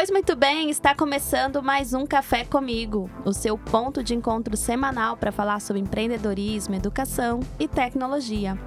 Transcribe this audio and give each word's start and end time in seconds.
Pois 0.00 0.10
muito 0.10 0.34
bem, 0.34 0.70
está 0.70 0.94
começando 0.94 1.62
mais 1.62 1.92
um 1.92 2.06
Café 2.06 2.42
Comigo, 2.42 3.10
o 3.22 3.34
seu 3.34 3.58
ponto 3.58 4.02
de 4.02 4.14
encontro 4.14 4.56
semanal 4.56 5.14
para 5.14 5.30
falar 5.30 5.60
sobre 5.60 5.82
empreendedorismo, 5.82 6.74
educação 6.74 7.40
e 7.58 7.68
tecnologia. 7.68 8.58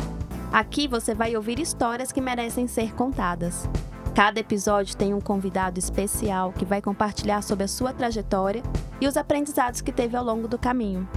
Aqui 0.52 0.88
você 0.88 1.16
vai 1.16 1.36
ouvir 1.36 1.58
histórias 1.58 2.12
que 2.12 2.22
merecem 2.22 2.68
ser 2.68 2.94
contadas. 2.94 3.68
Cada 4.14 4.40
episódio 4.40 4.96
tem 4.96 5.12
um 5.12 5.20
convidado 5.20 5.80
especial 5.80 6.54
que 6.54 6.66
vai 6.66 6.84
compartilhar 6.84 7.42
sobre 7.42 7.64
a 7.64 7.68
sua 7.68 7.92
trajetória 7.92 8.62
e 9.02 9.08
os 9.08 9.18
aprendizados 9.18 9.82
que 9.82 9.92
teve 9.92 10.16
ao 10.16 10.24
longo 10.24 10.48
do 10.48 10.60
caminho. 10.60 11.10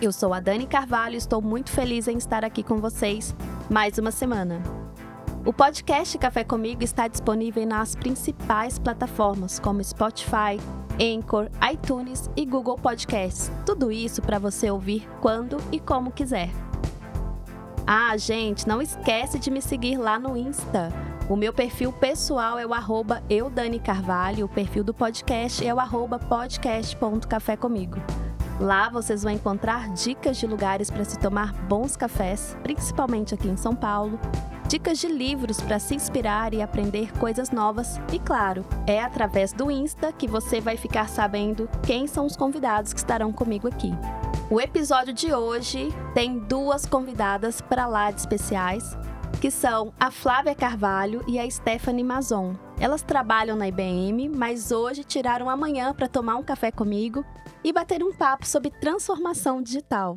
Eu 0.00 0.12
sou 0.12 0.32
a 0.32 0.38
Dani 0.38 0.68
Carvalho 0.68 1.14
e 1.14 1.18
estou 1.18 1.42
muito 1.42 1.72
feliz 1.72 2.06
em 2.06 2.16
estar 2.16 2.44
aqui 2.44 2.62
com 2.62 2.76
vocês 2.76 3.34
mais 3.68 3.98
uma 3.98 4.12
semana. 4.12 4.81
O 5.44 5.52
podcast 5.52 6.16
Café 6.18 6.44
Comigo 6.44 6.84
está 6.84 7.08
disponível 7.08 7.66
nas 7.66 7.96
principais 7.96 8.78
plataformas 8.78 9.58
como 9.58 9.82
Spotify, 9.82 10.56
Anchor, 11.00 11.50
iTunes 11.72 12.30
e 12.36 12.46
Google 12.46 12.76
Podcasts. 12.76 13.50
Tudo 13.66 13.90
isso 13.90 14.22
para 14.22 14.38
você 14.38 14.70
ouvir 14.70 15.08
quando 15.20 15.56
e 15.72 15.80
como 15.80 16.12
quiser. 16.12 16.48
Ah, 17.84 18.16
gente, 18.16 18.68
não 18.68 18.80
esquece 18.80 19.40
de 19.40 19.50
me 19.50 19.60
seguir 19.60 19.96
lá 19.96 20.16
no 20.16 20.36
Insta. 20.36 20.92
O 21.28 21.34
meu 21.34 21.52
perfil 21.52 21.92
pessoal 21.92 22.56
é 22.56 22.64
o 22.64 22.72
arroba 22.72 23.20
eudanicarvalho, 23.28 24.46
o 24.46 24.48
perfil 24.48 24.84
do 24.84 24.94
podcast 24.94 25.66
é 25.66 25.74
o 25.74 25.80
arroba 25.80 26.20
podcast.café 26.20 27.56
comigo. 27.56 27.96
Lá 28.60 28.88
vocês 28.88 29.24
vão 29.24 29.32
encontrar 29.32 29.92
dicas 29.92 30.36
de 30.36 30.46
lugares 30.46 30.88
para 30.88 31.04
se 31.04 31.18
tomar 31.18 31.52
bons 31.64 31.96
cafés, 31.96 32.56
principalmente 32.62 33.34
aqui 33.34 33.48
em 33.48 33.56
São 33.56 33.74
Paulo, 33.74 34.20
dicas 34.72 34.98
de 34.98 35.06
livros 35.06 35.60
para 35.60 35.78
se 35.78 35.94
inspirar 35.94 36.54
e 36.54 36.62
aprender 36.62 37.12
coisas 37.18 37.50
novas. 37.50 38.00
E 38.10 38.18
claro, 38.18 38.64
é 38.86 39.02
através 39.02 39.52
do 39.52 39.70
Insta 39.70 40.10
que 40.12 40.26
você 40.26 40.62
vai 40.62 40.78
ficar 40.78 41.10
sabendo 41.10 41.68
quem 41.82 42.06
são 42.06 42.24
os 42.24 42.38
convidados 42.38 42.94
que 42.94 42.98
estarão 42.98 43.34
comigo 43.34 43.68
aqui. 43.68 43.90
O 44.50 44.58
episódio 44.58 45.12
de 45.12 45.30
hoje 45.34 45.90
tem 46.14 46.38
duas 46.38 46.86
convidadas 46.86 47.60
para 47.60 47.86
lá 47.86 48.10
de 48.10 48.20
especiais, 48.20 48.96
que 49.42 49.50
são 49.50 49.92
a 50.00 50.10
Flávia 50.10 50.54
Carvalho 50.54 51.22
e 51.28 51.38
a 51.38 51.50
Stephanie 51.50 52.02
Mazon. 52.02 52.54
Elas 52.80 53.02
trabalham 53.02 53.58
na 53.58 53.68
IBM, 53.68 54.30
mas 54.30 54.72
hoje 54.72 55.04
tiraram 55.04 55.50
amanhã 55.50 55.92
para 55.92 56.08
tomar 56.08 56.36
um 56.36 56.42
café 56.42 56.70
comigo 56.70 57.22
e 57.62 57.74
bater 57.74 58.02
um 58.02 58.14
papo 58.14 58.46
sobre 58.46 58.70
transformação 58.70 59.60
digital. 59.60 60.16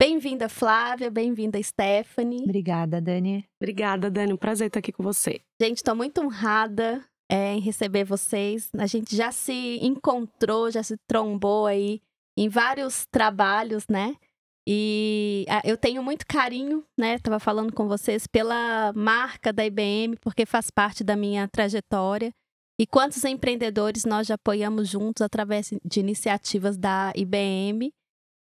Bem-vinda, 0.00 0.48
Flávia. 0.48 1.10
Bem-vinda, 1.10 1.60
Stephanie. 1.60 2.44
Obrigada, 2.44 3.00
Dani. 3.00 3.44
Obrigada, 3.60 4.08
Dani. 4.08 4.32
Um 4.32 4.36
prazer 4.36 4.68
estar 4.68 4.78
aqui 4.78 4.92
com 4.92 5.02
você. 5.02 5.40
Gente, 5.60 5.78
estou 5.78 5.96
muito 5.96 6.20
honrada 6.20 7.04
é, 7.28 7.54
em 7.54 7.60
receber 7.60 8.04
vocês. 8.04 8.70
A 8.78 8.86
gente 8.86 9.16
já 9.16 9.32
se 9.32 9.78
encontrou, 9.82 10.70
já 10.70 10.84
se 10.84 10.96
trombou 11.08 11.66
aí 11.66 12.00
em 12.38 12.48
vários 12.48 13.06
trabalhos, 13.06 13.86
né? 13.90 14.14
E 14.68 15.44
eu 15.64 15.76
tenho 15.76 16.00
muito 16.00 16.24
carinho, 16.28 16.84
né? 16.96 17.18
Tava 17.18 17.40
falando 17.40 17.72
com 17.72 17.88
vocês 17.88 18.24
pela 18.26 18.92
marca 18.94 19.52
da 19.52 19.66
IBM, 19.66 20.16
porque 20.20 20.46
faz 20.46 20.70
parte 20.70 21.02
da 21.02 21.16
minha 21.16 21.48
trajetória. 21.48 22.30
E 22.80 22.86
quantos 22.86 23.24
empreendedores 23.24 24.04
nós 24.04 24.28
já 24.28 24.36
apoiamos 24.36 24.88
juntos 24.88 25.22
através 25.22 25.72
de 25.84 25.98
iniciativas 25.98 26.76
da 26.76 27.12
IBM. 27.16 27.92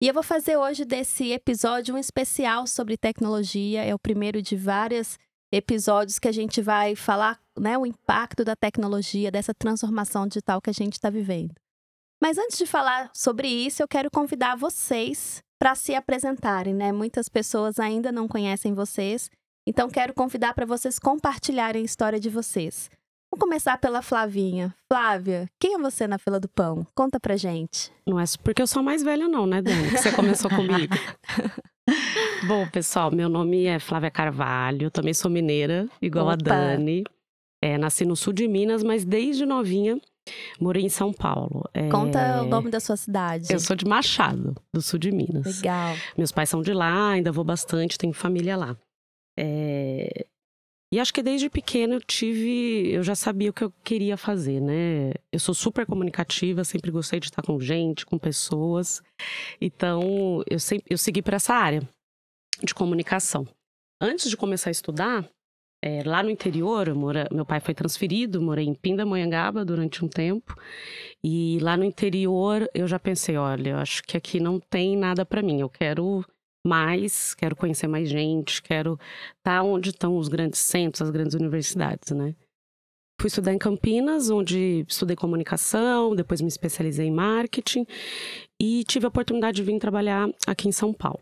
E 0.02 0.08
eu 0.08 0.14
vou 0.14 0.24
fazer 0.24 0.56
hoje 0.56 0.86
desse 0.86 1.34
episódio 1.34 1.94
um 1.94 1.98
especial 1.98 2.66
sobre 2.66 2.96
tecnologia. 2.96 3.84
É 3.84 3.94
o 3.94 4.00
primeiro 4.00 4.42
de 4.42 4.56
vários 4.56 5.20
episódios 5.52 6.18
que 6.18 6.28
a 6.30 6.32
gente 6.32 6.62
vai 6.62 6.96
falar, 6.96 7.38
né, 7.60 7.78
o 7.78 7.86
impacto 7.86 8.46
da 8.46 8.56
tecnologia, 8.56 9.30
dessa 9.30 9.54
transformação 9.54 10.26
digital 10.26 10.62
que 10.62 10.70
a 10.70 10.74
gente 10.74 10.94
está 10.94 11.10
vivendo. 11.10 11.54
Mas 12.22 12.38
antes 12.38 12.58
de 12.58 12.66
falar 12.66 13.12
sobre 13.14 13.50
isso, 13.50 13.84
eu 13.84 13.90
quero 13.90 14.10
convidar 14.10 14.56
vocês 14.56 15.44
para 15.60 15.76
se 15.76 15.94
apresentarem, 15.94 16.74
né? 16.74 16.94
Muitas 16.94 17.28
pessoas 17.28 17.78
ainda 17.78 18.10
não 18.10 18.26
conhecem 18.26 18.74
vocês, 18.74 19.30
então 19.68 19.90
quero 19.90 20.14
convidar 20.14 20.54
para 20.54 20.66
vocês 20.66 20.98
compartilharem 20.98 21.82
a 21.82 21.86
história 21.86 22.20
de 22.20 22.30
vocês. 22.30 22.90
Vamos 23.32 23.44
começar 23.44 23.78
pela 23.78 24.02
Flavinha. 24.02 24.74
Flávia, 24.92 25.48
quem 25.60 25.76
é 25.76 25.78
você 25.78 26.08
na 26.08 26.18
fila 26.18 26.40
do 26.40 26.50
pão? 26.50 26.86
Conta 26.96 27.20
pra 27.20 27.38
gente. 27.38 27.92
Não 28.06 28.20
é 28.20 28.24
porque 28.44 28.62
eu 28.62 28.68
sou 28.68 28.82
mais 28.82 29.04
velha, 29.04 29.28
não, 29.28 29.46
né, 29.46 29.62
Dani? 29.62 29.90
Que 29.90 29.98
você 29.98 30.12
começou 30.12 30.50
comigo. 30.50 30.96
Bom, 32.48 32.68
pessoal, 32.68 33.12
meu 33.12 33.30
nome 33.30 33.66
é 33.66 33.80
Flávia 33.80 34.10
Carvalho, 34.10 34.90
também 34.90 35.14
sou 35.14 35.30
mineira, 35.30 35.88
igual 36.02 36.26
Opa. 36.26 36.34
a 36.34 36.38
Dani. 36.38 37.04
É, 37.62 37.78
nasci 37.78 38.06
no 38.06 38.16
sul 38.16 38.34
de 38.34 38.48
Minas, 38.48 38.84
mas 38.84 39.06
desde 39.06 39.46
novinha 39.46 40.00
morei 40.60 40.84
em 40.84 40.90
São 40.90 41.14
Paulo. 41.14 41.64
É... 41.74 41.90
Conta 41.90 42.42
o 42.42 42.46
nome 42.46 42.70
da 42.70 42.80
sua 42.80 42.98
cidade. 42.98 43.52
Eu 43.52 43.60
sou 43.60 43.76
de 43.76 43.86
Machado, 43.86 44.56
do 44.74 44.82
sul 44.82 44.98
de 45.00 45.12
Minas. 45.12 45.58
Legal. 45.58 45.96
Meus 46.18 46.32
pais 46.32 46.50
são 46.50 46.62
de 46.62 46.74
lá, 46.74 47.12
ainda 47.12 47.32
vou 47.32 47.44
bastante, 47.44 47.98
tenho 47.98 48.14
família 48.14 48.56
lá. 48.56 48.78
É... 49.38 50.26
E 50.92 51.00
acho 51.00 51.14
que 51.14 51.22
desde 51.22 51.50
pequena 51.50 51.96
eu 51.96 52.02
tive, 52.02 52.90
eu 52.92 53.04
já 53.04 53.14
sabia 53.14 53.52
o 53.52 53.54
que 53.54 53.64
eu 53.64 53.72
queria 53.84 54.18
fazer, 54.18 54.60
né? 54.60 55.12
Eu 55.32 55.40
sou 55.40 55.54
super 55.54 55.86
comunicativa, 55.86 56.64
sempre 56.64 56.90
gostei 56.90 57.20
de 57.20 57.28
estar 57.28 57.44
com 57.44 57.60
gente, 57.60 58.06
com 58.06 58.18
pessoas. 58.18 59.02
Então, 59.62 60.44
eu 60.50 60.60
sempre 60.60 60.88
eu 60.90 60.98
segui 60.98 61.22
para 61.22 61.36
essa 61.36 61.54
área 61.54 61.88
de 62.64 62.74
comunicação. 62.74 63.48
Antes 64.02 64.32
de 64.32 64.38
começar 64.38 64.70
a 64.70 64.72
estudar, 64.72 65.30
é, 65.82 66.04
lá 66.04 66.22
no 66.24 66.30
interior, 66.30 66.94
mora, 66.94 67.28
meu 67.32 67.46
pai 67.46 67.60
foi 67.60 67.74
transferido, 67.74 68.42
morei 68.42 68.66
em 68.66 68.74
Pindamonhangaba 68.74 69.64
durante 69.64 70.04
um 70.04 70.08
tempo. 70.08 70.56
E 71.24 71.60
lá 71.62 71.78
no 71.78 71.84
interior 71.84 72.70
eu 72.74 72.88
já 72.88 73.00
pensei, 73.00 73.38
olha, 73.38 73.72
eu 73.72 73.78
acho 73.78 74.04
que 74.04 74.18
aqui 74.18 74.40
não 74.40 74.60
tem 74.60 74.98
nada 74.98 75.26
para 75.26 75.42
mim. 75.42 75.60
Eu 75.60 75.70
quero 75.70 76.26
mais, 76.66 77.34
quero 77.34 77.56
conhecer 77.56 77.88
mais 77.88 78.10
gente, 78.10 78.62
quero 78.62 78.94
estar 79.38 79.60
tá 79.60 79.64
onde 79.64 79.90
estão 79.90 80.18
os 80.18 80.28
grandes 80.28 80.60
centros, 80.60 81.02
as 81.02 81.10
grandes 81.10 81.34
universidades, 81.34 82.12
né? 82.12 82.36
Fui 83.20 83.28
estudar 83.28 83.54
em 83.54 83.58
Campinas, 83.58 84.30
onde 84.30 84.86
estudei 84.88 85.16
comunicação, 85.16 86.16
depois 86.16 86.40
me 86.40 86.48
especializei 86.48 87.08
em 87.08 87.12
marketing 87.12 87.86
e 88.62 88.84
tive 88.86 89.06
a 89.06 89.10
oportunidade 89.10 89.58
de 89.58 89.64
vir 89.64 89.78
trabalhar 89.78 90.30
aqui 90.48 90.70
em 90.70 90.72
São 90.72 90.94
Paulo. 90.94 91.20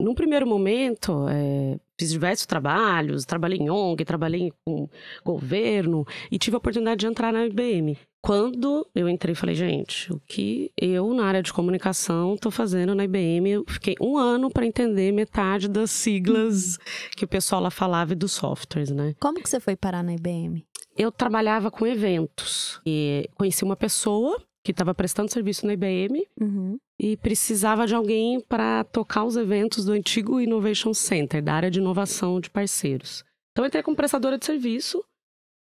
Num 0.00 0.14
primeiro 0.14 0.46
momento, 0.46 1.26
é, 1.28 1.78
fiz 1.98 2.10
diversos 2.10 2.44
trabalhos, 2.44 3.24
trabalhei 3.24 3.58
em 3.58 3.70
ONG, 3.70 4.04
trabalhei 4.04 4.52
com 4.66 4.88
governo 5.24 6.06
e 6.30 6.38
tive 6.38 6.56
a 6.56 6.58
oportunidade 6.58 7.00
de 7.00 7.06
entrar 7.06 7.32
na 7.32 7.46
IBM. 7.46 7.96
Quando 8.24 8.88
eu 8.94 9.06
entrei, 9.06 9.34
falei, 9.34 9.54
gente, 9.54 10.10
o 10.10 10.18
que 10.18 10.72
eu, 10.80 11.12
na 11.12 11.26
área 11.26 11.42
de 11.42 11.52
comunicação, 11.52 12.32
estou 12.32 12.50
fazendo 12.50 12.94
na 12.94 13.04
IBM? 13.04 13.50
Eu 13.50 13.64
fiquei 13.68 13.94
um 14.00 14.16
ano 14.16 14.48
para 14.48 14.64
entender 14.64 15.12
metade 15.12 15.68
das 15.68 15.90
siglas 15.90 16.78
que 17.14 17.26
o 17.26 17.28
pessoal 17.28 17.60
lá 17.60 17.70
falava 17.70 18.14
e 18.14 18.16
dos 18.16 18.32
softwares, 18.32 18.90
né? 18.90 19.14
Como 19.20 19.42
que 19.42 19.46
você 19.46 19.60
foi 19.60 19.76
parar 19.76 20.02
na 20.02 20.14
IBM? 20.14 20.64
Eu 20.96 21.12
trabalhava 21.12 21.70
com 21.70 21.86
eventos 21.86 22.80
e 22.86 23.28
conheci 23.34 23.62
uma 23.62 23.76
pessoa 23.76 24.42
que 24.64 24.70
estava 24.70 24.94
prestando 24.94 25.30
serviço 25.30 25.66
na 25.66 25.74
IBM 25.74 26.26
uhum. 26.40 26.78
e 26.98 27.18
precisava 27.18 27.86
de 27.86 27.94
alguém 27.94 28.40
para 28.40 28.84
tocar 28.84 29.24
os 29.24 29.36
eventos 29.36 29.84
do 29.84 29.92
antigo 29.92 30.40
Innovation 30.40 30.94
Center, 30.94 31.42
da 31.42 31.52
área 31.52 31.70
de 31.70 31.78
inovação 31.78 32.40
de 32.40 32.48
parceiros. 32.48 33.22
Então, 33.52 33.64
eu 33.64 33.68
entrei 33.68 33.82
como 33.82 33.94
prestadora 33.94 34.38
de 34.38 34.46
serviço 34.46 35.04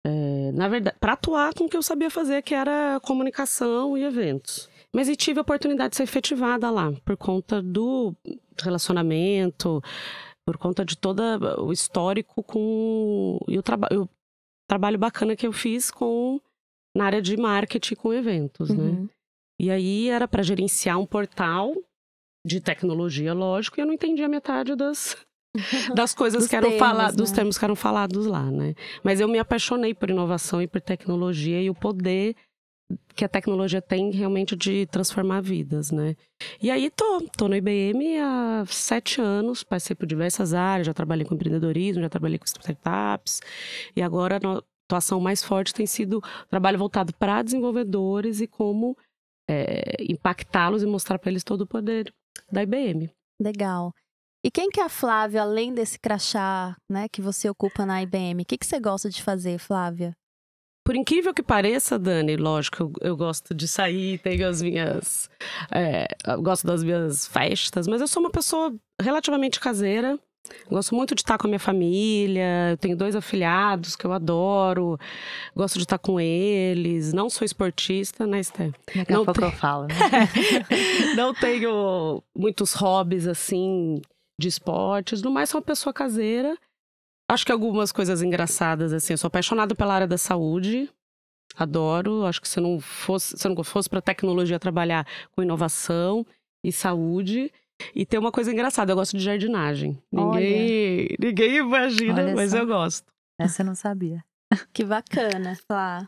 é, 0.07 0.51
na 0.53 0.69
verdade, 0.69 0.95
para 1.01 1.13
atuar 1.13 1.53
com 1.53 1.65
o 1.65 1.69
que 1.69 1.75
eu 1.75 1.83
sabia 1.83 2.09
fazer, 2.09 2.41
que 2.41 2.55
era 2.55 2.97
comunicação 3.01 3.97
e 3.97 4.03
eventos. 4.03 4.69
Mas 4.95 5.09
e 5.09 5.17
tive 5.17 5.39
a 5.39 5.41
oportunidade 5.41 5.91
de 5.91 5.97
ser 5.97 6.03
efetivada 6.03 6.71
lá, 6.71 6.93
por 7.03 7.17
conta 7.17 7.61
do 7.61 8.15
relacionamento, 8.57 9.83
por 10.45 10.57
conta 10.57 10.85
de 10.85 10.97
todo 10.97 11.21
o 11.61 11.73
histórico 11.73 12.41
com. 12.41 13.37
E 13.49 13.57
o, 13.57 13.61
traba 13.61 13.89
o 13.91 14.07
trabalho 14.65 14.97
bacana 14.97 15.35
que 15.35 15.45
eu 15.45 15.51
fiz 15.51 15.91
com 15.91 16.39
na 16.95 17.05
área 17.05 17.21
de 17.21 17.35
marketing 17.35 17.95
com 17.95 18.13
eventos, 18.13 18.69
né? 18.69 18.83
uhum. 18.83 19.03
né? 19.03 19.09
E 19.59 19.69
aí 19.69 20.07
era 20.07 20.27
para 20.27 20.43
gerenciar 20.43 20.99
um 20.99 21.05
portal 21.05 21.75
de 22.45 22.61
tecnologia, 22.61 23.33
lógico, 23.33 23.77
e 23.77 23.81
eu 23.81 23.85
não 23.85 23.93
entendia 23.93 24.29
metade 24.29 24.73
das, 24.75 25.17
das 25.95 26.13
coisas 26.13 26.47
que 26.47 26.55
eram 26.55 26.71
faladas, 26.77 27.15
né? 27.15 27.17
dos 27.17 27.31
termos 27.31 27.57
que 27.57 27.65
eram 27.65 27.75
falados 27.75 28.25
lá, 28.25 28.49
né? 28.51 28.75
Mas 29.03 29.19
eu 29.19 29.27
me 29.27 29.39
apaixonei 29.39 29.93
por 29.93 30.09
inovação 30.09 30.61
e 30.61 30.67
por 30.67 30.81
tecnologia 30.81 31.61
e 31.61 31.69
o 31.69 31.75
poder 31.75 32.35
que 33.15 33.25
a 33.25 33.27
tecnologia 33.27 33.81
tem 33.81 34.11
realmente 34.11 34.55
de 34.55 34.85
transformar 34.85 35.41
vidas, 35.41 35.91
né? 35.91 36.15
E 36.61 36.71
aí 36.71 36.89
tô, 36.89 37.21
tô 37.35 37.47
no 37.47 37.55
IBM 37.55 38.19
há 38.19 38.63
sete 38.67 39.19
anos, 39.19 39.63
passei 39.63 39.95
por 39.95 40.05
diversas 40.05 40.53
áreas, 40.53 40.87
já 40.87 40.93
trabalhei 40.93 41.25
com 41.25 41.35
empreendedorismo, 41.35 42.01
já 42.01 42.09
trabalhei 42.09 42.37
com 42.37 42.45
startups, 42.45 43.41
e 43.95 44.01
agora 44.01 44.39
a 44.41 44.61
atuação 44.87 45.19
mais 45.19 45.43
forte 45.43 45.73
tem 45.73 45.85
sido 45.85 46.21
trabalho 46.49 46.77
voltado 46.77 47.13
para 47.13 47.41
desenvolvedores 47.41 48.39
e 48.39 48.47
como 48.47 48.95
é, 49.49 49.97
impactá-los 50.09 50.83
e 50.83 50.85
mostrar 50.85 51.19
para 51.19 51.31
eles 51.31 51.43
todo 51.43 51.61
o 51.61 51.67
poder 51.67 52.13
da 52.51 52.63
IBM. 52.63 53.09
Legal. 53.41 53.93
E 54.47 54.49
quem 54.49 54.69
que 54.69 54.79
é 54.79 54.85
a 54.85 54.87
Flávia, 54.87 55.41
além 55.41 55.73
desse 55.73 55.99
crachá 55.99 56.73
né, 56.89 57.09
que 57.11 57.21
você 57.21 57.49
ocupa 57.49 57.85
na 57.85 58.01
IBM? 58.01 58.43
O 58.43 58.45
que, 58.45 58.57
que 58.57 58.65
você 58.65 58.79
gosta 58.79 59.09
de 59.09 59.21
fazer, 59.21 59.59
Flávia? 59.59 60.15
por 60.85 60.95
incrível 60.95 61.33
que 61.33 61.43
pareça, 61.43 61.99
Dani, 61.99 62.37
lógico, 62.37 62.81
eu, 62.81 62.93
eu 63.01 63.17
gosto 63.17 63.53
de 63.53 63.67
sair, 63.67 64.19
tenho 64.19 64.47
as 64.47 64.61
minhas. 64.61 65.29
É, 65.69 66.07
gosto 66.37 66.65
das 66.65 66.81
minhas 66.81 67.27
festas, 67.27 67.89
mas 67.89 67.99
eu 67.99 68.07
sou 68.07 68.23
uma 68.23 68.31
pessoa 68.31 68.73
relativamente 69.01 69.59
caseira. 69.59 70.17
Gosto 70.71 70.95
muito 70.95 71.13
de 71.13 71.23
estar 71.23 71.37
com 71.37 71.47
a 71.47 71.49
minha 71.49 71.59
família. 71.59 72.69
Eu 72.71 72.77
tenho 72.77 72.95
dois 72.95 73.17
afilhados 73.17 73.97
que 73.97 74.05
eu 74.05 74.13
adoro. 74.13 74.97
Gosto 75.53 75.75
de 75.75 75.83
estar 75.83 75.97
com 75.97 76.21
eles. 76.21 77.11
Não 77.11 77.29
sou 77.29 77.43
esportista, 77.43 78.25
né, 78.25 78.39
Esther? 78.39 78.71
Daqui 78.95 79.11
a 79.11 79.25
pouco 79.25 79.41
eu 79.41 79.51
falo, 79.51 79.87
né? 79.87 79.95
não 81.17 81.33
tenho 81.33 82.23
muitos 82.33 82.71
hobbies 82.71 83.27
assim 83.27 84.01
de 84.39 84.47
esportes. 84.47 85.21
No 85.21 85.31
mais, 85.31 85.49
sou 85.49 85.59
uma 85.59 85.65
pessoa 85.65 85.93
caseira. 85.93 86.57
Acho 87.29 87.45
que 87.45 87.51
algumas 87.51 87.91
coisas 87.91 88.21
engraçadas, 88.21 88.93
assim. 88.93 89.13
Eu 89.13 89.17
sou 89.17 89.27
apaixonada 89.27 89.75
pela 89.75 89.93
área 89.93 90.07
da 90.07 90.17
saúde. 90.17 90.89
Adoro. 91.55 92.25
Acho 92.25 92.41
que 92.41 92.47
se 92.47 92.59
não 92.59 92.79
fosse, 92.79 93.37
se 93.37 93.47
não 93.49 93.63
fosse 93.63 93.89
para 93.89 94.01
tecnologia 94.01 94.59
trabalhar 94.59 95.05
com 95.31 95.41
inovação 95.43 96.25
e 96.63 96.71
saúde. 96.71 97.51
E 97.93 98.05
tem 98.05 98.19
uma 98.19 98.31
coisa 98.31 98.51
engraçada, 98.51 98.91
eu 98.91 98.95
gosto 98.95 99.17
de 99.17 99.23
jardinagem. 99.23 100.01
Ninguém, 100.11 101.15
ninguém 101.19 101.57
imagina, 101.57 102.23
Olha 102.23 102.35
mas 102.35 102.51
só. 102.51 102.57
eu 102.59 102.67
gosto. 102.67 103.05
Essa 103.39 103.61
eu 103.61 103.65
não 103.67 103.75
sabia. 103.75 104.23
Que 104.73 104.83
bacana, 104.83 105.55
Flá. 105.67 106.07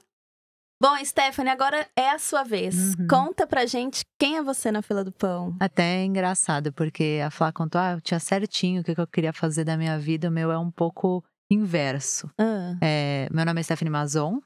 Bom, 0.82 0.96
Stephanie, 1.04 1.52
agora 1.52 1.86
é 1.94 2.10
a 2.12 2.18
sua 2.18 2.44
vez. 2.44 2.96
Uhum. 2.96 3.08
Conta 3.08 3.46
pra 3.46 3.66
gente 3.66 4.06
quem 4.18 4.38
é 4.38 4.44
você 4.44 4.72
na 4.72 4.82
fila 4.82 5.04
do 5.04 5.12
pão. 5.12 5.54
Até 5.60 5.98
é 5.98 6.06
engraçado, 6.06 6.72
porque 6.72 7.20
a 7.22 7.30
Flá 7.30 7.52
contou, 7.52 7.82
ah, 7.82 7.94
eu 7.94 8.02
tinha 8.02 8.20
certinho 8.20 8.80
o 8.80 8.84
que 8.84 8.98
eu 8.98 9.06
queria 9.06 9.34
fazer 9.34 9.66
da 9.66 9.76
minha 9.76 10.00
vida. 10.00 10.30
O 10.30 10.32
meu 10.32 10.50
é 10.52 10.58
um 10.58 10.72
pouco 10.72 11.22
inverso. 11.52 12.28
Uh. 12.40 12.78
É, 12.82 13.28
meu 13.30 13.46
nome 13.46 13.60
é 13.60 13.64
Stephanie 13.64 13.92
Mazon. 13.92 14.40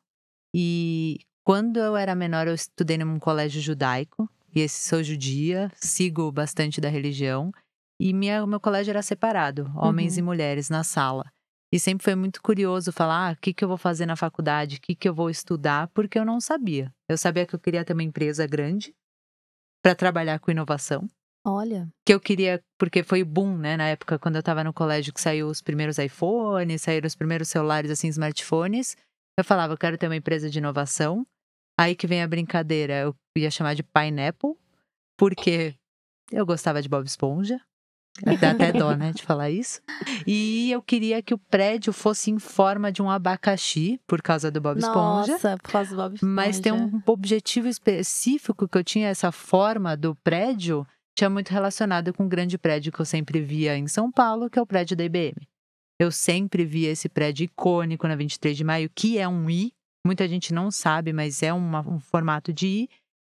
E 0.56 1.20
quando 1.44 1.78
eu 1.78 1.96
era 1.96 2.16
menor, 2.16 2.48
eu 2.48 2.56
estudei 2.56 2.98
num 2.98 3.20
colégio 3.20 3.62
judaico. 3.62 4.28
E 4.56 4.62
esse 4.62 4.88
sou 4.90 5.04
judia, 5.04 5.72
sigo 5.76 6.32
bastante 6.32 6.82
da 6.82 6.90
religião. 6.90 7.52
E 8.00 8.12
minha, 8.12 8.46
meu 8.48 8.60
colégio 8.60 8.90
era 8.90 9.04
separado, 9.04 9.72
homens 9.76 10.14
uhum. 10.14 10.20
e 10.20 10.22
mulheres 10.24 10.68
na 10.68 10.84
sala. 10.84 11.26
E 11.74 11.80
sempre 11.80 12.04
foi 12.04 12.14
muito 12.14 12.40
curioso 12.40 12.92
falar 12.92 13.30
ah, 13.30 13.34
o 13.34 13.36
que, 13.36 13.52
que 13.52 13.64
eu 13.64 13.68
vou 13.68 13.80
fazer 13.80 14.06
na 14.06 14.16
faculdade, 14.16 14.76
o 14.76 14.80
que, 14.80 14.94
que 14.94 15.10
eu 15.10 15.14
vou 15.14 15.28
estudar, 15.28 15.88
porque 15.88 16.20
eu 16.20 16.24
não 16.24 16.40
sabia. 16.40 16.94
Eu 17.10 17.18
sabia 17.18 17.48
que 17.48 17.56
eu 17.56 17.60
queria 17.60 17.84
ter 17.84 17.94
uma 17.94 18.04
empresa 18.04 18.46
grande 18.46 18.96
para 19.82 19.96
trabalhar 19.96 20.38
com 20.38 20.52
inovação. 20.52 21.10
Olha. 21.44 21.90
Que 22.06 22.14
eu 22.14 22.20
queria, 22.20 22.64
porque 22.78 23.02
foi 23.02 23.24
boom, 23.24 23.58
né? 23.58 23.76
Na 23.76 23.88
época, 23.88 24.20
quando 24.20 24.36
eu 24.36 24.42
estava 24.42 24.64
no 24.64 24.72
colégio, 24.72 25.12
que 25.12 25.20
saiu 25.20 25.48
os 25.48 25.64
primeiros 25.64 25.98
iPhones, 25.98 26.84
saíram 26.84 27.08
os 27.08 27.16
primeiros 27.16 27.48
celulares, 27.48 27.90
assim, 27.90 28.08
smartphones. 28.08 28.96
Eu 29.36 29.44
falava, 29.44 29.74
eu 29.74 29.78
quero 29.78 29.98
ter 29.98 30.06
uma 30.06 30.16
empresa 30.16 30.52
de 30.52 30.60
inovação. 30.60 31.26
Aí 31.76 31.96
que 31.96 32.06
vem 32.06 32.22
a 32.22 32.28
brincadeira, 32.28 33.00
eu 33.00 33.16
ia 33.36 33.50
chamar 33.50 33.74
de 33.74 33.82
Pineapple, 33.82 34.54
porque 35.18 35.74
eu 36.32 36.46
gostava 36.46 36.84
de 36.84 36.88
Bob 36.88 37.08
Esponja. 37.08 37.60
Dá 38.40 38.52
até 38.52 38.72
dó, 38.72 38.94
né, 38.94 39.12
de 39.12 39.24
falar 39.24 39.50
isso. 39.50 39.82
E 40.28 40.72
eu 40.72 40.82
queria 40.82 41.22
que 41.22 41.34
o 41.34 41.38
prédio 41.38 41.92
fosse 41.92 42.30
em 42.30 42.38
forma 42.38 42.92
de 42.92 43.02
um 43.02 43.10
abacaxi, 43.10 44.00
por 44.06 44.22
causa 44.22 44.52
do 44.52 44.62
Bob 44.62 44.78
Esponja. 44.78 45.32
Nossa, 45.32 45.58
por 45.58 45.72
causa 45.72 45.90
do 45.90 45.96
Bob 45.98 46.16
Esponja. 46.16 46.34
Mas 46.34 46.60
tem 46.60 46.72
um 46.72 47.02
objetivo 47.08 47.68
específico 47.68 48.68
que 48.68 48.78
eu 48.78 48.84
tinha, 48.84 49.08
essa 49.08 49.32
forma 49.32 49.98
do 49.98 50.14
prédio, 50.16 50.86
tinha 51.18 51.30
muito 51.30 51.50
relacionado 51.50 52.14
com 52.14 52.26
um 52.26 52.30
grande 52.30 52.58
prédio 52.58 52.92
que 52.92 53.00
eu 53.00 53.06
sempre 53.06 53.42
via 53.42 53.76
em 53.76 53.88
São 53.88 54.12
Paulo, 54.12 54.50
que 54.50 54.60
é 54.60 54.62
o 54.62 54.68
prédio 54.68 54.96
da 54.96 55.04
IBM. 55.04 55.48
Eu 56.00 56.12
sempre 56.12 56.66
via 56.66 56.92
esse 56.92 57.10
prédio 57.10 57.46
icônico 57.46 58.08
na 58.08 58.16
23 58.16 58.56
de 58.56 58.64
maio, 58.64 58.92
que 58.94 59.18
é 59.18 59.28
um 59.28 59.50
I. 59.50 59.72
Muita 60.06 60.28
gente 60.28 60.54
não 60.54 60.70
sabe, 60.70 61.14
mas 61.14 61.42
é 61.42 61.52
uma, 61.54 61.80
um 61.82 62.00
formato 62.00 62.54
de 62.54 62.68
I. 62.68 62.90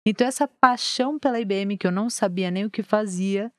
Então, 0.06 0.26
essa 0.26 0.46
paixão 0.46 1.18
pela 1.18 1.40
IBM, 1.40 1.76
que 1.76 1.86
eu 1.86 1.92
não 1.92 2.08
sabia 2.08 2.50
nem 2.50 2.64
o 2.64 2.70
que 2.70 2.82
fazia, 2.82 3.50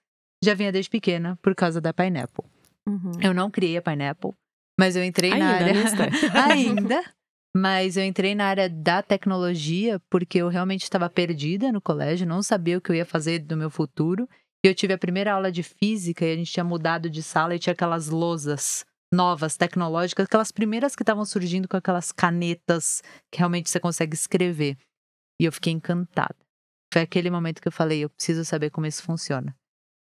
já 0.43 0.53
vinha 0.53 0.71
desde 0.71 0.89
pequena 0.89 1.37
por 1.41 1.55
causa 1.55 1.81
da 1.81 1.93
Pineapple. 1.93 2.45
Uhum. 2.87 3.11
Eu 3.21 3.33
não 3.33 3.51
criei 3.51 3.77
a 3.77 3.81
Pineapple, 3.81 4.31
mas 4.79 4.95
eu 4.95 5.03
entrei 5.03 5.33
Ainda, 5.33 5.45
na 5.45 5.51
área. 5.51 5.73
Ainda. 6.53 7.03
Mas 7.55 7.97
eu 7.97 8.03
entrei 8.03 8.35
na 8.35 8.45
área 8.45 8.69
da 8.69 9.01
tecnologia 9.01 9.99
porque 10.07 10.37
eu 10.37 10.49
realmente 10.49 10.83
estava 10.83 11.09
perdida 11.09 11.71
no 11.71 11.81
colégio, 11.81 12.27
não 12.27 12.43
sabia 12.43 12.77
o 12.77 12.81
que 12.81 12.91
eu 12.91 12.95
ia 12.95 13.05
fazer 13.05 13.39
do 13.39 13.57
meu 13.57 13.71
futuro. 13.71 14.29
E 14.63 14.67
eu 14.67 14.75
tive 14.75 14.93
a 14.93 14.99
primeira 14.99 15.33
aula 15.33 15.51
de 15.51 15.63
física 15.63 16.23
e 16.23 16.33
a 16.33 16.35
gente 16.35 16.51
tinha 16.51 16.63
mudado 16.63 17.09
de 17.09 17.23
sala 17.23 17.55
e 17.55 17.59
tinha 17.59 17.73
aquelas 17.73 18.07
lousas 18.07 18.85
novas, 19.11 19.57
tecnológicas, 19.57 20.25
aquelas 20.25 20.51
primeiras 20.51 20.95
que 20.95 21.01
estavam 21.01 21.25
surgindo 21.25 21.67
com 21.67 21.75
aquelas 21.75 22.11
canetas 22.11 23.01
que 23.31 23.39
realmente 23.39 23.69
você 23.69 23.79
consegue 23.79 24.13
escrever. 24.13 24.77
E 25.41 25.45
eu 25.45 25.51
fiquei 25.51 25.73
encantada. 25.73 26.35
Foi 26.93 27.01
aquele 27.01 27.31
momento 27.31 27.61
que 27.61 27.67
eu 27.67 27.71
falei, 27.71 28.03
eu 28.03 28.09
preciso 28.09 28.45
saber 28.45 28.69
como 28.69 28.85
isso 28.85 29.01
funciona. 29.01 29.55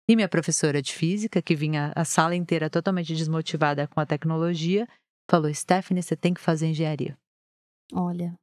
E 0.10 0.16
minha 0.16 0.28
professora 0.28 0.82
de 0.82 0.92
física, 0.92 1.40
que 1.40 1.56
vinha 1.56 1.94
a 1.96 2.04
sala 2.04 2.36
inteira 2.36 2.68
totalmente 2.68 3.14
desmotivada 3.14 3.88
com 3.88 4.00
a 4.00 4.08
tecnologia, 4.08 4.88
falou: 5.30 5.54
Stephanie, 5.54 6.02
você 6.02 6.16
tem 6.16 6.34
que 6.34 6.42
fazer 6.42 6.66
engenharia. 6.66 7.16
Olha. 7.94 8.34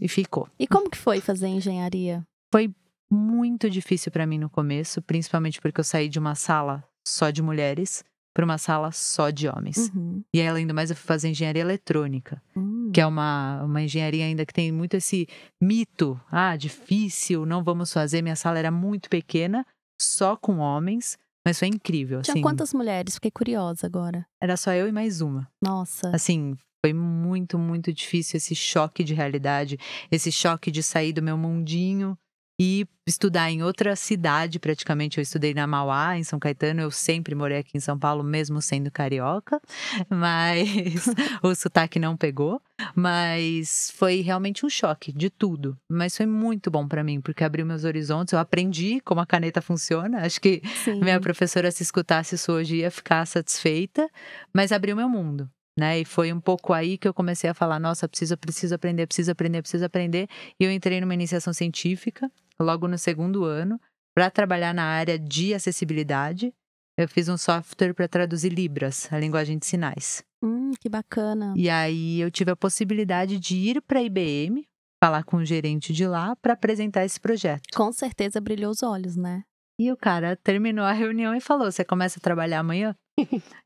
E 0.00 0.08
ficou. 0.08 0.48
E 0.58 0.66
como 0.66 0.88
que 0.88 0.96
foi 0.96 1.20
fazer 1.20 1.48
engenharia? 1.48 2.26
Foi 2.50 2.74
muito 3.10 3.68
difícil 3.68 4.10
para 4.10 4.26
mim 4.26 4.38
no 4.38 4.48
começo, 4.48 5.02
principalmente 5.02 5.60
porque 5.60 5.78
eu 5.78 5.84
saí 5.84 6.08
de 6.08 6.18
uma 6.18 6.34
sala 6.34 6.82
só 7.06 7.28
de 7.28 7.42
mulheres 7.42 8.02
para 8.32 8.46
uma 8.46 8.56
sala 8.56 8.90
só 8.90 9.28
de 9.28 9.46
homens. 9.46 9.92
Uhum. 9.94 10.24
E 10.32 10.40
aí, 10.40 10.48
além 10.48 10.66
do 10.66 10.74
mais, 10.74 10.88
eu 10.88 10.96
fui 10.96 11.06
fazer 11.06 11.28
engenharia 11.28 11.60
eletrônica, 11.60 12.42
uhum. 12.56 12.90
que 12.92 13.00
é 13.00 13.06
uma, 13.06 13.62
uma 13.62 13.82
engenharia 13.82 14.24
ainda 14.24 14.46
que 14.46 14.54
tem 14.54 14.72
muito 14.72 14.94
esse 14.94 15.28
mito: 15.60 16.18
ah, 16.30 16.56
difícil, 16.56 17.44
não 17.44 17.62
vamos 17.62 17.92
fazer. 17.92 18.22
Minha 18.22 18.36
sala 18.36 18.58
era 18.58 18.70
muito 18.70 19.10
pequena, 19.10 19.66
só 20.04 20.36
com 20.36 20.58
homens, 20.58 21.18
mas 21.44 21.58
foi 21.58 21.68
incrível. 21.68 22.22
Tinha 22.22 22.34
assim. 22.34 22.42
quantas 22.42 22.72
mulheres? 22.72 23.14
Fiquei 23.14 23.30
curiosa 23.30 23.86
agora. 23.86 24.26
Era 24.40 24.56
só 24.56 24.72
eu 24.72 24.88
e 24.88 24.92
mais 24.92 25.20
uma. 25.20 25.48
Nossa. 25.62 26.10
Assim, 26.14 26.56
foi 26.84 26.92
muito, 26.92 27.58
muito 27.58 27.92
difícil 27.92 28.36
esse 28.36 28.54
choque 28.54 29.02
de 29.02 29.14
realidade, 29.14 29.78
esse 30.10 30.30
choque 30.30 30.70
de 30.70 30.82
sair 30.82 31.12
do 31.12 31.22
meu 31.22 31.36
mundinho 31.36 32.16
e 32.58 32.86
estudar 33.06 33.50
em 33.50 33.62
outra 33.62 33.96
cidade, 33.96 34.58
praticamente. 34.58 35.18
Eu 35.18 35.22
estudei 35.22 35.52
na 35.52 35.66
Mauá, 35.66 36.16
em 36.16 36.24
São 36.24 36.38
Caetano. 36.38 36.80
Eu 36.80 36.90
sempre 36.90 37.34
morei 37.34 37.58
aqui 37.58 37.76
em 37.76 37.80
São 37.80 37.98
Paulo, 37.98 38.22
mesmo 38.22 38.62
sendo 38.62 38.90
carioca, 38.90 39.60
mas 40.08 41.06
o 41.42 41.54
sotaque 41.54 41.98
não 41.98 42.16
pegou. 42.16 42.60
Mas 42.94 43.92
foi 43.96 44.20
realmente 44.20 44.64
um 44.64 44.70
choque 44.70 45.12
de 45.12 45.30
tudo. 45.30 45.76
Mas 45.88 46.16
foi 46.16 46.26
muito 46.26 46.70
bom 46.70 46.86
para 46.86 47.04
mim, 47.04 47.20
porque 47.20 47.44
abriu 47.44 47.66
meus 47.66 47.84
horizontes. 47.84 48.32
Eu 48.32 48.38
aprendi 48.38 49.00
como 49.00 49.20
a 49.20 49.26
caneta 49.26 49.60
funciona. 49.60 50.24
Acho 50.24 50.40
que 50.40 50.62
Sim. 50.84 51.00
minha 51.00 51.20
professora, 51.20 51.70
se 51.70 51.82
escutasse 51.82 52.36
isso 52.36 52.52
hoje, 52.52 52.76
ia 52.76 52.90
ficar 52.90 53.26
satisfeita. 53.26 54.08
Mas 54.52 54.72
abriu 54.72 54.96
meu 54.96 55.08
mundo 55.08 55.50
né? 55.76 56.00
E 56.00 56.04
foi 56.04 56.32
um 56.32 56.40
pouco 56.40 56.72
aí 56.72 56.96
que 56.96 57.06
eu 57.06 57.12
comecei 57.14 57.50
a 57.50 57.54
falar, 57.54 57.78
nossa, 57.80 58.08
preciso, 58.08 58.36
preciso 58.36 58.74
aprender, 58.74 59.06
preciso 59.06 59.32
aprender, 59.32 59.62
preciso 59.62 59.84
aprender. 59.84 60.28
E 60.58 60.64
eu 60.64 60.70
entrei 60.70 61.00
numa 61.00 61.14
iniciação 61.14 61.52
científica, 61.52 62.30
logo 62.60 62.88
no 62.88 62.98
segundo 62.98 63.44
ano, 63.44 63.80
para 64.14 64.30
trabalhar 64.30 64.72
na 64.72 64.84
área 64.84 65.18
de 65.18 65.54
acessibilidade. 65.54 66.52
Eu 66.96 67.08
fiz 67.08 67.28
um 67.28 67.36
software 67.36 67.92
para 67.92 68.06
traduzir 68.06 68.50
Libras, 68.50 69.12
a 69.12 69.18
linguagem 69.18 69.58
de 69.58 69.66
sinais. 69.66 70.24
Hum, 70.42 70.70
que 70.80 70.88
bacana. 70.88 71.52
E 71.56 71.68
aí 71.68 72.20
eu 72.20 72.30
tive 72.30 72.52
a 72.52 72.56
possibilidade 72.56 73.38
de 73.38 73.56
ir 73.56 73.82
para 73.82 73.98
a 73.98 74.02
IBM, 74.02 74.64
falar 75.02 75.24
com 75.24 75.38
o 75.38 75.44
gerente 75.44 75.92
de 75.92 76.06
lá 76.06 76.36
para 76.36 76.52
apresentar 76.52 77.04
esse 77.04 77.18
projeto. 77.18 77.62
Com 77.74 77.92
certeza 77.92 78.40
brilhou 78.40 78.70
os 78.70 78.82
olhos, 78.82 79.16
né? 79.16 79.42
E 79.80 79.90
o 79.90 79.96
cara 79.96 80.36
terminou 80.36 80.84
a 80.84 80.92
reunião 80.92 81.34
e 81.34 81.40
falou: 81.40 81.70
Você 81.70 81.84
começa 81.84 82.20
a 82.20 82.22
trabalhar 82.22 82.60
amanhã? 82.60 82.94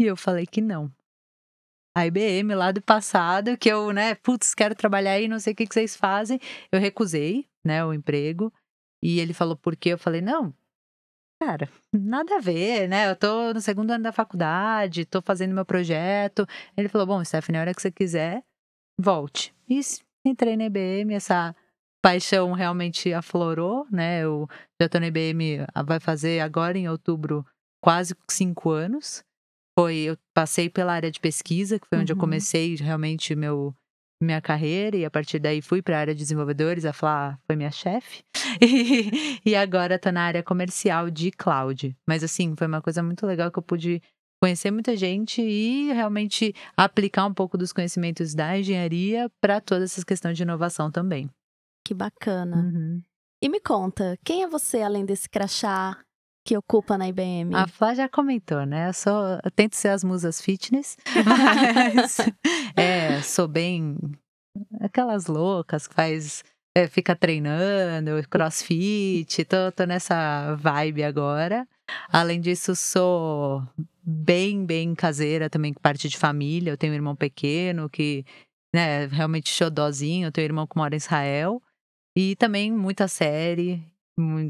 e 0.00 0.04
eu 0.04 0.16
falei 0.16 0.46
que 0.46 0.60
não 0.60 0.92
a 1.94 2.06
IBM 2.06 2.54
lá 2.54 2.72
do 2.72 2.80
passado, 2.80 3.56
que 3.56 3.68
eu, 3.68 3.92
né, 3.92 4.14
putz, 4.14 4.54
quero 4.54 4.74
trabalhar 4.74 5.12
aí, 5.12 5.28
não 5.28 5.38
sei 5.38 5.52
o 5.52 5.56
que, 5.56 5.66
que 5.66 5.74
vocês 5.74 5.94
fazem. 5.94 6.40
Eu 6.72 6.80
recusei, 6.80 7.46
né, 7.64 7.84
o 7.84 7.92
emprego. 7.92 8.52
E 9.02 9.18
ele 9.20 9.32
falou, 9.32 9.56
por 9.56 9.76
quê? 9.76 9.90
Eu 9.90 9.98
falei, 9.98 10.20
não, 10.20 10.54
cara, 11.40 11.68
nada 11.92 12.36
a 12.36 12.40
ver, 12.40 12.88
né? 12.88 13.10
Eu 13.10 13.16
tô 13.16 13.52
no 13.52 13.60
segundo 13.60 13.90
ano 13.90 14.04
da 14.04 14.12
faculdade, 14.12 15.04
tô 15.04 15.20
fazendo 15.20 15.54
meu 15.54 15.64
projeto. 15.64 16.46
Ele 16.76 16.88
falou, 16.88 17.06
bom, 17.06 17.24
Stephanie, 17.24 17.58
a 17.58 17.62
hora 17.62 17.74
que 17.74 17.82
você 17.82 17.90
quiser, 17.90 18.42
volte. 18.98 19.54
E 19.68 19.80
entrei 20.24 20.56
na 20.56 20.64
IBM, 20.64 21.14
essa 21.14 21.54
paixão 22.00 22.52
realmente 22.52 23.12
aflorou, 23.12 23.86
né? 23.90 24.22
Eu 24.22 24.48
já 24.80 24.88
tô 24.88 24.98
na 24.98 25.06
IBM, 25.06 25.66
vai 25.84 26.00
fazer 26.00 26.40
agora 26.40 26.78
em 26.78 26.88
outubro 26.88 27.44
quase 27.80 28.14
cinco 28.28 28.70
anos 28.70 29.24
foi 29.78 29.96
eu 29.98 30.18
passei 30.34 30.68
pela 30.68 30.92
área 30.92 31.10
de 31.10 31.20
pesquisa, 31.20 31.78
que 31.78 31.86
foi 31.86 31.98
onde 31.98 32.12
uhum. 32.12 32.16
eu 32.16 32.20
comecei 32.20 32.74
realmente 32.76 33.34
meu 33.34 33.74
minha 34.24 34.40
carreira 34.40 34.96
e 34.96 35.04
a 35.04 35.10
partir 35.10 35.38
daí 35.38 35.60
fui 35.60 35.82
para 35.82 35.96
a 35.96 36.00
área 36.00 36.14
de 36.14 36.20
desenvolvedores, 36.20 36.84
a 36.84 36.92
Flá 36.92 37.38
foi 37.46 37.56
minha 37.56 37.70
chefe. 37.70 38.22
E, 38.60 39.40
e 39.46 39.56
agora 39.56 39.98
tô 39.98 40.12
na 40.12 40.22
área 40.22 40.42
comercial 40.42 41.10
de 41.10 41.30
cloud. 41.30 41.96
Mas 42.06 42.22
assim, 42.22 42.54
foi 42.54 42.66
uma 42.66 42.82
coisa 42.82 43.02
muito 43.02 43.26
legal 43.26 43.50
que 43.50 43.58
eu 43.58 43.62
pude 43.62 44.02
conhecer 44.40 44.70
muita 44.70 44.96
gente 44.96 45.40
e 45.40 45.92
realmente 45.92 46.54
aplicar 46.76 47.24
um 47.26 47.32
pouco 47.32 47.56
dos 47.56 47.72
conhecimentos 47.72 48.34
da 48.34 48.58
engenharia 48.58 49.30
para 49.40 49.60
todas 49.60 49.92
essas 49.92 50.04
questões 50.04 50.36
de 50.36 50.42
inovação 50.42 50.90
também. 50.90 51.30
Que 51.84 51.94
bacana. 51.94 52.56
Uhum. 52.56 53.00
E 53.40 53.48
me 53.48 53.60
conta, 53.60 54.16
quem 54.24 54.42
é 54.42 54.48
você 54.48 54.82
além 54.82 55.04
desse 55.04 55.28
crachá 55.28 55.98
que 56.44 56.56
ocupa 56.56 56.98
na 56.98 57.08
IBM? 57.08 57.54
A 57.54 57.66
Flá 57.66 57.94
já 57.94 58.08
comentou, 58.08 58.64
né? 58.66 58.88
Eu, 58.88 58.92
sou, 58.92 59.38
eu 59.44 59.50
tento 59.50 59.74
ser 59.76 59.88
as 59.88 60.02
musas 60.02 60.40
fitness, 60.40 60.96
mas 61.24 62.18
é, 62.76 63.20
sou 63.22 63.46
bem 63.46 63.96
aquelas 64.80 65.26
loucas 65.26 65.86
que 65.86 65.94
faz 65.94 66.44
é, 66.74 66.88
fica 66.88 67.14
treinando, 67.14 68.10
crossfit, 68.28 69.44
tô, 69.44 69.70
tô 69.72 69.84
nessa 69.84 70.54
vibe 70.56 71.04
agora. 71.04 71.68
Além 72.08 72.40
disso, 72.40 72.74
sou 72.74 73.62
bem, 74.02 74.64
bem 74.64 74.94
caseira 74.94 75.50
também, 75.50 75.74
parte 75.74 76.08
de 76.08 76.16
família. 76.16 76.70
Eu 76.70 76.78
tenho 76.78 76.92
um 76.92 76.96
irmão 76.96 77.14
pequeno 77.14 77.90
que, 77.90 78.24
né, 78.74 79.06
realmente 79.06 79.50
xodózinho. 79.50 80.28
Eu 80.28 80.32
tenho 80.32 80.46
um 80.46 80.50
irmão 80.50 80.66
que 80.66 80.76
mora 80.76 80.94
em 80.94 80.96
Israel. 80.96 81.62
E 82.16 82.36
também 82.36 82.72
muita 82.72 83.06
série, 83.08 83.82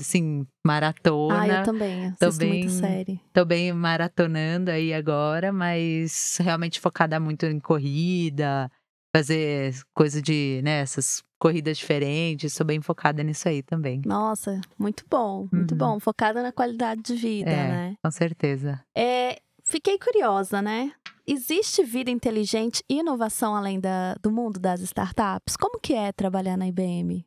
assim, 0.00 0.46
maratona. 0.66 1.40
Ah, 1.40 1.48
eu 1.48 1.62
também. 1.64 2.06
Assisto 2.06 2.28
tô 2.30 2.36
bem, 2.38 2.68
série. 2.68 3.20
Tô 3.32 3.44
bem 3.44 3.72
maratonando 3.72 4.70
aí 4.70 4.92
agora, 4.92 5.52
mas 5.52 6.38
realmente 6.40 6.80
focada 6.80 7.18
muito 7.20 7.46
em 7.46 7.60
corrida, 7.60 8.70
fazer 9.14 9.74
coisa 9.94 10.20
de, 10.20 10.60
né, 10.64 10.80
essas 10.80 11.22
corridas 11.38 11.78
diferentes. 11.78 12.52
Sou 12.52 12.66
bem 12.66 12.80
focada 12.80 13.22
nisso 13.22 13.48
aí 13.48 13.62
também. 13.62 14.02
Nossa, 14.06 14.60
muito 14.78 15.04
bom, 15.08 15.48
muito 15.52 15.72
uhum. 15.72 15.78
bom. 15.78 16.00
Focada 16.00 16.42
na 16.42 16.52
qualidade 16.52 17.02
de 17.02 17.14
vida, 17.14 17.50
é, 17.50 17.68
né? 17.68 17.94
Com 18.04 18.10
certeza. 18.10 18.80
É, 18.96 19.40
fiquei 19.64 19.98
curiosa, 19.98 20.62
né? 20.62 20.92
Existe 21.26 21.84
vida 21.84 22.10
inteligente 22.10 22.82
e 22.88 22.98
inovação 22.98 23.54
além 23.54 23.78
da, 23.78 24.14
do 24.14 24.30
mundo 24.30 24.58
das 24.58 24.80
startups? 24.80 25.56
Como 25.56 25.78
que 25.78 25.94
é 25.94 26.10
trabalhar 26.10 26.56
na 26.56 26.66
IBM? 26.66 27.24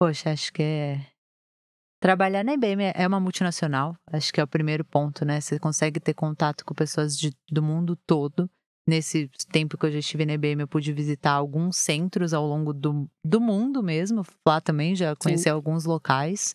Poxa, 0.00 0.30
acho 0.30 0.50
que 0.52 0.62
é. 0.62 1.06
Trabalhar 2.00 2.42
na 2.42 2.54
IBM 2.54 2.92
é 2.94 3.06
uma 3.06 3.20
multinacional, 3.20 3.94
acho 4.10 4.32
que 4.32 4.40
é 4.40 4.44
o 4.44 4.48
primeiro 4.48 4.82
ponto, 4.82 5.22
né? 5.22 5.38
Você 5.38 5.58
consegue 5.58 6.00
ter 6.00 6.14
contato 6.14 6.64
com 6.64 6.74
pessoas 6.74 7.14
de, 7.14 7.30
do 7.52 7.62
mundo 7.62 7.94
todo. 7.94 8.50
Nesse 8.88 9.30
tempo 9.52 9.76
que 9.76 9.84
eu 9.84 9.92
já 9.92 9.98
estive 9.98 10.24
na 10.24 10.32
IBM, 10.32 10.62
eu 10.62 10.68
pude 10.68 10.94
visitar 10.94 11.32
alguns 11.32 11.76
centros 11.76 12.32
ao 12.32 12.46
longo 12.46 12.72
do, 12.72 13.06
do 13.22 13.38
mundo 13.38 13.82
mesmo. 13.82 14.24
Lá 14.48 14.62
também 14.62 14.96
já 14.96 15.14
conheci 15.14 15.44
sim. 15.44 15.50
alguns 15.50 15.84
locais. 15.84 16.54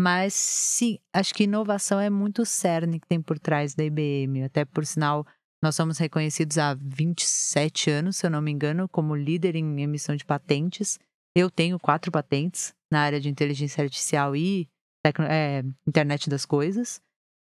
Mas 0.00 0.32
sim, 0.32 0.98
acho 1.12 1.34
que 1.34 1.44
inovação 1.44 2.00
é 2.00 2.08
muito 2.08 2.46
cerne 2.46 2.98
que 2.98 3.06
tem 3.06 3.20
por 3.20 3.38
trás 3.38 3.74
da 3.74 3.84
IBM. 3.84 4.44
Até 4.44 4.64
por 4.64 4.86
sinal, 4.86 5.26
nós 5.62 5.76
somos 5.76 5.98
reconhecidos 5.98 6.56
há 6.56 6.72
27 6.74 7.90
anos, 7.90 8.16
se 8.16 8.26
eu 8.26 8.30
não 8.30 8.40
me 8.40 8.50
engano, 8.50 8.88
como 8.88 9.14
líder 9.14 9.54
em 9.54 9.82
emissão 9.82 10.16
de 10.16 10.24
patentes. 10.24 10.98
Eu 11.36 11.50
tenho 11.50 11.78
quatro 11.78 12.10
patentes 12.10 12.72
na 12.90 13.02
área 13.02 13.20
de 13.20 13.28
inteligência 13.28 13.84
artificial 13.84 14.34
e 14.34 14.66
é, 15.04 15.62
internet 15.86 16.28
das 16.28 16.44
coisas. 16.44 17.00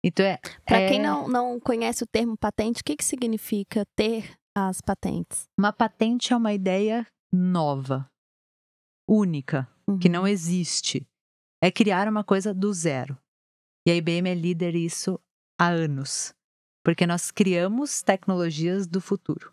Então 0.05 0.25
é. 0.25 0.39
Para 0.67 0.81
é... 0.81 0.89
quem 0.89 1.01
não, 1.01 1.29
não 1.29 1.59
conhece 1.59 2.05
o 2.05 2.07
termo 2.07 2.37
patente, 2.37 2.83
o 2.83 2.85
que, 2.85 2.97
que 2.97 3.05
significa 3.05 3.85
ter 3.97 4.37
as 4.55 4.81
patentes? 4.81 5.45
Uma 5.59 5.73
patente 5.73 6.33
é 6.33 6.37
uma 6.37 6.53
ideia 6.53 7.07
nova, 7.33 8.09
única, 9.09 9.69
uhum. 9.89 9.99
que 9.99 10.09
não 10.09 10.23
uhum. 10.23 10.29
existe. 10.29 11.07
É 11.63 11.71
criar 11.71 12.07
uma 12.09 12.23
coisa 12.23 12.53
do 12.53 12.73
zero. 12.73 13.19
E 13.87 13.91
a 13.91 13.95
IBM 13.95 14.29
é 14.29 14.35
líder 14.35 14.75
isso 14.75 15.19
há 15.59 15.69
anos. 15.69 16.35
Porque 16.85 17.07
nós 17.07 17.31
criamos 17.31 18.03
tecnologias 18.03 18.87
do 18.87 19.01
futuro. 19.01 19.53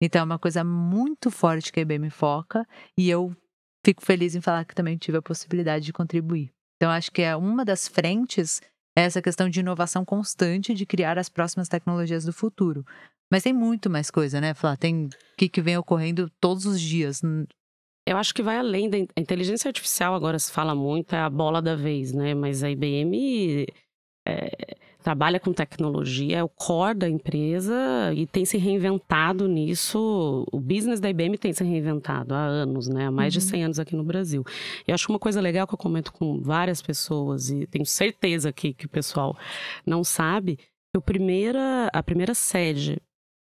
Então 0.00 0.20
é 0.20 0.24
uma 0.24 0.38
coisa 0.38 0.64
muito 0.64 1.30
forte 1.30 1.72
que 1.72 1.80
a 1.80 1.82
IBM 1.82 2.08
foca 2.10 2.66
e 2.96 3.10
eu 3.10 3.36
fico 3.84 4.02
feliz 4.02 4.34
em 4.34 4.40
falar 4.40 4.64
que 4.64 4.74
também 4.74 4.96
tive 4.96 5.18
a 5.18 5.22
possibilidade 5.22 5.84
de 5.84 5.92
contribuir. 5.92 6.52
Então, 6.80 6.90
acho 6.90 7.12
que 7.12 7.20
é 7.20 7.36
uma 7.36 7.62
das 7.62 7.86
frentes 7.86 8.62
é 8.96 9.02
essa 9.02 9.20
questão 9.20 9.48
de 9.48 9.60
inovação 9.60 10.02
constante, 10.02 10.72
de 10.72 10.86
criar 10.86 11.18
as 11.18 11.28
próximas 11.28 11.68
tecnologias 11.68 12.24
do 12.24 12.32
futuro. 12.32 12.84
Mas 13.30 13.42
tem 13.42 13.52
muito 13.52 13.88
mais 13.90 14.10
coisa, 14.10 14.40
né, 14.40 14.54
Flá? 14.54 14.76
Tem 14.76 15.06
o 15.06 15.08
que, 15.36 15.48
que 15.48 15.60
vem 15.60 15.76
ocorrendo 15.76 16.30
todos 16.40 16.64
os 16.66 16.80
dias. 16.80 17.20
Eu 18.06 18.16
acho 18.16 18.34
que 18.34 18.42
vai 18.42 18.56
além 18.56 18.88
da 18.88 18.98
inteligência 18.98 19.68
artificial, 19.68 20.14
agora 20.14 20.38
se 20.38 20.50
fala 20.50 20.74
muito, 20.74 21.14
é 21.14 21.20
a 21.20 21.30
bola 21.30 21.62
da 21.62 21.76
vez, 21.76 22.12
né? 22.12 22.34
Mas 22.34 22.64
a 22.64 22.70
IBM 22.70 23.66
é, 24.26 24.76
trabalha 25.02 25.40
com 25.40 25.52
tecnologia, 25.52 26.38
é 26.38 26.44
o 26.44 26.48
core 26.48 26.98
da 26.98 27.08
empresa 27.08 27.74
e 28.14 28.26
tem 28.26 28.44
se 28.44 28.58
reinventado 28.58 29.48
nisso. 29.48 30.46
O 30.52 30.60
business 30.60 31.00
da 31.00 31.08
IBM 31.08 31.38
tem 31.38 31.52
se 31.52 31.64
reinventado 31.64 32.34
há 32.34 32.44
anos, 32.44 32.88
né? 32.88 33.06
Há 33.06 33.10
mais 33.10 33.34
uhum. 33.34 33.40
de 33.40 33.46
100 33.46 33.64
anos 33.64 33.78
aqui 33.78 33.96
no 33.96 34.04
Brasil. 34.04 34.44
E 34.86 34.92
acho 34.92 35.10
uma 35.10 35.18
coisa 35.18 35.40
legal 35.40 35.66
que 35.66 35.74
eu 35.74 35.78
comento 35.78 36.12
com 36.12 36.40
várias 36.40 36.82
pessoas 36.82 37.50
e 37.50 37.66
tenho 37.66 37.86
certeza 37.86 38.52
que, 38.52 38.74
que 38.74 38.86
o 38.86 38.88
pessoal 38.88 39.36
não 39.86 40.04
sabe, 40.04 40.56
que 40.56 40.98
o 40.98 41.00
primeira, 41.00 41.88
a 41.92 42.02
primeira 42.02 42.34
sede 42.34 43.00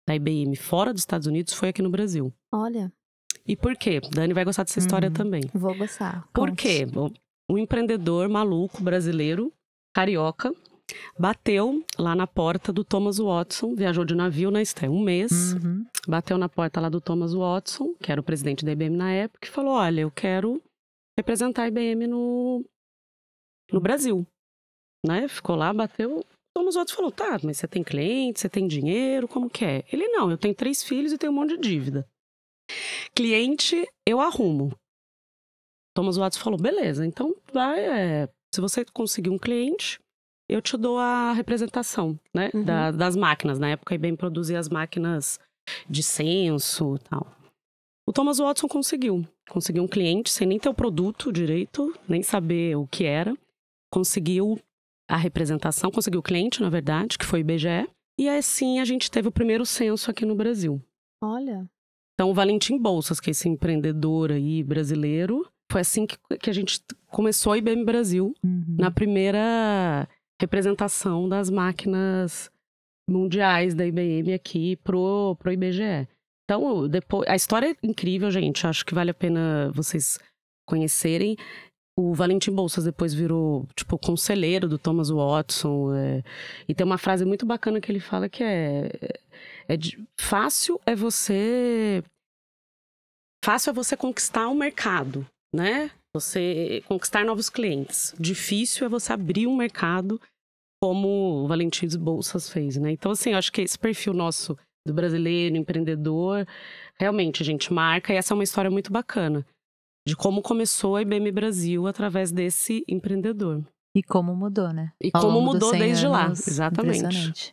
da 0.08 0.14
IBM 0.14 0.54
fora 0.56 0.92
dos 0.92 1.02
Estados 1.02 1.26
Unidos 1.26 1.52
foi 1.52 1.70
aqui 1.70 1.82
no 1.82 1.90
Brasil. 1.90 2.32
Olha. 2.52 2.92
E 3.46 3.56
por 3.56 3.76
quê? 3.76 4.00
Dani 4.12 4.32
vai 4.32 4.44
gostar 4.44 4.64
dessa 4.64 4.78
história 4.78 5.08
uhum. 5.08 5.14
também. 5.14 5.42
Vou 5.54 5.74
gostar. 5.74 6.28
Por 6.32 6.54
quê? 6.54 6.86
Um 7.50 7.58
empreendedor 7.58 8.28
maluco 8.28 8.82
brasileiro, 8.82 9.52
carioca, 9.94 10.54
Bateu 11.18 11.84
lá 11.98 12.14
na 12.14 12.26
porta 12.26 12.72
do 12.72 12.84
Thomas 12.84 13.18
Watson, 13.18 13.74
viajou 13.74 14.04
de 14.04 14.14
navio 14.14 14.50
na 14.50 14.62
Esté 14.62 14.88
um 14.88 15.02
mês. 15.02 15.52
Uhum. 15.54 15.84
Bateu 16.06 16.38
na 16.38 16.48
porta 16.48 16.80
lá 16.80 16.88
do 16.88 17.00
Thomas 17.00 17.34
Watson, 17.34 17.94
que 18.00 18.10
era 18.10 18.20
o 18.20 18.24
presidente 18.24 18.64
da 18.64 18.72
IBM 18.72 18.96
na 18.96 19.12
época, 19.12 19.46
e 19.46 19.50
falou: 19.50 19.72
Olha, 19.72 20.00
eu 20.00 20.10
quero 20.10 20.62
representar 21.18 21.64
a 21.64 21.68
IBM 21.68 22.06
no, 22.06 22.64
no 23.72 23.80
Brasil. 23.80 24.26
Né? 25.06 25.28
Ficou 25.28 25.56
lá, 25.56 25.72
bateu. 25.72 26.24
Thomas 26.56 26.74
Watson 26.74 26.96
falou: 26.96 27.12
Tá, 27.12 27.38
mas 27.42 27.58
você 27.58 27.68
tem 27.68 27.84
cliente, 27.84 28.40
você 28.40 28.48
tem 28.48 28.66
dinheiro, 28.66 29.28
como 29.28 29.50
que 29.50 29.64
é? 29.64 29.84
Ele: 29.92 30.08
Não, 30.08 30.30
eu 30.30 30.38
tenho 30.38 30.54
três 30.54 30.82
filhos 30.82 31.12
e 31.12 31.18
tenho 31.18 31.32
um 31.32 31.36
monte 31.36 31.56
de 31.56 31.68
dívida. 31.68 32.08
Cliente, 33.14 33.86
eu 34.06 34.20
arrumo. 34.20 34.70
Thomas 35.94 36.16
Watson 36.16 36.40
falou: 36.40 36.58
Beleza, 36.58 37.04
então 37.04 37.34
vai. 37.52 37.84
É, 37.84 38.28
se 38.54 38.60
você 38.60 38.84
conseguir 38.84 39.30
um 39.30 39.38
cliente, 39.38 39.98
eu 40.48 40.62
te 40.62 40.76
dou 40.76 40.98
a 40.98 41.32
representação, 41.32 42.18
né? 42.32 42.50
Uhum. 42.54 42.64
Da, 42.64 42.90
das 42.90 43.14
máquinas. 43.14 43.58
Na 43.58 43.70
época, 43.70 43.94
a 43.94 43.96
IBM 43.96 44.16
produzia 44.16 44.58
as 44.58 44.68
máquinas 44.68 45.38
de 45.88 46.02
censo 46.02 46.96
e 46.96 46.98
tal. 47.00 47.26
O 48.08 48.12
Thomas 48.12 48.38
Watson 48.38 48.66
conseguiu. 48.66 49.26
Conseguiu 49.50 49.82
um 49.82 49.88
cliente 49.88 50.30
sem 50.30 50.46
nem 50.46 50.58
ter 50.58 50.68
o 50.68 50.74
produto 50.74 51.30
direito, 51.30 51.94
nem 52.08 52.22
saber 52.22 52.76
o 52.76 52.86
que 52.86 53.04
era. 53.04 53.36
Conseguiu 53.92 54.58
a 55.08 55.16
representação, 55.16 55.90
conseguiu 55.90 56.20
o 56.20 56.22
cliente, 56.22 56.62
na 56.62 56.70
verdade, 56.70 57.18
que 57.18 57.26
foi 57.26 57.40
o 57.40 57.42
IBGE. 57.42 57.88
E 58.18 58.28
assim 58.28 58.80
a 58.80 58.84
gente 58.84 59.10
teve 59.10 59.28
o 59.28 59.32
primeiro 59.32 59.64
censo 59.66 60.10
aqui 60.10 60.24
no 60.24 60.34
Brasil. 60.34 60.82
Olha. 61.22 61.68
Então, 62.14 62.30
o 62.30 62.34
Valentim 62.34 62.78
Bolsas, 62.78 63.20
que 63.20 63.30
é 63.30 63.32
esse 63.32 63.48
empreendedor 63.48 64.32
aí 64.32 64.62
brasileiro, 64.62 65.46
foi 65.70 65.82
assim 65.82 66.06
que, 66.06 66.16
que 66.38 66.50
a 66.50 66.52
gente 66.52 66.80
começou 67.06 67.52
a 67.52 67.58
IBM 67.58 67.84
Brasil, 67.84 68.34
uhum. 68.42 68.76
na 68.78 68.90
primeira 68.90 70.08
representação 70.40 71.28
das 71.28 71.50
máquinas 71.50 72.50
mundiais 73.08 73.74
da 73.74 73.86
IBM 73.86 74.32
aqui 74.34 74.76
pro, 74.76 75.36
pro 75.36 75.52
IBGE. 75.52 76.06
Então, 76.44 76.88
depois, 76.88 77.28
a 77.28 77.36
história 77.36 77.70
é 77.72 77.86
incrível, 77.86 78.30
gente. 78.30 78.66
Acho 78.66 78.84
que 78.84 78.94
vale 78.94 79.10
a 79.10 79.14
pena 79.14 79.70
vocês 79.74 80.18
conhecerem. 80.66 81.36
O 81.98 82.14
Valentim 82.14 82.52
Bolsas 82.52 82.84
depois 82.84 83.12
virou, 83.12 83.66
tipo, 83.74 83.98
conselheiro 83.98 84.68
do 84.68 84.78
Thomas 84.78 85.10
Watson. 85.10 85.94
É, 85.94 86.22
e 86.68 86.74
tem 86.74 86.86
uma 86.86 86.96
frase 86.96 87.24
muito 87.24 87.44
bacana 87.44 87.80
que 87.80 87.90
ele 87.90 88.00
fala 88.00 88.28
que 88.28 88.42
é, 88.42 88.88
é 89.66 89.76
de, 89.76 90.02
fácil 90.18 90.80
é 90.86 90.94
você 90.94 92.02
fácil 93.44 93.70
é 93.70 93.72
você 93.72 93.96
conquistar 93.96 94.48
o 94.48 94.54
mercado, 94.54 95.26
né? 95.54 95.90
Você 96.14 96.82
conquistar 96.86 97.24
novos 97.24 97.48
clientes. 97.50 98.14
Difícil 98.18 98.86
é 98.86 98.88
você 98.88 99.12
abrir 99.12 99.46
um 99.46 99.56
mercado 99.56 100.20
como 100.80 101.44
o 101.44 101.48
Valentim 101.48 101.86
Bolsas 101.98 102.48
fez, 102.48 102.76
né? 102.76 102.92
Então, 102.92 103.12
assim, 103.12 103.32
eu 103.32 103.38
acho 103.38 103.52
que 103.52 103.60
esse 103.60 103.78
perfil 103.78 104.14
nosso 104.14 104.56
do 104.86 104.94
brasileiro, 104.94 105.56
empreendedor, 105.56 106.46
realmente 106.98 107.42
a 107.42 107.44
gente 107.44 107.72
marca, 107.72 108.12
e 108.12 108.16
essa 108.16 108.32
é 108.32 108.34
uma 108.34 108.44
história 108.44 108.70
muito 108.70 108.90
bacana 108.90 109.44
de 110.08 110.16
como 110.16 110.40
começou 110.40 110.96
a 110.96 111.02
IBM 111.02 111.30
Brasil 111.30 111.86
através 111.86 112.32
desse 112.32 112.82
empreendedor. 112.88 113.62
E 113.94 114.02
como 114.02 114.34
mudou, 114.34 114.72
né? 114.72 114.92
E 115.02 115.10
Ao 115.12 115.20
como 115.20 115.42
mudou 115.42 115.72
desde 115.72 116.08
lá, 116.08 116.30
exatamente. 116.30 117.52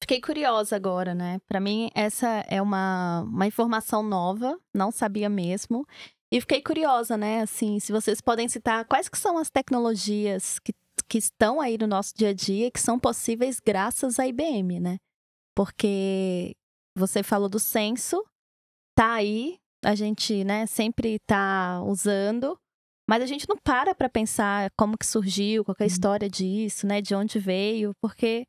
Fiquei 0.00 0.20
curiosa 0.20 0.74
agora, 0.74 1.14
né? 1.14 1.40
Para 1.46 1.60
mim, 1.60 1.90
essa 1.94 2.44
é 2.48 2.60
uma, 2.60 3.20
uma 3.20 3.46
informação 3.46 4.02
nova, 4.02 4.58
não 4.74 4.90
sabia 4.90 5.28
mesmo. 5.28 5.86
E 6.32 6.40
fiquei 6.40 6.62
curiosa, 6.62 7.16
né? 7.16 7.42
Assim, 7.42 7.78
se 7.78 7.92
vocês 7.92 8.20
podem 8.20 8.48
citar 8.48 8.86
quais 8.86 9.08
que 9.08 9.18
são 9.18 9.36
as 9.36 9.50
tecnologias 9.50 10.58
que, 10.58 10.72
que 11.06 11.18
estão 11.18 11.60
aí 11.60 11.76
no 11.76 11.86
nosso 11.86 12.14
dia 12.16 12.30
a 12.30 12.32
dia 12.32 12.70
que 12.70 12.80
são 12.80 12.98
possíveis 12.98 13.60
graças 13.60 14.18
à 14.18 14.26
IBM, 14.26 14.80
né? 14.80 14.96
porque 15.54 16.54
você 16.96 17.22
falou 17.22 17.48
do 17.48 17.58
censo, 17.58 18.22
tá 18.96 19.14
aí, 19.14 19.58
a 19.84 19.94
gente, 19.94 20.44
né, 20.44 20.66
sempre 20.66 21.18
tá 21.26 21.82
usando, 21.82 22.58
mas 23.08 23.22
a 23.22 23.26
gente 23.26 23.48
não 23.48 23.56
para 23.56 23.94
para 23.94 24.08
pensar 24.08 24.70
como 24.76 24.96
que 24.96 25.06
surgiu, 25.06 25.64
qual 25.64 25.76
é 25.78 25.82
a 25.82 25.84
uhum. 25.84 25.86
história 25.86 26.28
disso, 26.28 26.86
né, 26.86 27.00
de 27.00 27.14
onde 27.14 27.38
veio, 27.38 27.92
porque 28.00 28.44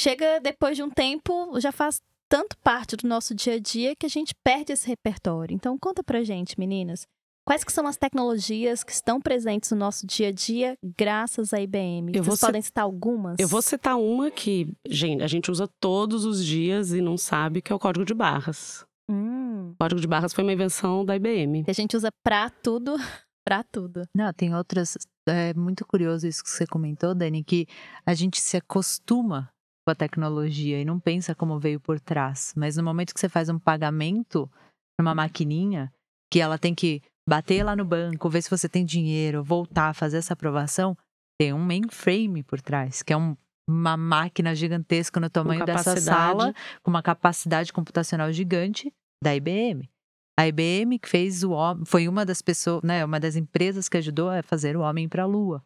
chega 0.00 0.40
depois 0.40 0.76
de 0.76 0.82
um 0.82 0.90
tempo, 0.90 1.58
já 1.60 1.72
faz 1.72 2.00
tanto 2.28 2.56
parte 2.58 2.96
do 2.96 3.08
nosso 3.08 3.34
dia 3.34 3.54
a 3.54 3.58
dia 3.58 3.94
que 3.94 4.06
a 4.06 4.08
gente 4.08 4.34
perde 4.44 4.72
esse 4.72 4.86
repertório. 4.86 5.54
Então 5.54 5.78
conta 5.78 6.02
pra 6.02 6.24
gente, 6.24 6.58
meninas, 6.58 7.06
Quais 7.46 7.62
que 7.62 7.72
são 7.72 7.86
as 7.86 7.96
tecnologias 7.96 8.82
que 8.82 8.90
estão 8.90 9.20
presentes 9.20 9.70
no 9.70 9.76
nosso 9.76 10.04
dia 10.04 10.28
a 10.28 10.32
dia 10.32 10.76
graças 10.98 11.54
à 11.54 11.60
IBM? 11.60 12.10
Eu 12.12 12.24
Vocês 12.24 12.40
podem 12.40 12.60
citar 12.60 12.82
algumas? 12.82 13.36
Eu 13.38 13.46
vou 13.46 13.62
citar 13.62 13.96
uma 13.96 14.32
que, 14.32 14.74
gente, 14.84 15.22
a 15.22 15.28
gente 15.28 15.48
usa 15.48 15.68
todos 15.80 16.24
os 16.24 16.44
dias 16.44 16.92
e 16.92 17.00
não 17.00 17.16
sabe, 17.16 17.62
que 17.62 17.72
é 17.72 17.76
o 17.76 17.78
código 17.78 18.04
de 18.04 18.12
barras. 18.12 18.84
Hum. 19.08 19.70
O 19.70 19.76
código 19.78 20.00
de 20.00 20.08
barras 20.08 20.32
foi 20.32 20.42
uma 20.42 20.52
invenção 20.52 21.04
da 21.04 21.14
IBM. 21.14 21.62
Que 21.62 21.70
a 21.70 21.74
gente 21.74 21.96
usa 21.96 22.08
pra 22.24 22.50
tudo, 22.50 22.96
pra 23.46 23.62
tudo. 23.62 24.02
Não, 24.12 24.32
tem 24.32 24.52
outras. 24.52 24.98
É 25.28 25.54
muito 25.54 25.86
curioso 25.86 26.26
isso 26.26 26.42
que 26.42 26.50
você 26.50 26.66
comentou, 26.66 27.14
Dani, 27.14 27.44
que 27.44 27.68
a 28.04 28.12
gente 28.12 28.40
se 28.40 28.56
acostuma 28.56 29.48
com 29.86 29.92
a 29.92 29.94
tecnologia 29.94 30.80
e 30.80 30.84
não 30.84 30.98
pensa 30.98 31.32
como 31.32 31.60
veio 31.60 31.78
por 31.78 32.00
trás. 32.00 32.52
Mas 32.56 32.76
no 32.76 32.82
momento 32.82 33.14
que 33.14 33.20
você 33.20 33.28
faz 33.28 33.48
um 33.48 33.58
pagamento 33.58 34.50
numa 34.98 35.14
maquininha, 35.14 35.92
que 36.28 36.40
ela 36.40 36.58
tem 36.58 36.74
que 36.74 37.00
bater 37.28 37.64
lá 37.64 37.74
no 37.74 37.84
banco, 37.84 38.30
ver 38.30 38.42
se 38.42 38.50
você 38.50 38.68
tem 38.68 38.84
dinheiro, 38.84 39.42
voltar, 39.42 39.94
fazer 39.94 40.18
essa 40.18 40.32
aprovação, 40.32 40.96
tem 41.38 41.52
um 41.52 41.58
mainframe 41.58 42.42
por 42.42 42.60
trás, 42.60 43.02
que 43.02 43.12
é 43.12 43.16
um, 43.16 43.36
uma 43.68 43.96
máquina 43.96 44.54
gigantesca 44.54 45.20
no 45.20 45.28
tamanho 45.28 45.64
dessa 45.64 45.96
sala, 45.96 46.54
com 46.82 46.90
uma 46.90 47.02
capacidade 47.02 47.72
computacional 47.72 48.32
gigante 48.32 48.92
da 49.22 49.34
IBM. 49.34 49.90
A 50.38 50.46
IBM 50.46 50.98
que 50.98 51.08
fez 51.08 51.42
o 51.42 51.52
foi 51.86 52.08
uma 52.08 52.24
das 52.24 52.42
pessoas, 52.42 52.82
né, 52.82 53.04
uma 53.04 53.18
das 53.18 53.36
empresas 53.36 53.88
que 53.88 53.96
ajudou 53.96 54.28
a 54.28 54.42
fazer 54.42 54.76
o 54.76 54.80
homem 54.80 55.08
para 55.08 55.22
a 55.22 55.26
Lua. 55.26 55.64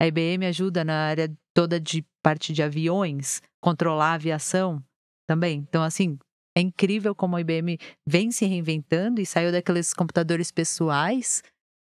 A 0.00 0.06
IBM 0.06 0.46
ajuda 0.46 0.84
na 0.84 1.06
área 1.08 1.30
toda 1.54 1.80
de 1.80 2.04
parte 2.22 2.52
de 2.52 2.62
aviões, 2.62 3.42
controlar 3.60 4.12
a 4.12 4.14
aviação 4.14 4.82
também. 5.26 5.58
Então, 5.58 5.82
assim, 5.82 6.18
é 6.60 6.62
incrível 6.62 7.14
como 7.14 7.36
a 7.36 7.40
IBM 7.40 7.78
vem 8.06 8.30
se 8.30 8.46
reinventando 8.46 9.20
e 9.20 9.26
saiu 9.26 9.50
daqueles 9.50 9.92
computadores 9.92 10.52
pessoais, 10.52 11.42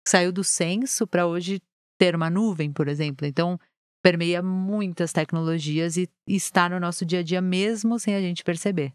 saiu 0.06 0.32
do 0.32 0.42
censo 0.42 1.06
para 1.06 1.26
hoje 1.26 1.60
ter 1.98 2.14
uma 2.14 2.30
nuvem, 2.30 2.72
por 2.72 2.88
exemplo. 2.88 3.26
Então, 3.26 3.58
permeia 4.02 4.42
muitas 4.42 5.12
tecnologias 5.12 5.96
e, 5.96 6.08
está 6.26 6.68
no 6.68 6.80
nosso 6.80 7.04
dia 7.04 7.20
a 7.20 7.22
dia 7.22 7.40
mesmo 7.40 7.98
sem 7.98 8.14
a 8.14 8.20
gente 8.20 8.42
perceber. 8.42 8.94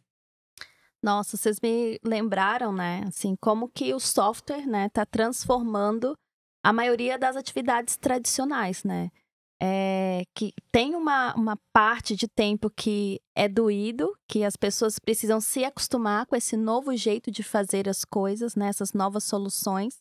Nossa, 1.04 1.38
vocês 1.38 1.60
me 1.62 2.00
lembraram, 2.04 2.74
né? 2.74 3.04
Assim, 3.08 3.36
como 3.40 3.70
que 3.70 3.94
o 3.94 4.00
software, 4.00 4.66
né, 4.66 4.88
está 4.88 5.06
transformando 5.06 6.18
a 6.64 6.74
maioria 6.74 7.20
das 7.20 7.36
atividades 7.36 7.96
tradicionais, 7.96 8.84
né? 8.84 9.12
É, 9.62 10.24
que 10.34 10.54
tem 10.72 10.96
uma, 10.96 11.34
uma 11.36 11.58
parte 11.74 12.16
de 12.16 12.28
tempo 12.28 12.70
que 12.70 13.20
é 13.36 13.48
doído, 13.48 14.16
que 14.28 14.44
as 14.44 14.56
pessoas 14.56 15.00
precisam 15.00 15.40
se 15.40 15.64
acostumar 15.64 16.26
com 16.26 16.36
esse 16.36 16.58
novo 16.58 16.96
jeito 16.96 17.32
de 17.32 17.44
fazer 17.44 17.88
as 17.88 18.04
coisas, 18.04 18.56
né, 18.56 18.68
essas 18.68 18.94
novas 18.94 19.24
soluções 19.24 19.98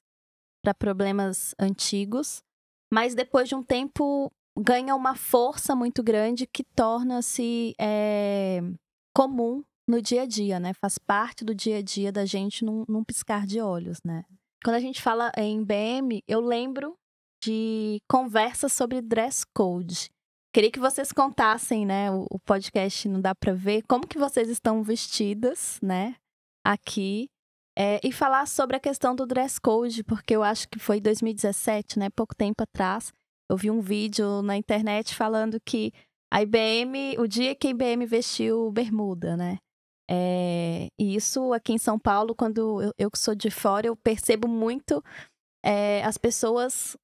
para 0.62 0.74
problemas 0.74 1.54
antigos, 1.58 2.42
mas 2.92 3.14
depois 3.14 3.48
de 3.48 3.54
um 3.54 3.62
tempo 3.62 4.30
ganha 4.58 4.94
uma 4.94 5.14
força 5.16 5.74
muito 5.74 6.02
grande 6.02 6.46
que 6.46 6.64
torna-se 6.64 7.74
é, 7.78 8.60
comum 9.14 9.62
no 9.86 10.00
dia 10.00 10.22
a 10.22 10.26
dia, 10.26 10.58
né? 10.58 10.72
Faz 10.74 10.96
parte 10.98 11.44
do 11.44 11.54
dia 11.54 11.78
a 11.78 11.82
dia 11.82 12.10
da 12.10 12.24
gente 12.24 12.64
num, 12.64 12.84
num 12.88 13.04
piscar 13.04 13.46
de 13.46 13.60
olhos, 13.60 13.98
né? 14.04 14.24
Quando 14.64 14.76
a 14.76 14.80
gente 14.80 15.02
fala 15.02 15.30
em 15.36 15.62
BM, 15.62 16.22
eu 16.26 16.40
lembro 16.40 16.96
de 17.44 18.00
conversas 18.08 18.72
sobre 18.72 19.02
dress 19.02 19.44
code. 19.54 20.08
Queria 20.52 20.70
que 20.70 20.80
vocês 20.80 21.12
contassem, 21.12 21.84
né? 21.84 22.10
O, 22.10 22.38
podcast 22.38 23.08
não 23.08 23.20
dá 23.20 23.34
para 23.34 23.52
ver 23.52 23.82
como 23.88 24.06
que 24.06 24.18
vocês 24.18 24.48
estão 24.48 24.82
vestidas, 24.82 25.78
né? 25.82 26.14
Aqui 26.64 27.26
é, 27.76 28.00
e 28.04 28.12
falar 28.12 28.46
sobre 28.46 28.76
a 28.76 28.80
questão 28.80 29.14
do 29.14 29.26
dress 29.26 29.60
code, 29.60 30.04
porque 30.04 30.34
eu 30.34 30.42
acho 30.42 30.68
que 30.68 30.78
foi 30.78 31.00
2017, 31.00 31.98
né? 31.98 32.08
Pouco 32.10 32.34
tempo 32.34 32.62
atrás, 32.62 33.12
eu 33.50 33.56
vi 33.56 33.70
um 33.70 33.80
vídeo 33.80 34.42
na 34.42 34.56
internet 34.56 35.14
falando 35.14 35.58
que 35.60 35.92
a 36.32 36.40
IBM, 36.40 37.18
o 37.18 37.26
dia 37.26 37.54
que 37.54 37.66
a 37.66 37.70
IBM 37.70 38.06
vestiu 38.06 38.70
bermuda, 38.70 39.36
né? 39.36 39.58
É, 40.08 40.88
e 40.98 41.16
isso 41.16 41.52
aqui 41.52 41.72
em 41.72 41.78
São 41.78 41.98
Paulo, 41.98 42.34
quando 42.34 42.80
eu, 42.80 42.92
eu 42.96 43.10
que 43.10 43.18
sou 43.18 43.34
de 43.34 43.50
fora, 43.50 43.86
eu 43.88 43.96
percebo 43.96 44.46
muito 44.46 45.02
é, 45.64 46.04
as 46.04 46.18
pessoas 46.18 46.96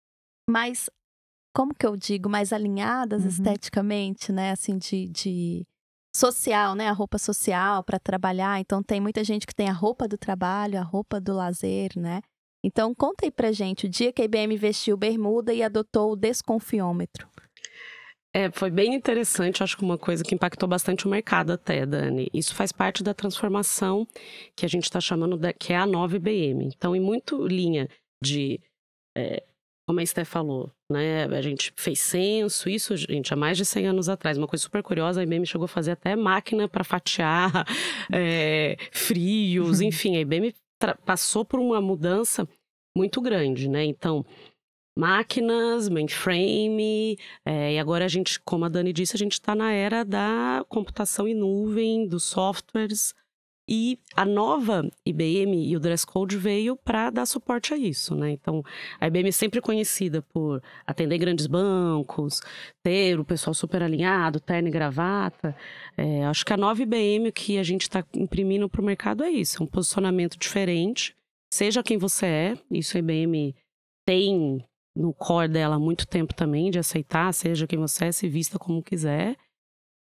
mais, 0.50 0.90
como 1.54 1.74
que 1.74 1.86
eu 1.86 1.96
digo, 1.96 2.28
mais 2.28 2.52
alinhadas 2.52 3.22
uhum. 3.22 3.28
esteticamente, 3.28 4.32
né? 4.32 4.50
Assim, 4.50 4.76
de, 4.78 5.08
de 5.08 5.66
social, 6.14 6.74
né? 6.74 6.88
A 6.88 6.92
roupa 6.92 7.18
social 7.18 7.82
para 7.84 7.98
trabalhar. 7.98 8.60
Então, 8.60 8.82
tem 8.82 9.00
muita 9.00 9.22
gente 9.24 9.46
que 9.46 9.54
tem 9.54 9.68
a 9.68 9.72
roupa 9.72 10.08
do 10.08 10.18
trabalho, 10.18 10.78
a 10.78 10.82
roupa 10.82 11.20
do 11.20 11.34
lazer, 11.34 11.92
né? 11.96 12.20
Então, 12.62 12.94
conta 12.94 13.24
aí 13.24 13.30
pra 13.30 13.52
gente 13.52 13.86
o 13.86 13.88
dia 13.88 14.12
que 14.12 14.20
a 14.20 14.24
IBM 14.24 14.56
vestiu 14.56 14.96
bermuda 14.96 15.52
e 15.52 15.62
adotou 15.62 16.12
o 16.12 16.16
desconfiômetro. 16.16 17.28
É, 18.32 18.48
foi 18.50 18.70
bem 18.70 18.94
interessante, 18.94 19.62
acho 19.62 19.76
que 19.76 19.82
uma 19.82 19.98
coisa 19.98 20.22
que 20.22 20.34
impactou 20.34 20.68
bastante 20.68 21.04
o 21.04 21.10
mercado 21.10 21.52
até, 21.52 21.84
Dani. 21.84 22.28
Isso 22.32 22.54
faz 22.54 22.70
parte 22.70 23.02
da 23.02 23.12
transformação 23.12 24.06
que 24.54 24.64
a 24.64 24.68
gente 24.68 24.84
está 24.84 25.00
chamando 25.00 25.36
de, 25.36 25.52
que 25.52 25.72
é 25.72 25.76
a 25.76 25.86
nova 25.86 26.14
IBM. 26.14 26.66
Então, 26.66 26.94
em 26.94 27.00
muito 27.00 27.44
linha 27.44 27.88
de 28.22 28.60
é, 29.16 29.42
como 29.86 30.00
a 30.00 30.02
Esté 30.02 30.24
falou, 30.24 30.70
né? 30.90 31.24
A 31.24 31.42
gente 31.42 31.72
fez 31.76 31.98
censo, 32.00 32.68
isso, 32.68 32.96
gente, 32.96 33.32
há 33.32 33.36
mais 33.36 33.56
de 33.56 33.64
100 33.64 33.88
anos 33.88 34.08
atrás. 34.08 34.38
Uma 34.38 34.46
coisa 34.46 34.62
super 34.62 34.82
curiosa, 34.82 35.20
a 35.20 35.24
IBM 35.24 35.44
chegou 35.46 35.64
a 35.64 35.68
fazer 35.68 35.92
até 35.92 36.14
máquina 36.14 36.68
para 36.68 36.84
fatiar 36.84 37.66
é, 38.12 38.76
frios, 38.92 39.80
enfim, 39.80 40.16
a 40.16 40.20
IBM 40.20 40.54
passou 41.04 41.44
por 41.44 41.60
uma 41.60 41.80
mudança 41.80 42.48
muito 42.96 43.20
grande, 43.20 43.68
né? 43.68 43.84
Então, 43.84 44.24
máquinas, 44.96 45.88
mainframe, 45.88 47.18
é, 47.44 47.74
e 47.74 47.78
agora 47.78 48.04
a 48.04 48.08
gente, 48.08 48.40
como 48.40 48.64
a 48.64 48.68
Dani 48.68 48.92
disse, 48.92 49.16
a 49.16 49.18
gente 49.18 49.32
está 49.32 49.54
na 49.54 49.72
era 49.72 50.04
da 50.04 50.64
computação 50.68 51.26
em 51.26 51.34
nuvem, 51.34 52.06
dos 52.06 52.24
softwares, 52.24 53.14
e 53.72 54.00
a 54.16 54.24
nova 54.24 54.90
IBM 55.06 55.68
e 55.68 55.76
o 55.76 55.80
Dress 55.80 56.04
Code 56.04 56.36
veio 56.36 56.74
para 56.74 57.08
dar 57.08 57.24
suporte 57.24 57.72
a 57.72 57.76
isso, 57.76 58.16
né? 58.16 58.32
Então, 58.32 58.64
a 58.98 59.06
IBM 59.06 59.28
é 59.28 59.32
sempre 59.32 59.60
conhecida 59.60 60.20
por 60.20 60.60
atender 60.84 61.16
grandes 61.18 61.46
bancos, 61.46 62.40
ter 62.82 63.20
o 63.20 63.24
pessoal 63.24 63.54
super 63.54 63.80
alinhado, 63.80 64.40
terno 64.40 64.66
e 64.66 64.72
gravata. 64.72 65.54
É, 65.96 66.24
acho 66.24 66.44
que 66.44 66.52
a 66.52 66.56
nova 66.56 66.82
IBM 66.82 67.30
que 67.30 67.58
a 67.58 67.62
gente 67.62 67.82
está 67.82 68.04
imprimindo 68.12 68.68
para 68.68 68.80
o 68.80 68.84
mercado 68.84 69.22
é 69.22 69.30
isso, 69.30 69.62
é 69.62 69.64
um 69.64 69.68
posicionamento 69.68 70.36
diferente. 70.36 71.14
Seja 71.54 71.80
quem 71.80 71.96
você 71.96 72.26
é, 72.26 72.54
isso 72.72 72.96
a 72.96 73.00
IBM 73.00 73.54
tem 74.04 74.64
no 74.96 75.14
core 75.14 75.46
dela 75.46 75.76
há 75.76 75.78
muito 75.78 76.08
tempo 76.08 76.34
também, 76.34 76.72
de 76.72 76.80
aceitar, 76.80 77.32
seja 77.32 77.68
quem 77.68 77.78
você 77.78 78.06
é, 78.06 78.12
se 78.12 78.28
vista 78.28 78.58
como 78.58 78.82
quiser. 78.82 79.36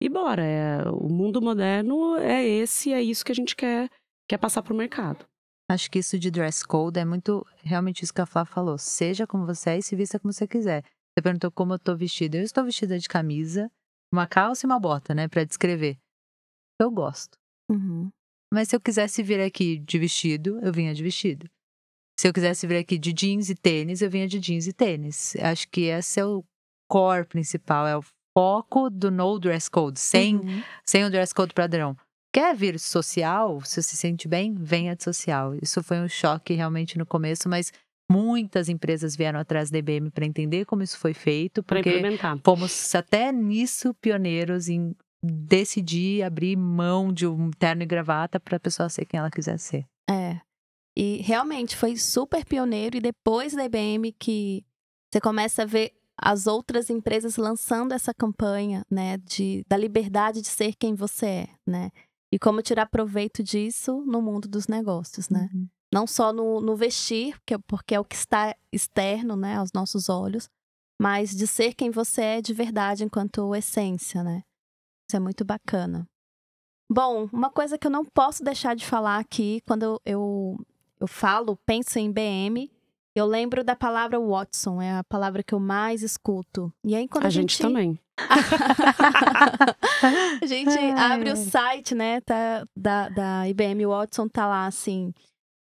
E 0.02 0.10
bora, 0.10 0.44
é, 0.44 0.90
o 0.90 1.10
mundo 1.10 1.42
moderno 1.42 2.16
é 2.18 2.46
esse, 2.46 2.94
é 2.94 3.02
isso 3.02 3.26
que 3.26 3.32
a 3.32 3.36
gente 3.36 3.56
quer, 3.56 3.90
quer 4.30 4.38
passar 4.38 4.62
para 4.62 4.74
o 4.74 4.78
mercado. 4.78 5.26
Acho 5.70 5.92
que 5.92 6.00
isso 6.00 6.18
de 6.18 6.32
dress 6.32 6.66
code 6.66 7.00
é 7.00 7.04
muito 7.04 7.46
realmente 7.58 8.04
isso 8.04 8.14
que 8.14 8.22
a 8.22 8.26
Flá 8.26 8.46
falou. 8.46 8.78
Seja 8.78 9.28
como 9.28 9.46
você 9.46 9.72
é 9.72 9.78
e 9.80 9.84
se 9.84 9.96
vista 9.96 10.20
como 10.20 10.32
você 10.32 10.48
quiser. 10.48 10.84
Você 10.84 11.22
perguntou 11.22 11.52
como 11.52 11.74
eu 11.74 11.78
estou 11.78 11.98
vestida. 11.98 12.38
Eu 12.38 12.44
estou 12.44 12.64
vestida 12.64 12.98
de 12.98 13.08
camisa, 13.10 13.70
uma 14.14 14.28
calça 14.28 14.66
e 14.66 14.68
uma 14.68 14.80
bota, 14.80 15.14
né, 15.14 15.28
para 15.28 15.44
descrever. 15.44 15.98
Eu 16.80 16.90
gosto. 16.90 17.38
Uhum. 17.70 18.10
Mas 18.54 18.70
se 18.70 18.76
eu 18.76 18.80
quisesse 18.80 19.22
vir 19.22 19.42
aqui 19.42 19.80
de 19.80 20.00
vestido, 20.00 20.60
eu 20.62 20.72
vinha 20.72 20.94
de 20.94 21.04
vestido. 21.04 21.50
Se 22.18 22.28
eu 22.28 22.34
quisesse 22.34 22.66
vir 22.66 22.78
aqui 22.78 22.98
de 22.98 23.12
jeans 23.12 23.50
e 23.50 23.56
tênis, 23.56 24.02
eu 24.02 24.10
vinha 24.10 24.28
de 24.28 24.40
jeans 24.40 24.68
e 24.68 24.74
tênis. 24.74 25.36
Acho 25.36 25.68
que 25.70 25.82
esse 25.82 26.20
é 26.20 26.26
o 26.26 26.44
core 26.90 27.28
principal, 27.28 27.86
é 27.86 27.98
o 27.98 28.02
foco 28.38 28.88
do 28.88 29.10
no 29.10 29.39
dress 29.39 29.67
code, 29.67 30.00
sem, 30.00 30.36
uhum. 30.36 30.62
sem 30.86 31.04
o 31.04 31.10
dress 31.10 31.34
code 31.34 31.56
padrão. 31.56 31.97
Quer 32.32 32.56
vir 32.56 32.80
social, 32.80 33.60
se 33.62 33.82
você 33.82 33.82
se 33.82 33.97
sente 33.97 34.28
bem, 34.28 34.54
venha 34.54 34.95
de 34.95 35.04
social. 35.04 35.56
Isso 35.60 35.82
foi 35.82 36.00
um 36.00 36.08
choque 36.08 36.54
realmente 36.54 37.00
no 37.00 37.06
começo, 37.06 37.50
mas 37.50 37.73
muitas 38.12 38.69
empresas 38.69 39.15
vieram 39.15 39.39
atrás 39.39 39.71
da 39.71 39.80
IBM 39.80 40.12
para 40.12 40.23
entender 40.23 40.65
como 40.65 40.84
isso 40.84 41.00
foi 41.00 41.15
feito, 41.15 41.63
porque 41.63 42.00
fomos 42.45 42.93
até 42.93 43.32
nisso 43.32 43.91
pioneiros 43.95 44.69
em 44.69 44.95
decidir 45.23 46.21
abrir 46.21 46.56
mão 46.56 47.12
de 47.12 47.26
um 47.26 47.50
terno 47.50 47.82
e 47.82 47.88
gravata 47.88 48.39
para 48.39 48.58
a 48.58 48.60
pessoa 48.60 48.88
ser 48.88 49.06
quem 49.06 49.19
ela 49.19 49.32
quiser 49.32 49.58
ser. 49.58 49.84
É. 50.08 50.39
E 50.95 51.23
realmente 51.23 51.76
foi 51.76 51.97
super 51.97 52.45
pioneiro 52.45 52.97
e 52.97 53.02
depois 53.02 53.54
da 53.56 53.65
IBM 53.65 54.12
que 54.12 54.63
você 55.12 55.19
começa 55.19 55.63
a 55.63 55.65
ver 55.65 55.97
as 56.18 56.48
outras 56.48 56.90
empresas 56.90 57.38
lançando 57.38 57.94
essa 57.94 58.14
campanha, 58.14 58.84
né, 58.90 59.18
de, 59.18 59.64
da 59.68 59.78
liberdade 59.78 60.42
de 60.42 60.48
ser 60.48 60.74
quem 60.76 60.96
você 60.96 61.26
é, 61.26 61.50
né? 61.66 61.92
e 62.32 62.38
como 62.38 62.62
tirar 62.62 62.88
proveito 62.88 63.42
disso 63.42 64.04
no 64.06 64.22
mundo 64.22 64.48
dos 64.48 64.68
negócios, 64.68 65.30
né? 65.30 65.50
Uhum. 65.54 65.68
Não 65.94 66.06
só 66.06 66.34
no, 66.34 66.60
no 66.60 66.76
vestir, 66.76 67.38
porque, 67.40 67.54
é, 67.54 67.58
porque 67.60 67.96
é 67.96 68.00
o 68.00 68.06
que 68.06 68.16
está 68.16 68.56
externo, 68.72 69.36
né, 69.36 69.56
aos 69.56 69.72
nossos 69.74 70.10
olhos, 70.10 70.50
mas 71.02 71.32
de 71.32 71.48
ser 71.48 71.74
quem 71.74 71.90
você 71.90 72.22
é 72.22 72.42
de 72.42 72.54
verdade 72.54 73.04
enquanto 73.04 73.56
essência, 73.56 74.24
né? 74.24 74.44
Isso 75.10 75.16
é 75.16 75.20
muito 75.20 75.46
bacana. 75.46 76.06
Bom, 76.92 77.30
uma 77.32 77.50
coisa 77.50 77.78
que 77.78 77.88
eu 77.88 77.92
não 77.92 78.04
posso 78.04 78.44
deixar 78.44 78.76
de 78.76 78.86
falar 78.86 79.20
aqui, 79.20 79.62
quando 79.66 79.84
eu, 79.84 80.02
eu, 80.06 80.66
eu 81.00 81.08
falo, 81.08 81.58
penso 81.66 81.98
em 82.00 82.12
BM, 82.12 82.70
eu 83.20 83.26
lembro 83.26 83.64
da 83.64 83.76
palavra 83.76 84.20
Watson, 84.20 84.82
é 84.82 84.98
a 84.98 85.04
palavra 85.04 85.44
que 85.44 85.54
eu 85.54 85.60
mais 85.60 86.02
escuto. 86.02 86.74
E 86.84 86.96
aí 86.96 87.08
quando 87.08 87.26
a, 87.26 87.28
a 87.28 87.30
gente, 87.30 87.54
gente 87.54 87.62
também. 87.62 88.00
a 90.42 90.46
gente 90.46 90.78
abre 90.98 91.32
o 91.32 91.36
site, 91.36 91.96
né, 91.96 92.22
tá, 92.22 92.66
da, 92.76 93.10
da 93.10 93.48
IBM 93.48 93.86
Watson, 93.86 94.28
tá 94.28 94.48
lá 94.48 94.66
assim, 94.66 95.14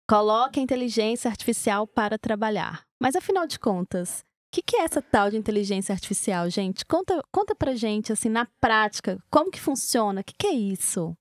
coloque 0.10 0.60
a 0.60 0.64
inteligência 0.64 1.30
artificial 1.30 1.86
para 1.86 2.18
trabalhar. 2.18 2.84
Mas 3.02 3.16
afinal 3.16 3.48
de 3.48 3.60
contas, 3.60 4.20
o 4.20 4.24
que, 4.52 4.62
que, 4.62 4.78
é 4.78 4.82
essa 4.82 5.02
tal 5.02 5.30
de 5.30 5.38
inteligência 5.38 5.94
artificial, 5.94 6.50
gente? 6.50 6.86
Conta, 6.86 7.22
conta 7.32 7.56
pra 7.56 7.76
gente, 7.76 8.12
assim, 8.12 8.30
na 8.30 8.48
prática, 8.60 9.22
como 9.30 9.52
que 9.52 9.62
funciona? 9.62 10.22
O 10.22 10.24
que, 10.24 10.34
que 10.34 10.48
é 10.48 10.54
isso? 10.54 11.16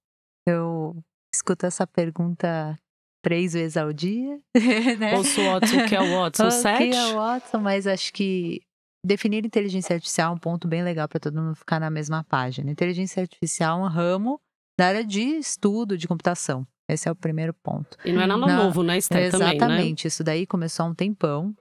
Eu 0.47 0.97
escuto 1.33 1.67
essa 1.67 1.87
pergunta 1.87 2.77
três 3.23 3.53
vezes 3.53 3.77
ao 3.77 3.93
dia. 3.93 4.41
né? 4.99 5.17
Ouço 5.17 5.41
o 5.41 5.45
Watson, 5.45 5.87
que 5.87 5.95
é 5.95 6.01
o 6.01 6.21
Watson 6.21 6.51
7. 6.51 6.91
que 6.91 6.97
é 6.97 7.07
o 7.09 7.15
Watson, 7.15 7.59
mas 7.59 7.87
acho 7.87 8.13
que 8.13 8.61
definir 9.05 9.45
inteligência 9.45 9.95
artificial 9.95 10.33
é 10.33 10.37
um 10.37 10.39
ponto 10.39 10.67
bem 10.67 10.83
legal 10.83 11.09
para 11.09 11.21
todo 11.21 11.41
mundo 11.41 11.55
ficar 11.55 11.81
na 11.81 11.91
mesma 11.91 12.25
página. 12.25 12.71
Inteligência 12.71 13.23
artificial 13.23 13.81
é 13.81 13.83
um 13.85 13.89
ramo 13.89 14.41
da 14.79 14.87
área 14.87 15.05
de 15.05 15.21
estudo 15.21 15.97
de 15.97 16.07
computação. 16.07 16.67
Esse 16.89 17.09
é 17.09 17.13
o 17.13 17.17
primeiro 17.17 17.53
ponto. 17.53 17.99
E 18.05 18.13
não 18.13 18.23
é 18.23 18.27
nada 18.27 18.47
não, 18.47 18.65
novo, 18.65 18.83
né, 18.83 18.97
Esther, 18.97 19.27
Exatamente. 19.27 19.59
Também, 19.59 19.91
né? 19.91 19.97
Isso 20.05 20.25
daí 20.25 20.47
começou 20.47 20.87
há 20.87 20.89
um 20.89 20.95
tempão. 20.95 21.55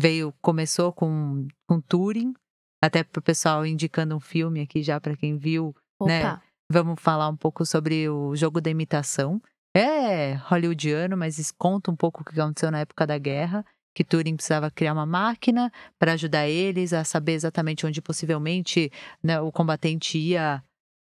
Veio, 0.00 0.34
começou 0.42 0.92
com, 0.92 1.46
com 1.66 1.80
Turing, 1.80 2.34
até 2.82 3.02
para 3.02 3.20
o 3.20 3.22
pessoal 3.22 3.64
indicando 3.64 4.14
um 4.14 4.20
filme 4.20 4.60
aqui 4.60 4.82
já 4.82 5.00
para 5.00 5.16
quem 5.16 5.38
viu, 5.38 5.74
né? 6.02 6.20
Opa. 6.20 6.32
né? 6.34 6.42
Vamos 6.70 7.00
falar 7.00 7.28
um 7.28 7.36
pouco 7.36 7.64
sobre 7.64 8.08
o 8.08 8.34
jogo 8.34 8.60
da 8.60 8.70
imitação. 8.70 9.40
É 9.76 10.34
hollywoodiano, 10.34 11.16
mas 11.16 11.50
conta 11.50 11.90
um 11.90 11.96
pouco 11.96 12.22
o 12.22 12.24
que 12.24 12.40
aconteceu 12.40 12.70
na 12.70 12.80
época 12.80 13.06
da 13.06 13.18
guerra 13.18 13.64
que 13.94 14.04
Turing 14.04 14.34
precisava 14.34 14.70
criar 14.70 14.92
uma 14.92 15.06
máquina 15.06 15.72
para 15.98 16.12
ajudar 16.12 16.48
eles 16.48 16.92
a 16.92 17.04
saber 17.04 17.32
exatamente 17.32 17.86
onde 17.86 18.02
possivelmente 18.02 18.90
né, 19.22 19.40
o 19.40 19.52
combatente 19.52 20.18
ia 20.18 20.62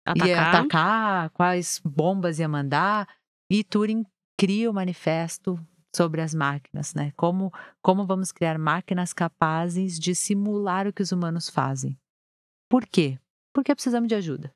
atacar. 0.05 0.27
ia 0.27 0.41
atacar, 0.41 1.29
quais 1.31 1.81
bombas 1.83 2.37
ia 2.37 2.47
mandar. 2.47 3.09
E 3.49 3.63
Turing 3.63 4.05
cria 4.39 4.69
o 4.69 4.73
manifesto 4.73 5.59
sobre 5.95 6.21
as 6.21 6.35
máquinas, 6.35 6.93
né? 6.93 7.11
Como, 7.15 7.51
como 7.81 8.05
vamos 8.05 8.31
criar 8.31 8.59
máquinas 8.59 9.13
capazes 9.13 9.97
de 9.97 10.13
simular 10.13 10.87
o 10.87 10.93
que 10.93 11.01
os 11.01 11.11
humanos 11.11 11.49
fazem. 11.49 11.97
Por 12.69 12.85
quê? 12.85 13.17
Porque 13.53 13.73
precisamos 13.73 14.07
de 14.07 14.15
ajuda. 14.15 14.53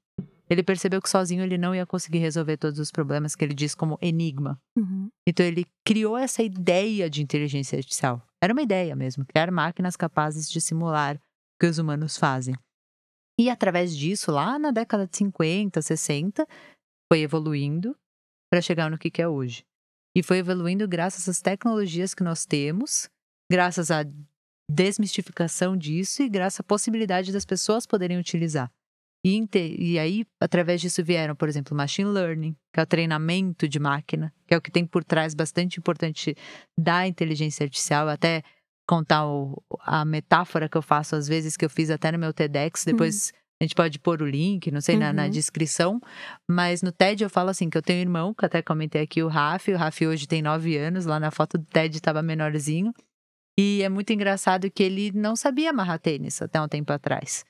Ele 0.50 0.64
percebeu 0.64 1.02
que 1.02 1.10
sozinho 1.10 1.44
ele 1.44 1.58
não 1.58 1.76
ia 1.76 1.86
conseguir 1.86 2.18
resolver 2.18 2.58
todos 2.58 2.80
os 2.80 2.92
problemas 2.92 3.36
que 3.36 3.46
ele 3.46 3.54
diz 3.54 3.76
como 3.76 4.00
enigma. 4.02 4.60
Uhum. 4.76 5.10
Então 5.28 5.46
ele 5.46 5.66
criou 5.86 6.18
essa 6.18 6.42
ideia 6.42 7.10
de 7.10 7.22
inteligência 7.22 7.78
artificial. 7.78 8.26
Era 8.42 8.54
uma 8.54 8.62
ideia 8.62 8.96
mesmo, 8.96 9.26
criar 9.26 9.52
máquinas 9.52 9.96
capazes 9.96 10.50
de 10.50 10.60
simular 10.60 11.18
o 11.18 11.20
que 11.60 11.68
os 11.68 11.78
humanos 11.78 12.18
fazem. 12.18 12.56
E 13.40 13.50
através 13.50 13.96
disso, 13.96 14.32
lá 14.32 14.58
na 14.58 14.72
década 14.72 15.08
de 15.08 15.16
50, 15.18 15.82
60, 15.82 16.48
foi 17.12 17.22
evoluindo 17.22 17.96
para 18.52 18.62
chegar 18.62 18.90
no 18.90 18.98
que, 18.98 19.12
que 19.12 19.22
é 19.22 19.28
hoje. 19.28 19.64
E 20.16 20.24
foi 20.24 20.40
evoluindo 20.40 20.88
graças 20.88 21.30
às 21.30 21.40
tecnologias 21.40 22.14
que 22.14 22.24
nós 22.24 22.46
temos, 22.46 23.08
graças 23.50 23.92
à 23.92 24.04
desmistificação 24.70 25.78
disso 25.78 26.24
e 26.24 26.30
graças 26.30 26.60
à 26.60 26.64
possibilidade 26.64 27.32
das 27.32 27.46
pessoas 27.46 27.86
poderem 27.86 28.18
utilizar. 28.18 28.72
E, 29.24 29.46
e, 29.78 30.00
aí, 30.00 30.26
através 30.40 30.80
disso, 30.80 31.04
vieram, 31.04 31.36
por 31.36 31.50
exemplo, 31.50 31.76
machine 31.76 32.10
learning, 32.10 32.56
que 32.74 32.80
é 32.80 32.84
o 32.84 32.86
treinamento 32.86 33.68
de 33.68 33.80
máquina, 33.80 34.34
que 34.48 34.54
é 34.54 34.58
o 34.58 34.62
que 34.62 34.72
tem 34.72 34.86
por 34.86 35.04
trás 35.04 35.34
bastante 35.34 35.78
importante 35.78 36.36
da 36.78 37.06
inteligência 37.06 37.66
artificial. 37.66 38.08
Até 38.08 38.44
contar 38.88 39.28
o, 39.28 39.62
a 39.82 40.06
metáfora 40.06 40.70
que 40.70 40.78
eu 40.78 40.82
faço 40.82 41.16
às 41.16 41.28
vezes, 41.28 41.58
que 41.58 41.66
eu 41.66 41.70
fiz 41.70 41.90
até 41.90 42.12
no 42.12 42.18
meu 42.18 42.34
TEDx, 42.34 42.86
depois 42.86 43.32
uhum. 43.34 43.40
a 43.62 43.64
gente 43.66 43.76
pode 43.76 44.00
pôr 44.00 44.22
o 44.22 44.26
link, 44.26 44.72
não 44.72 44.80
sei, 44.80 44.96
uhum. 44.96 45.02
na, 45.02 45.14
na, 45.14 45.24
uhum. 45.26 45.30
descrição. 45.30 46.02
Mas 46.50 46.82
no 46.82 46.92
TED 46.92 47.22
eu 47.22 47.30
falo 47.30 47.50
assim, 47.50 47.70
que 47.70 47.78
eu 47.78 47.82
tenho 47.82 48.00
um 48.00 48.04
irmão, 48.04 48.34
que 48.34 48.46
até 48.46 48.62
comentei 48.62 49.02
aqui, 49.02 49.22
o 49.22 49.28
Rafi. 49.28 49.74
O 49.74 49.78
Rafi 49.78 50.08
hoje 50.08 50.28
tem 50.28 50.42
nove 50.42 50.78
anos, 50.78 51.06
lá 51.06 51.20
na 51.20 51.30
foto 51.30 51.58
do 51.58 51.66
TED 51.66 51.98
estava 51.98 52.22
menorzinho. 52.22 52.94
E 53.60 53.84
é 53.84 53.90
muito 53.90 54.14
engraçado 54.14 54.72
que 54.72 54.82
ele 54.82 55.12
não 55.14 55.36
sabia 55.36 55.72
amarrar 55.72 56.00
tênis 56.00 56.42
até 56.42 56.62
um 56.62 56.68
tempo 56.70 56.94
atrás. 56.94 57.44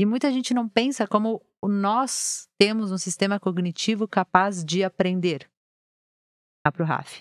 E 0.00 0.06
muita 0.06 0.32
gente 0.32 0.54
não 0.54 0.66
pensa 0.66 1.06
como 1.06 1.42
nós 1.62 2.48
temos 2.58 2.90
um 2.90 2.96
sistema 2.96 3.38
cognitivo 3.38 4.08
capaz 4.08 4.64
de 4.64 4.82
aprender. 4.82 5.46
Ah, 6.66 6.72
para 6.72 6.82
o 6.82 6.86
Raf. 6.86 7.20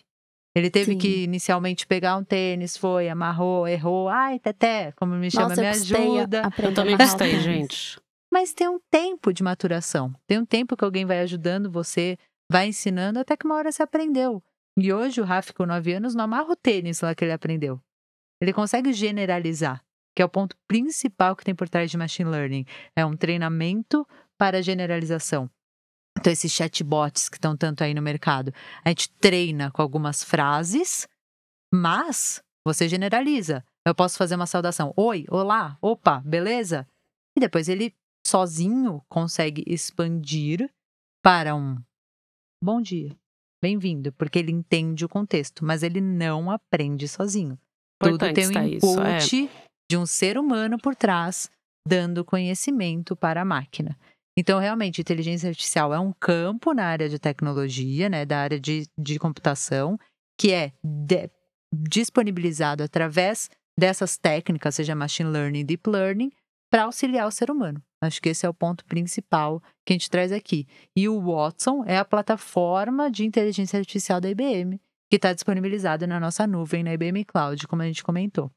Ele 0.56 0.70
teve 0.70 0.94
Sim. 0.94 0.98
que 0.98 1.24
inicialmente 1.26 1.86
pegar 1.86 2.16
um 2.16 2.24
tênis, 2.24 2.78
foi, 2.78 3.10
amarrou, 3.10 3.68
errou. 3.68 4.08
Ai, 4.08 4.40
Teté, 4.40 4.94
como 4.94 5.14
me 5.16 5.30
chama, 5.30 5.50
Nossa, 5.50 5.60
me 5.60 5.68
ajuda. 5.68 6.44
Eu 6.58 6.74
também 6.74 6.96
gostei, 6.96 7.42
gente. 7.42 8.00
Mas 8.32 8.54
tem 8.54 8.70
um 8.70 8.80
tempo 8.90 9.34
de 9.34 9.44
maturação. 9.44 10.16
Tem 10.26 10.40
um 10.40 10.46
tempo 10.46 10.78
que 10.78 10.86
alguém 10.86 11.06
vai 11.06 11.20
ajudando 11.20 11.70
você, 11.70 12.18
vai 12.50 12.68
ensinando, 12.68 13.20
até 13.20 13.36
que 13.36 13.46
uma 13.46 13.56
hora 13.56 13.74
você 13.74 13.84
aprendeu. 13.84 14.42
E 14.78 14.94
hoje 14.94 15.20
o 15.20 15.26
Raf, 15.26 15.52
com 15.52 15.66
9 15.66 15.92
anos, 15.96 16.16
não 16.16 16.24
amarra 16.24 16.54
o 16.54 16.56
tênis 16.56 17.02
lá 17.02 17.14
que 17.14 17.26
ele 17.26 17.34
aprendeu. 17.34 17.78
Ele 18.42 18.54
consegue 18.54 18.94
generalizar 18.94 19.84
que 20.16 20.22
é 20.22 20.26
o 20.26 20.30
ponto 20.30 20.56
principal 20.68 21.36
que 21.36 21.44
tem 21.44 21.56
por 21.56 21.70
trás 21.70 21.90
de 21.90 21.98
machine 21.98 22.30
learning. 22.30 22.66
É 22.96 23.06
um 23.06 23.16
treinamento 23.16 24.06
para 24.38 24.62
generalização. 24.62 25.50
Então, 26.18 26.34
esses 26.34 26.52
chatbots 26.52 27.30
que 27.30 27.38
estão 27.38 27.56
tanto 27.56 27.84
aí 27.84 27.94
no 27.94 28.02
mercado, 28.02 28.54
a 28.84 28.90
gente 28.90 29.10
treina 29.20 29.72
com 29.72 29.82
algumas 29.82 30.24
frases, 30.24 31.08
mas 31.74 32.42
você 32.66 32.90
generaliza. 32.90 33.64
Eu 33.88 33.96
posso 33.96 34.18
fazer 34.18 34.36
uma 34.36 34.48
saudação: 34.48 34.94
Oi, 34.98 35.26
olá, 35.30 35.78
opa, 35.82 36.20
beleza? 36.20 36.88
E 37.38 37.40
depois 37.40 37.70
ele 37.70 37.94
sozinho 38.26 39.02
consegue 39.10 39.64
expandir 39.66 40.70
para 41.24 41.56
um 41.56 41.78
bom 42.62 42.82
dia, 42.82 43.16
bem-vindo, 43.62 44.12
porque 44.14 44.40
ele 44.40 44.52
entende 44.52 45.06
o 45.06 45.10
contexto, 45.10 45.64
mas 45.64 45.84
ele 45.84 46.02
não 46.02 46.52
aprende 46.52 47.08
sozinho. 47.08 47.58
Importante 48.02 48.42
Tudo 48.42 48.54
tem 48.54 48.62
um 48.62 48.68
input 48.68 48.78
isso, 48.78 49.02
é 49.02 49.20
de 49.90 49.98
um 49.98 50.06
ser 50.06 50.38
humano 50.38 50.78
por 50.78 50.96
trás, 50.96 51.50
dando 51.88 52.24
conhecimento 52.24 53.16
para 53.16 53.42
a 53.42 53.46
máquina. 53.46 53.98
Então, 54.38 54.60
realmente, 54.60 55.02
inteligência 55.02 55.50
artificial 55.50 55.94
é 55.94 56.00
um 56.00 56.14
campo 56.14 56.74
na 56.74 56.86
área 56.86 57.10
de 57.10 57.20
tecnologia, 57.20 58.08
né, 58.08 58.26
da 58.26 58.40
área 58.40 58.60
de, 58.60 58.88
de 58.98 59.20
computação, 59.20 59.98
que 60.40 60.54
é 60.54 60.72
de, 60.84 61.30
disponibilizado 61.74 62.84
através 62.84 63.50
dessas 63.78 64.18
técnicas, 64.18 64.76
seja 64.76 64.96
machine 64.96 65.30
learning, 65.30 65.66
deep 65.66 65.90
learning, 65.90 66.32
para 66.72 66.84
auxiliar 66.84 67.28
o 67.28 67.32
ser 67.32 67.50
humano. 67.50 67.82
Acho 68.02 68.22
que 68.22 68.30
esse 68.30 68.46
é 68.46 68.50
o 68.50 68.54
ponto 68.54 68.86
principal 68.86 69.62
que 69.86 69.92
a 69.92 69.96
gente 69.96 70.10
traz 70.10 70.32
aqui. 70.32 70.68
E 70.96 71.10
o 71.10 71.20
Watson 71.20 71.84
é 71.86 71.98
a 71.98 72.06
plataforma 72.06 73.10
de 73.10 73.26
inteligência 73.26 73.80
artificial 73.80 74.22
da 74.22 74.30
IBM, 74.30 74.80
que 75.10 75.16
está 75.16 75.34
disponibilizada 75.34 76.06
na 76.06 76.20
nossa 76.20 76.46
nuvem, 76.46 76.84
na 76.84 76.94
IBM 76.94 77.26
Cloud, 77.26 77.68
como 77.68 77.82
a 77.82 77.86
gente 77.86 78.04
comentou. 78.04 78.52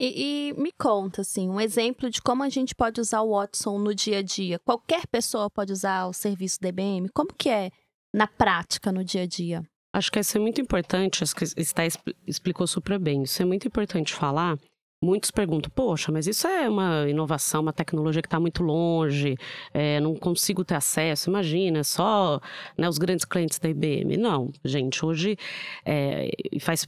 E, 0.00 0.48
e, 0.48 0.54
me 0.54 0.72
conta, 0.72 1.20
assim, 1.20 1.50
um 1.50 1.60
exemplo 1.60 2.08
de 2.08 2.22
como 2.22 2.42
a 2.42 2.48
gente 2.48 2.74
pode 2.74 2.98
usar 3.02 3.20
o 3.20 3.32
Watson 3.38 3.78
no 3.78 3.94
dia 3.94 4.20
a 4.20 4.22
dia. 4.22 4.58
Qualquer 4.58 5.06
pessoa 5.06 5.50
pode 5.50 5.72
usar 5.72 6.06
o 6.06 6.12
serviço 6.14 6.58
da 6.58 6.70
IBM? 6.70 7.10
Como 7.12 7.34
que 7.34 7.50
é 7.50 7.70
na 8.14 8.26
prática, 8.26 8.90
no 8.90 9.04
dia 9.04 9.24
a 9.24 9.26
dia? 9.26 9.62
Acho 9.94 10.10
que 10.10 10.18
isso 10.18 10.38
é 10.38 10.40
muito 10.40 10.58
importante, 10.58 11.22
acho 11.22 11.36
que 11.36 11.44
está 11.44 11.82
explicou 12.26 12.66
super 12.66 12.98
bem. 12.98 13.24
Isso 13.24 13.42
é 13.42 13.44
muito 13.44 13.68
importante 13.68 14.14
falar. 14.14 14.56
Muitos 15.02 15.30
perguntam, 15.30 15.70
poxa, 15.74 16.12
mas 16.12 16.26
isso 16.26 16.46
é 16.46 16.68
uma 16.68 17.08
inovação, 17.08 17.62
uma 17.62 17.72
tecnologia 17.72 18.20
que 18.20 18.26
está 18.26 18.38
muito 18.38 18.62
longe, 18.62 19.34
é, 19.72 19.98
não 19.98 20.14
consigo 20.14 20.62
ter 20.62 20.74
acesso. 20.74 21.30
Imagina, 21.30 21.82
só 21.82 22.38
né, 22.76 22.86
os 22.86 22.98
grandes 22.98 23.24
clientes 23.24 23.58
da 23.58 23.70
IBM. 23.70 24.18
Não, 24.18 24.52
gente, 24.62 25.04
hoje 25.04 25.38
é, 25.86 26.30
faz 26.60 26.86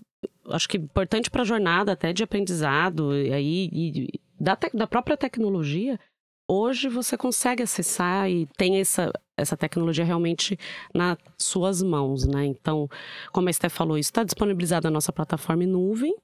acho 0.51 0.69
que 0.69 0.77
importante 0.77 1.31
para 1.31 1.43
a 1.43 1.45
jornada 1.45 1.93
até 1.93 2.13
de 2.13 2.23
aprendizado 2.23 3.17
e 3.17 3.33
aí 3.33 3.71
e 3.73 4.21
da, 4.39 4.57
te, 4.57 4.71
da 4.75 4.87
própria 4.87 5.17
tecnologia. 5.17 5.99
Hoje 6.47 6.89
você 6.89 7.17
consegue 7.17 7.63
acessar 7.63 8.29
e 8.29 8.47
tem 8.59 8.79
essa, 8.79 9.11
essa 9.39 9.57
tecnologia 9.57 10.05
realmente 10.05 10.59
nas 10.93 11.17
suas 11.39 11.83
mãos, 11.83 12.27
né? 12.27 12.45
Então, 12.45 12.91
como 13.33 13.49
a 13.49 13.53
Steph 13.53 13.73
falou, 13.73 13.97
isso 13.97 14.11
está 14.11 14.23
disponibilizado 14.23 14.85
na 14.85 14.91
nossa 14.91 15.13
plataforma 15.13 15.65
em 15.65 15.69
nuvem. 15.69 16.15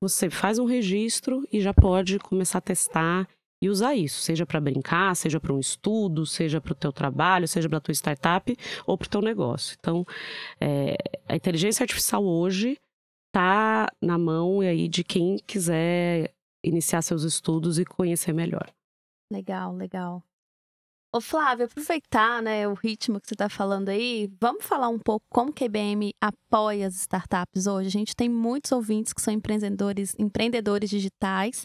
Você 0.00 0.28
faz 0.28 0.58
um 0.58 0.64
registro 0.64 1.46
e 1.52 1.60
já 1.60 1.72
pode 1.72 2.18
começar 2.18 2.58
a 2.58 2.62
testar 2.62 3.28
e 3.62 3.70
usar 3.70 3.94
isso, 3.94 4.20
seja 4.20 4.44
para 4.44 4.60
brincar, 4.60 5.16
seja 5.16 5.40
para 5.40 5.52
um 5.52 5.58
estudo, 5.58 6.26
seja 6.26 6.60
para 6.60 6.72
o 6.72 6.74
teu 6.74 6.92
trabalho, 6.92 7.48
seja 7.48 7.68
para 7.68 7.78
a 7.78 7.80
tua 7.80 7.92
startup 7.92 8.54
ou 8.86 8.98
para 8.98 9.06
o 9.06 9.08
teu 9.08 9.22
negócio. 9.22 9.76
Então, 9.80 10.04
é, 10.60 10.96
a 11.26 11.34
inteligência 11.34 11.82
artificial 11.82 12.22
hoje 12.24 12.78
está 13.28 13.88
na 14.00 14.18
mão 14.18 14.60
aí 14.60 14.88
de 14.88 15.02
quem 15.02 15.38
quiser 15.46 16.34
iniciar 16.62 17.00
seus 17.00 17.22
estudos 17.22 17.78
e 17.78 17.84
conhecer 17.84 18.32
melhor. 18.32 18.70
Legal, 19.32 19.74
legal. 19.74 20.22
Ô 21.16 21.20
Flávio, 21.20 21.64
aproveitar 21.64 22.42
né, 22.42 22.68
o 22.68 22.74
ritmo 22.74 23.18
que 23.18 23.26
você 23.26 23.32
está 23.32 23.48
falando 23.48 23.88
aí, 23.88 24.30
vamos 24.38 24.62
falar 24.66 24.90
um 24.90 24.98
pouco 24.98 25.24
como 25.30 25.50
que 25.50 25.64
a 25.64 25.66
IBM 25.66 26.12
apoia 26.20 26.86
as 26.86 26.94
startups 26.94 27.66
hoje. 27.66 27.88
A 27.88 27.90
gente 27.90 28.14
tem 28.14 28.28
muitos 28.28 28.70
ouvintes 28.70 29.14
que 29.14 29.22
são 29.22 29.32
empreendedores, 29.32 30.14
empreendedores 30.18 30.90
digitais 30.90 31.62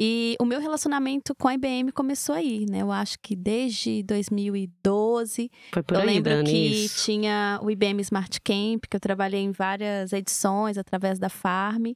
e 0.00 0.34
o 0.40 0.46
meu 0.46 0.58
relacionamento 0.58 1.34
com 1.34 1.46
a 1.46 1.52
IBM 1.52 1.92
começou 1.92 2.34
aí, 2.34 2.64
né? 2.64 2.80
Eu 2.80 2.90
acho 2.90 3.18
que 3.22 3.36
desde 3.36 4.02
2012. 4.02 5.50
Foi 5.74 5.82
por 5.82 5.96
eu 5.96 6.00
aí, 6.00 6.06
lembro 6.06 6.32
Dani, 6.32 6.50
que 6.50 6.84
isso. 6.86 7.04
tinha 7.04 7.60
o 7.62 7.70
IBM 7.70 8.00
Smart 8.00 8.40
Camp, 8.40 8.86
que 8.88 8.96
eu 8.96 9.00
trabalhei 9.00 9.42
em 9.42 9.52
várias 9.52 10.10
edições 10.14 10.78
através 10.78 11.18
da 11.18 11.28
Farm. 11.28 11.92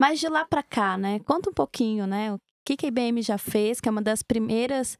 Mas 0.00 0.20
de 0.20 0.28
lá 0.28 0.44
para 0.44 0.62
cá, 0.62 0.96
né? 0.96 1.18
Conta 1.18 1.50
um 1.50 1.52
pouquinho, 1.52 2.06
né? 2.06 2.32
O 2.32 2.38
que, 2.64 2.76
que 2.76 2.86
a 2.86 2.88
IBM 2.90 3.22
já 3.22 3.38
fez, 3.38 3.80
que 3.80 3.88
é 3.88 3.90
uma 3.90 4.02
das 4.02 4.22
primeiras 4.22 4.96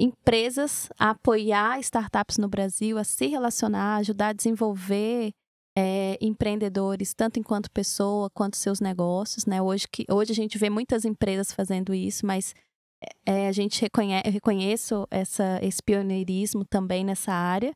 empresas 0.00 0.88
a 0.98 1.10
apoiar 1.10 1.78
startups 1.80 2.38
no 2.38 2.48
Brasil, 2.48 2.96
a 2.96 3.04
se 3.04 3.26
relacionar, 3.26 3.96
ajudar 3.96 4.28
a 4.28 4.32
desenvolver 4.32 5.32
é, 5.76 6.18
empreendedores, 6.20 7.14
tanto 7.14 7.38
enquanto 7.38 7.70
pessoa 7.70 8.30
quanto 8.30 8.56
seus 8.56 8.80
negócios, 8.80 9.46
né? 9.46 9.60
Hoje, 9.62 9.86
que, 9.86 10.04
hoje 10.10 10.32
a 10.32 10.34
gente 10.34 10.58
vê 10.58 10.70
muitas 10.70 11.04
empresas 11.04 11.52
fazendo 11.52 11.94
isso, 11.94 12.26
mas 12.26 12.54
é, 13.26 13.48
a 13.48 13.52
gente 13.52 13.80
reconhece, 13.80 14.26
eu 14.26 14.32
reconheço 14.32 15.06
essa, 15.10 15.58
esse 15.62 15.82
pioneirismo 15.82 16.64
também 16.64 17.04
nessa 17.04 17.32
área. 17.32 17.72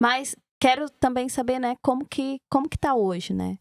Mas 0.00 0.36
quero 0.60 0.88
também 0.90 1.28
saber, 1.28 1.58
né, 1.58 1.76
como 1.82 2.06
que, 2.06 2.38
como 2.50 2.68
que 2.68 2.78
tá 2.78 2.94
hoje, 2.94 3.32
né? 3.32 3.58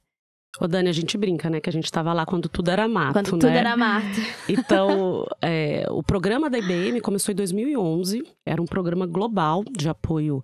Ô, 0.59 0.67
Dani, 0.67 0.87
a 0.87 0.93
gente 0.93 1.17
brinca, 1.17 1.49
né? 1.49 1.59
Que 1.59 1.69
a 1.69 1.73
gente 1.73 1.85
estava 1.85 2.13
lá 2.13 2.25
quando 2.25 2.47
tudo 2.47 2.69
era 2.69 2.87
mato, 2.87 3.13
Quando 3.13 3.25
né? 3.25 3.31
tudo 3.31 3.47
era 3.47 3.75
mato. 3.75 4.05
Então, 4.47 5.25
é, 5.41 5.85
o 5.89 6.03
programa 6.03 6.49
da 6.49 6.59
IBM 6.59 7.01
começou 7.01 7.31
em 7.31 7.35
2011. 7.35 8.23
Era 8.45 8.61
um 8.61 8.65
programa 8.65 9.07
global 9.07 9.63
de 9.63 9.89
apoio 9.89 10.43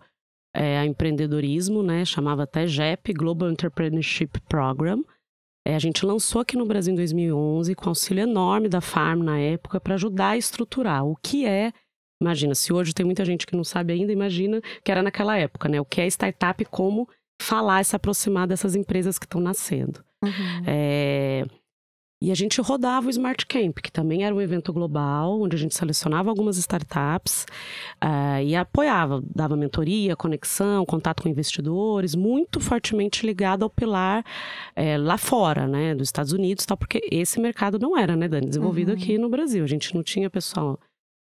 é, 0.56 0.80
a 0.80 0.86
empreendedorismo, 0.86 1.84
né? 1.84 2.04
Chamava 2.06 2.44
até 2.44 2.66
GEP, 2.66 3.14
Global 3.14 3.52
Entrepreneurship 3.52 4.40
Program. 4.50 5.04
É, 5.68 5.76
a 5.76 5.80
gente 5.80 6.06
lançou 6.06 6.42
aqui 6.42 6.58
no 6.58 6.66
Brasil 6.66 6.94
em 6.94 6.96
2011 6.96 7.76
com 7.76 7.90
auxílio 7.90 8.24
enorme 8.24 8.68
da 8.68 8.82
Farm 8.82 9.22
na 9.22 9.40
época 9.40 9.80
para 9.80 9.94
ajudar 9.94 10.30
a 10.30 10.38
estruturar 10.38 11.06
o 11.06 11.16
que 11.16 11.46
é. 11.46 11.72
Imagina, 12.22 12.56
se 12.56 12.74
hoje 12.74 12.94
tem 12.94 13.06
muita 13.06 13.24
gente 13.24 13.46
que 13.46 13.56
não 13.56 13.64
sabe 13.64 13.94
ainda, 13.94 14.12
imagina 14.12 14.60
que 14.84 14.92
era 14.92 15.04
naquela 15.04 15.38
época, 15.38 15.70
né? 15.70 15.80
O 15.80 15.86
que 15.86 16.02
é 16.02 16.08
startup, 16.08 16.66
como 16.66 17.08
falar, 17.42 17.84
se 17.86 17.96
aproximar 17.96 18.48
dessas 18.48 18.76
empresas 18.76 19.18
que 19.18 19.26
estão 19.26 19.42
nascendo. 19.42 20.04
Uhum. 20.24 20.64
É, 20.68 21.46
E 22.22 22.32
a 22.34 22.36
gente 22.36 22.60
rodava 22.60 23.08
o 23.08 23.10
Smart 23.10 23.46
Camp, 23.46 23.78
que 23.82 23.90
também 23.90 24.26
era 24.26 24.36
um 24.36 24.42
evento 24.42 24.74
global, 24.74 25.40
onde 25.42 25.56
a 25.56 25.60
gente 25.60 25.74
selecionava 25.74 26.30
algumas 26.30 26.58
startups 26.58 27.46
uh, 28.04 28.44
e 28.44 28.58
apoiava, 28.58 29.22
dava 29.34 29.56
mentoria, 29.56 30.18
conexão, 30.18 30.86
contato 30.86 31.24
com 31.24 31.30
investidores, 31.30 32.16
muito 32.16 32.60
fortemente 32.60 33.26
ligado 33.26 33.64
ao 33.64 33.70
pilar 33.70 34.26
é, 34.76 34.98
lá 34.98 35.18
fora, 35.18 35.66
né, 35.66 35.96
dos 35.96 36.10
Estados 36.10 36.34
Unidos, 36.34 36.66
tal, 36.66 36.76
porque 36.76 37.00
esse 37.10 37.40
mercado 37.40 37.80
não 37.80 37.98
era, 37.98 38.18
né, 38.18 38.28
Dani, 38.28 38.48
desenvolvido 38.48 38.90
Uhum. 38.90 38.98
aqui 38.98 39.18
no 39.18 39.30
Brasil. 39.30 39.64
A 39.64 39.68
gente 39.68 39.96
não 39.96 40.04
tinha 40.04 40.30
pessoal. 40.30 40.78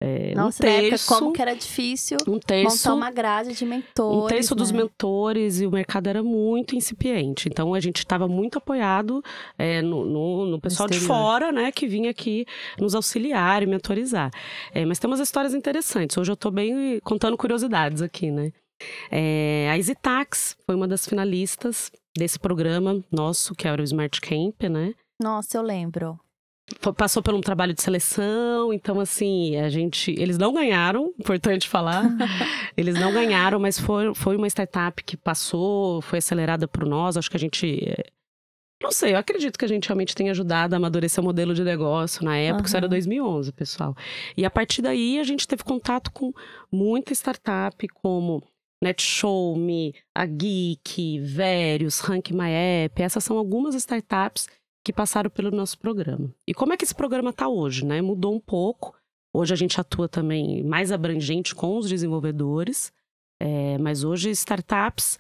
É, 0.05 0.35
Nossa, 0.35 0.65
um 0.65 0.67
na 0.67 0.73
época, 0.73 0.89
terço, 0.91 1.07
como 1.15 1.33
que 1.33 1.41
era 1.41 1.55
difícil 1.55 2.19
um 2.27 2.39
terço 2.41 2.77
montar 2.89 2.95
uma 2.95 3.11
grade 3.13 3.55
de 3.55 3.65
mentores. 3.65 4.25
um 4.25 4.27
terço 4.27 4.55
dos 4.57 4.73
né? 4.73 4.79
mentores 4.79 5.61
e 5.61 5.67
o 5.67 5.71
mercado 5.71 6.09
era 6.09 6.23
muito 6.25 6.75
incipiente. 6.75 7.49
Então 7.49 7.73
a 7.73 7.79
gente 7.79 7.99
estava 7.99 8.27
muito 8.27 8.59
apoiado 8.59 9.23
é, 9.57 9.81
no, 9.81 10.05
no- 10.05 10.47
no 10.47 10.61
pessoal 10.61 10.89
de 10.89 10.99
fora, 10.99 11.53
né, 11.53 11.71
que 11.71 11.87
vinha 11.87 12.11
aqui 12.11 12.45
nos 12.81 12.97
auxiliar 12.97 13.63
e 13.63 13.67
mentorizar. 13.67 14.31
É, 14.75 14.85
mas 14.85 14.99
tem 14.99 15.09
umas 15.09 15.21
histórias 15.21 15.55
interessantes. 15.55 16.17
Hoje 16.17 16.33
eu 16.33 16.35
estou 16.35 16.51
bem 16.51 16.99
contando 17.05 17.37
curiosidades 17.37 18.03
aqui, 18.03 18.31
né? 18.33 18.51
É, 19.11 19.69
a 19.71 19.77
EasyTax 19.77 20.57
foi 20.67 20.75
uma 20.75 20.89
das 20.89 21.07
finalistas 21.07 21.93
desse 22.19 22.39
programa 22.39 23.01
nosso, 23.13 23.55
que 23.55 23.69
era 23.69 23.81
o 23.81 23.85
Smart 23.85 24.21
Camp, 24.21 24.63
né? 24.65 24.95
Nossa, 25.23 25.57
eu 25.57 25.63
lembro. 25.63 26.19
Passou 26.97 27.23
por 27.23 27.35
um 27.35 27.41
trabalho 27.41 27.75
de 27.75 27.83
seleção, 27.83 28.73
então 28.73 28.99
assim, 29.01 29.57
a 29.57 29.69
gente. 29.69 30.11
Eles 30.19 30.39
não 30.39 30.55
ganharam, 30.55 31.13
importante 31.19 31.69
falar. 31.69 32.05
eles 32.77 32.95
não 32.95 33.13
ganharam, 33.13 33.59
mas 33.61 33.79
foi, 33.79 34.15
foi 34.15 34.37
uma 34.37 34.47
startup 34.47 35.03
que 35.03 35.17
passou, 35.17 36.01
foi 36.01 36.19
acelerada 36.19 36.67
por 36.67 36.87
nós. 36.87 37.17
Acho 37.17 37.31
que 37.31 37.37
a 37.37 37.41
gente. 37.41 37.85
eh, 37.85 38.05
Não 38.83 38.91
sei, 38.93 39.13
eu 39.13 39.19
acredito 39.19 39.59
que 39.59 39.65
a 39.65 39.69
gente 39.69 39.87
realmente 39.89 40.15
tenha 40.15 40.31
ajudado 40.31 40.75
a 40.75 40.77
amadurecer 40.79 41.23
o 41.23 41.27
modelo 41.27 41.53
de 41.53 41.63
negócio 41.65 42.25
na 42.25 42.37
época, 42.39 42.67
isso 42.67 42.77
era 42.77 42.87
Aham. 42.87 42.91
2011, 42.91 43.53
pessoal. 43.53 43.95
E 44.37 44.45
a 44.45 44.51
partir 44.51 44.81
daí 44.83 45.19
a 45.19 45.25
gente 45.25 45.47
teve 45.47 45.65
contato 45.65 46.11
com 46.13 46.33
muita 46.71 47.13
startup, 47.13 47.87
como 47.89 48.43
NetShowme, 48.83 49.95
a 50.15 50.25
Geek, 50.27 51.19
Verius, 51.21 52.01
Rank 52.01 52.31
My 52.31 52.51
App. 52.85 53.03
Essas 53.03 53.23
são 53.25 53.37
algumas 53.37 53.75
startups 53.75 54.49
que 54.85 54.93
passaram 54.93 55.31
pelo 55.31 55.51
nosso 55.51 55.79
programa. 55.79 56.35
E 56.47 56.53
como 56.53 56.73
é 56.73 56.77
que 56.77 56.85
esse 56.85 56.95
programa 56.95 57.31
está 57.31 57.49
hoje, 57.49 57.85
né? 57.85 58.01
Mudou 58.01 58.35
um 58.35 58.41
pouco. 58.41 58.95
Hoje 59.33 59.53
a 59.53 59.57
gente 59.57 59.81
atua 59.81 60.09
também 60.09 60.63
mais 60.63 60.93
abrangente 60.93 61.55
com 61.55 61.79
os 61.79 61.89
desenvolvedores, 61.89 62.93
é, 63.41 63.79
mas 63.79 64.05
hoje 64.05 64.31
startups 64.31 65.19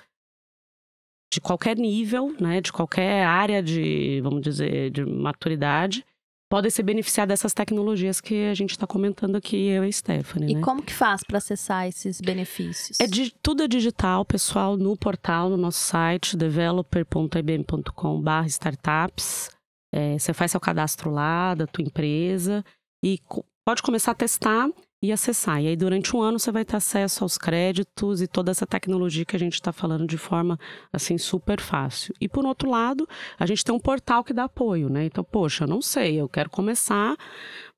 de 1.33 1.40
qualquer 1.40 1.79
nível, 1.79 2.37
né, 2.38 2.61
de 2.61 2.70
qualquer 2.70 3.25
área 3.25 3.62
de, 3.62 4.20
vamos 4.20 4.42
dizer, 4.42 4.90
de 4.90 5.03
maturidade, 5.03 6.05
podem 6.52 6.70
se 6.70 6.82
beneficiar 6.82 7.26
dessas 7.26 7.54
tecnologias 7.54 8.20
que 8.20 8.44
a 8.44 8.52
gente 8.52 8.72
está 8.72 8.86
comentando 8.86 9.36
aqui, 9.36 9.56
eu 9.68 9.86
e 9.86 9.88
a 9.88 9.92
Stephanie, 9.92 10.52
E 10.52 10.56
né? 10.56 10.60
como 10.60 10.82
que 10.82 10.92
faz 10.92 11.22
para 11.24 11.38
acessar 11.38 11.88
esses 11.88 12.20
benefícios? 12.20 13.00
É 13.00 13.06
di- 13.06 13.32
tudo 13.42 13.62
é 13.62 13.68
digital, 13.68 14.22
pessoal, 14.22 14.76
no 14.76 14.94
portal, 14.94 15.48
no 15.48 15.56
nosso 15.56 15.80
site, 15.80 16.36
developer.ibm.com.br 16.36 18.46
startups. 18.48 19.50
É, 19.94 20.18
você 20.18 20.32
faz 20.34 20.50
seu 20.50 20.60
cadastro 20.60 21.10
lá 21.10 21.54
da 21.54 21.66
tua 21.66 21.84
empresa 21.84 22.62
e 23.04 23.18
pode 23.66 23.82
começar 23.82 24.12
a 24.12 24.14
testar 24.14 24.68
e 25.02 25.10
acessar. 25.10 25.60
E 25.60 25.66
aí, 25.66 25.76
durante 25.76 26.16
um 26.16 26.22
ano, 26.22 26.38
você 26.38 26.52
vai 26.52 26.64
ter 26.64 26.76
acesso 26.76 27.24
aos 27.24 27.36
créditos 27.36 28.22
e 28.22 28.28
toda 28.28 28.50
essa 28.52 28.64
tecnologia 28.66 29.24
que 29.24 29.34
a 29.34 29.38
gente 29.38 29.54
está 29.54 29.72
falando 29.72 30.06
de 30.06 30.16
forma, 30.16 30.56
assim, 30.92 31.18
super 31.18 31.60
fácil. 31.60 32.14
E, 32.20 32.28
por 32.28 32.44
outro 32.46 32.70
lado, 32.70 33.08
a 33.38 33.44
gente 33.44 33.64
tem 33.64 33.74
um 33.74 33.80
portal 33.80 34.22
que 34.22 34.32
dá 34.32 34.44
apoio, 34.44 34.88
né? 34.88 35.04
Então, 35.04 35.24
poxa, 35.24 35.64
eu 35.64 35.68
não 35.68 35.82
sei, 35.82 36.20
eu 36.20 36.28
quero 36.28 36.48
começar 36.48 37.16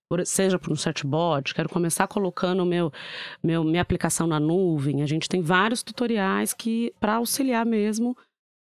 por- 0.07 0.25
seja 0.27 0.59
por 0.59 0.71
um 0.71 0.77
chatbot, 0.77 1.55
quero 1.55 1.69
começar 1.71 2.07
colocando 2.07 2.65
meu, 2.67 2.93
meu, 3.43 3.65
minha 3.65 3.81
aplicação 3.81 4.27
na 4.27 4.39
nuvem. 4.39 5.01
A 5.03 5.07
gente 5.07 5.27
tem 5.29 5.41
vários 5.41 5.83
tutoriais 5.83 6.53
que 6.53 6.93
para 7.01 7.15
auxiliar 7.15 7.65
mesmo 7.65 8.15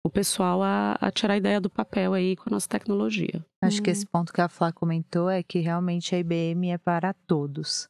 o 0.07 0.11
pessoal 0.11 0.63
a, 0.63 0.97
a 1.01 1.11
tirar 1.11 1.35
a 1.35 1.37
ideia 1.37 1.61
do 1.61 1.69
papel 1.71 2.13
aí 2.15 2.35
com 2.37 2.45
a 2.49 2.51
nossa 2.53 2.69
tecnologia. 2.69 3.45
Acho 3.63 3.83
que 3.83 3.91
Hum. 3.91 3.93
esse 3.93 4.07
ponto 4.07 4.33
que 4.33 4.41
a 4.41 4.49
Flá 4.49 4.73
comentou 4.73 5.29
é 5.31 5.43
que 5.43 5.59
realmente 5.61 6.15
a 6.15 6.19
IBM 6.19 6.71
é 6.71 6.79
para 6.79 7.13
todos. 7.27 7.89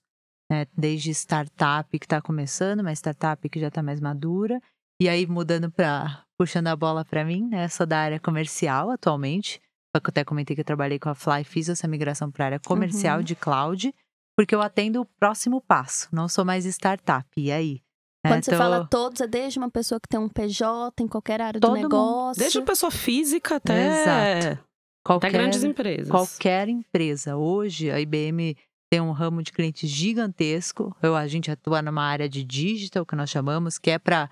Né? 0.50 0.66
Desde 0.76 1.10
startup 1.10 1.98
que 1.98 2.04
está 2.06 2.20
começando, 2.20 2.80
uma 2.80 2.92
startup 2.92 3.48
que 3.48 3.60
já 3.60 3.68
está 3.68 3.82
mais 3.82 4.00
madura. 4.00 4.60
E 5.00 5.08
aí, 5.08 5.26
mudando 5.26 5.70
para. 5.70 6.22
puxando 6.38 6.66
a 6.68 6.76
bola 6.76 7.04
para 7.04 7.24
mim, 7.24 7.48
né? 7.48 7.68
Sou 7.68 7.86
da 7.86 7.98
área 7.98 8.20
comercial 8.20 8.90
atualmente. 8.90 9.60
Só 9.94 10.00
que 10.00 10.08
eu 10.08 10.10
até 10.10 10.24
comentei 10.24 10.54
que 10.56 10.60
eu 10.60 10.64
trabalhei 10.64 10.98
com 10.98 11.08
a 11.08 11.14
Fly 11.14 11.42
e 11.42 11.44
fiz 11.44 11.68
essa 11.68 11.86
migração 11.86 12.30
para 12.30 12.44
a 12.44 12.46
área 12.46 12.60
comercial 12.60 13.18
Uhum. 13.18 13.24
de 13.24 13.36
cloud, 13.36 13.94
porque 14.36 14.52
eu 14.54 14.60
atendo 14.60 15.00
o 15.00 15.06
próximo 15.20 15.60
passo. 15.60 16.08
Não 16.12 16.28
sou 16.28 16.44
mais 16.44 16.64
startup. 16.66 17.28
E 17.36 17.52
aí? 17.52 17.80
Né, 18.24 18.32
Quando 18.32 18.44
você 18.44 18.50
tô- 18.52 18.56
fala 18.56 18.86
todos, 18.88 19.20
é 19.20 19.26
desde 19.28 19.58
uma 19.58 19.70
pessoa 19.70 20.00
que 20.00 20.08
tem 20.08 20.18
um 20.18 20.28
PJ 20.28 21.02
em 21.02 21.06
qualquer 21.06 21.40
área 21.40 21.60
Todo 21.60 21.70
do 21.70 21.76
mundo. 21.76 21.82
negócio. 21.84 22.40
Desde 22.40 22.60
pessoa 22.62 22.90
física 22.90 23.56
até, 23.56 23.86
Exato. 23.86 24.46
até 24.56 24.58
qualquer, 25.04 25.30
grandes 25.32 25.62
empresas. 25.62 26.08
qualquer 26.08 26.68
empresa. 26.68 27.36
Hoje, 27.36 27.90
a 27.90 28.00
IBM 28.00 28.56
tem 28.94 29.00
um 29.00 29.10
ramo 29.10 29.42
de 29.42 29.50
clientes 29.50 29.90
gigantesco. 29.90 30.96
Eu, 31.02 31.16
a 31.16 31.26
gente 31.26 31.50
atua 31.50 31.82
numa 31.82 32.04
área 32.04 32.28
de 32.28 32.44
digital, 32.44 33.04
que 33.04 33.16
nós 33.16 33.28
chamamos, 33.28 33.76
que 33.76 33.90
é 33.90 33.98
para 33.98 34.30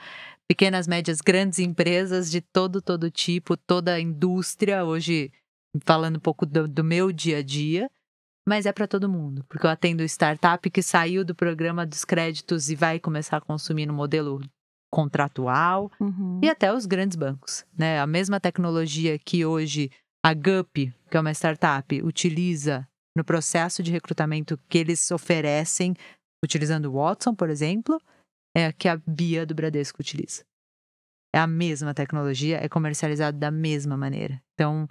pequenas, 0.49 0.87
médias, 0.87 1.21
grandes 1.21 1.59
empresas 1.59 2.31
de 2.31 2.41
todo, 2.41 2.81
todo 2.81 3.11
tipo, 3.11 3.57
toda 3.57 3.95
a 3.95 4.01
indústria. 4.01 4.85
Hoje, 4.85 5.33
falando 5.85 6.19
um 6.19 6.21
pouco 6.21 6.47
do, 6.47 6.69
do 6.69 6.85
meu 6.85 7.11
dia 7.11 7.39
a 7.39 7.43
dia. 7.43 7.91
Mas 8.47 8.65
é 8.65 8.73
para 8.73 8.87
todo 8.87 9.09
mundo, 9.09 9.45
porque 9.49 9.67
eu 9.67 9.71
atendo 9.71 10.05
startup 10.05 10.69
que 10.71 10.83
saiu 10.83 11.25
do 11.25 11.35
programa 11.35 11.85
dos 11.85 12.05
créditos 12.05 12.71
e 12.71 12.77
vai 12.77 13.01
começar 13.01 13.39
a 13.39 13.41
consumir 13.41 13.87
no 13.87 13.93
modelo 13.95 14.41
contratual 14.93 15.91
Uhum. 15.99 16.41
e 16.43 16.49
até 16.49 16.73
os 16.73 16.87
grandes 16.87 17.17
bancos, 17.17 17.65
né? 17.77 18.01
A 18.01 18.07
mesma 18.07 18.39
tecnologia 18.39 19.19
que 19.19 19.45
hoje 19.45 19.91
a 20.25 20.35
Gup, 20.35 20.73
que 21.11 21.17
é 21.17 21.21
uma 21.21 21.33
startup, 21.33 22.01
utiliza 22.03 22.87
no 23.17 23.25
processo 23.25 23.83
de 23.83 23.91
recrutamento 23.91 24.59
que 24.69 24.79
eles 24.79 25.11
oferecem, 25.11 25.95
utilizando 26.45 26.87
o 26.87 26.95
Watson, 26.95 27.35
por 27.35 27.51
exemplo, 27.51 28.01
é 28.57 28.67
a 28.67 28.73
que 28.73 28.89
a 28.89 28.97
Bia 28.97 29.47
do 29.47 29.55
Bradesco 29.55 30.01
utiliza. 30.01 30.45
É 31.35 31.39
a 31.39 31.47
mesma 31.47 31.95
tecnologia, 31.95 32.63
é 32.63 32.69
comercializado 32.69 33.39
da 33.39 33.51
mesma 33.51 33.97
maneira. 33.97 34.43
Então, 34.55 34.89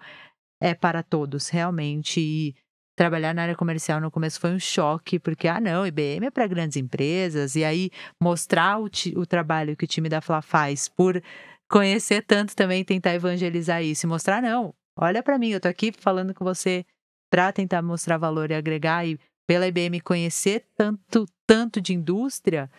é 0.61 0.73
para 0.73 1.03
todos, 1.03 1.49
realmente. 1.49 2.19
E 2.19 2.55
trabalhar 2.97 3.33
na 3.33 3.43
área 3.43 3.55
comercial 3.55 3.99
no 3.99 4.11
começo 4.11 4.39
foi 4.39 4.51
um 4.51 4.59
choque, 4.59 5.19
porque, 5.19 5.47
ah, 5.47 5.59
não, 5.59 5.85
IBM 5.85 6.27
é 6.27 6.31
para 6.31 6.47
grandes 6.47 6.77
empresas, 6.77 7.55
e 7.55 7.63
aí 7.63 7.89
mostrar 8.21 8.79
o, 8.79 8.89
o 9.15 9.25
trabalho 9.25 9.75
que 9.75 9.85
o 9.85 9.87
time 9.87 10.09
da 10.09 10.21
Fla 10.21 10.41
faz 10.41 10.87
por 10.87 11.21
conhecer 11.69 12.23
tanto 12.23 12.55
também, 12.55 12.83
tentar 12.83 13.13
evangelizar 13.13 13.81
isso 13.81 14.05
e 14.05 14.09
mostrar, 14.09 14.41
não, 14.41 14.73
olha 14.97 15.23
para 15.23 15.39
mim, 15.39 15.49
eu 15.49 15.59
tô 15.59 15.67
aqui 15.67 15.91
falando 15.91 16.33
com 16.33 16.43
você 16.43 16.85
para 17.31 17.51
tentar 17.53 17.81
mostrar 17.81 18.17
valor 18.17 18.51
e 18.51 18.53
agregar, 18.53 19.07
e 19.07 19.17
pela 19.47 19.65
IBM 19.65 20.01
conhecer 20.01 20.67
tanto, 20.75 21.25
tanto 21.47 21.81
de 21.81 21.93
indústria, 21.93 22.69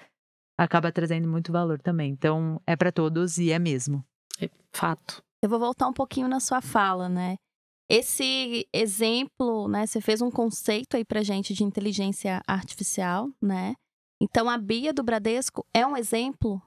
acaba 0.56 0.92
trazendo 0.92 1.26
muito 1.26 1.50
valor 1.50 1.80
também. 1.80 2.12
Então, 2.12 2.60
é 2.66 2.76
para 2.76 2.92
todos 2.92 3.38
e 3.38 3.50
é 3.50 3.58
mesmo. 3.58 4.04
É 4.40 4.50
fato. 4.70 5.24
Eu 5.42 5.48
vou 5.48 5.58
voltar 5.58 5.88
um 5.88 5.92
pouquinho 5.92 6.28
na 6.28 6.38
sua 6.38 6.60
fala, 6.60 7.08
né? 7.08 7.36
Esse 7.88 8.68
exemplo, 8.72 9.68
né? 9.68 9.86
Você 9.86 10.00
fez 10.00 10.22
um 10.22 10.30
conceito 10.30 10.96
aí 10.96 11.04
pra 11.04 11.22
gente 11.22 11.52
de 11.52 11.64
inteligência 11.64 12.40
artificial, 12.46 13.28
né? 13.40 13.74
Então 14.20 14.48
a 14.48 14.56
Bia 14.56 14.92
do 14.92 15.02
Bradesco 15.02 15.66
é 15.74 15.86
um 15.86 15.96
exemplo? 15.96 16.62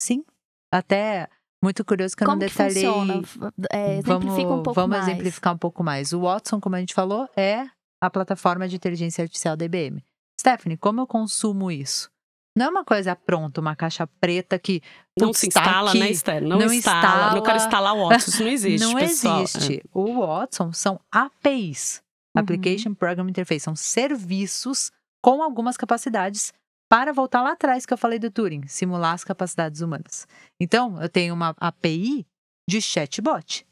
Sim. 0.00 0.24
Até 0.72 1.28
muito 1.66 1.84
curioso 1.84 2.16
que 2.16 2.22
eu 2.22 2.26
como 2.26 2.40
não 2.40 2.46
detalhei. 2.46 2.82
Que 2.82 2.88
funciona? 2.88 3.22
É, 3.70 3.98
exemplifica 3.98 4.48
vamos, 4.48 4.60
um 4.60 4.62
pouco 4.62 4.74
vamos 4.74 4.96
mais. 4.96 5.08
exemplificar 5.08 5.54
um 5.54 5.58
pouco 5.58 5.82
mais. 5.84 6.12
O 6.12 6.20
Watson, 6.20 6.60
como 6.60 6.76
a 6.76 6.80
gente 6.80 6.94
falou, 6.94 7.28
é 7.36 7.66
a 8.00 8.08
plataforma 8.08 8.68
de 8.68 8.76
inteligência 8.76 9.22
artificial 9.22 9.56
da 9.56 9.64
IBM. 9.64 10.04
Stephanie, 10.40 10.76
como 10.76 11.00
eu 11.00 11.06
consumo 11.06 11.70
isso? 11.70 12.10
Não 12.56 12.66
é 12.66 12.68
uma 12.70 12.84
coisa 12.84 13.14
pronta, 13.14 13.60
uma 13.60 13.76
caixa 13.76 14.06
preta 14.18 14.58
que 14.58 14.80
não 15.18 15.32
se 15.32 15.48
instala, 15.48 15.90
aqui, 15.90 15.98
né, 15.98 16.10
Esther? 16.10 16.42
Não, 16.42 16.58
não 16.58 16.72
instala, 16.72 16.98
instala. 16.98 17.34
Não 17.34 17.42
quero 17.42 17.56
instalar 17.58 17.94
o 17.94 18.08
Watson, 18.08 18.30
isso 18.30 18.42
não 18.44 18.48
existe, 18.50 18.84
Não 18.86 18.94
pessoal. 18.94 19.42
existe. 19.42 19.76
É. 19.78 19.82
O 19.92 20.20
Watson 20.26 20.72
são 20.72 21.00
APIs, 21.12 22.02
Uhum. 22.34 22.42
Application 22.42 22.94
Program 22.94 23.28
Interface, 23.28 23.60
são 23.64 23.74
serviços 23.74 24.90
com 25.22 25.42
algumas 25.42 25.76
capacidades 25.76 26.52
para 26.88 27.12
voltar 27.12 27.42
lá 27.42 27.52
atrás 27.52 27.84
que 27.84 27.92
eu 27.92 27.98
falei 27.98 28.18
do 28.18 28.30
Turing, 28.30 28.66
simular 28.68 29.14
as 29.14 29.24
capacidades 29.24 29.80
humanas. 29.80 30.26
Então, 30.60 31.00
eu 31.02 31.08
tenho 31.08 31.34
uma 31.34 31.54
API 31.58 32.26
de 32.68 32.80
chatbot. 32.80 33.66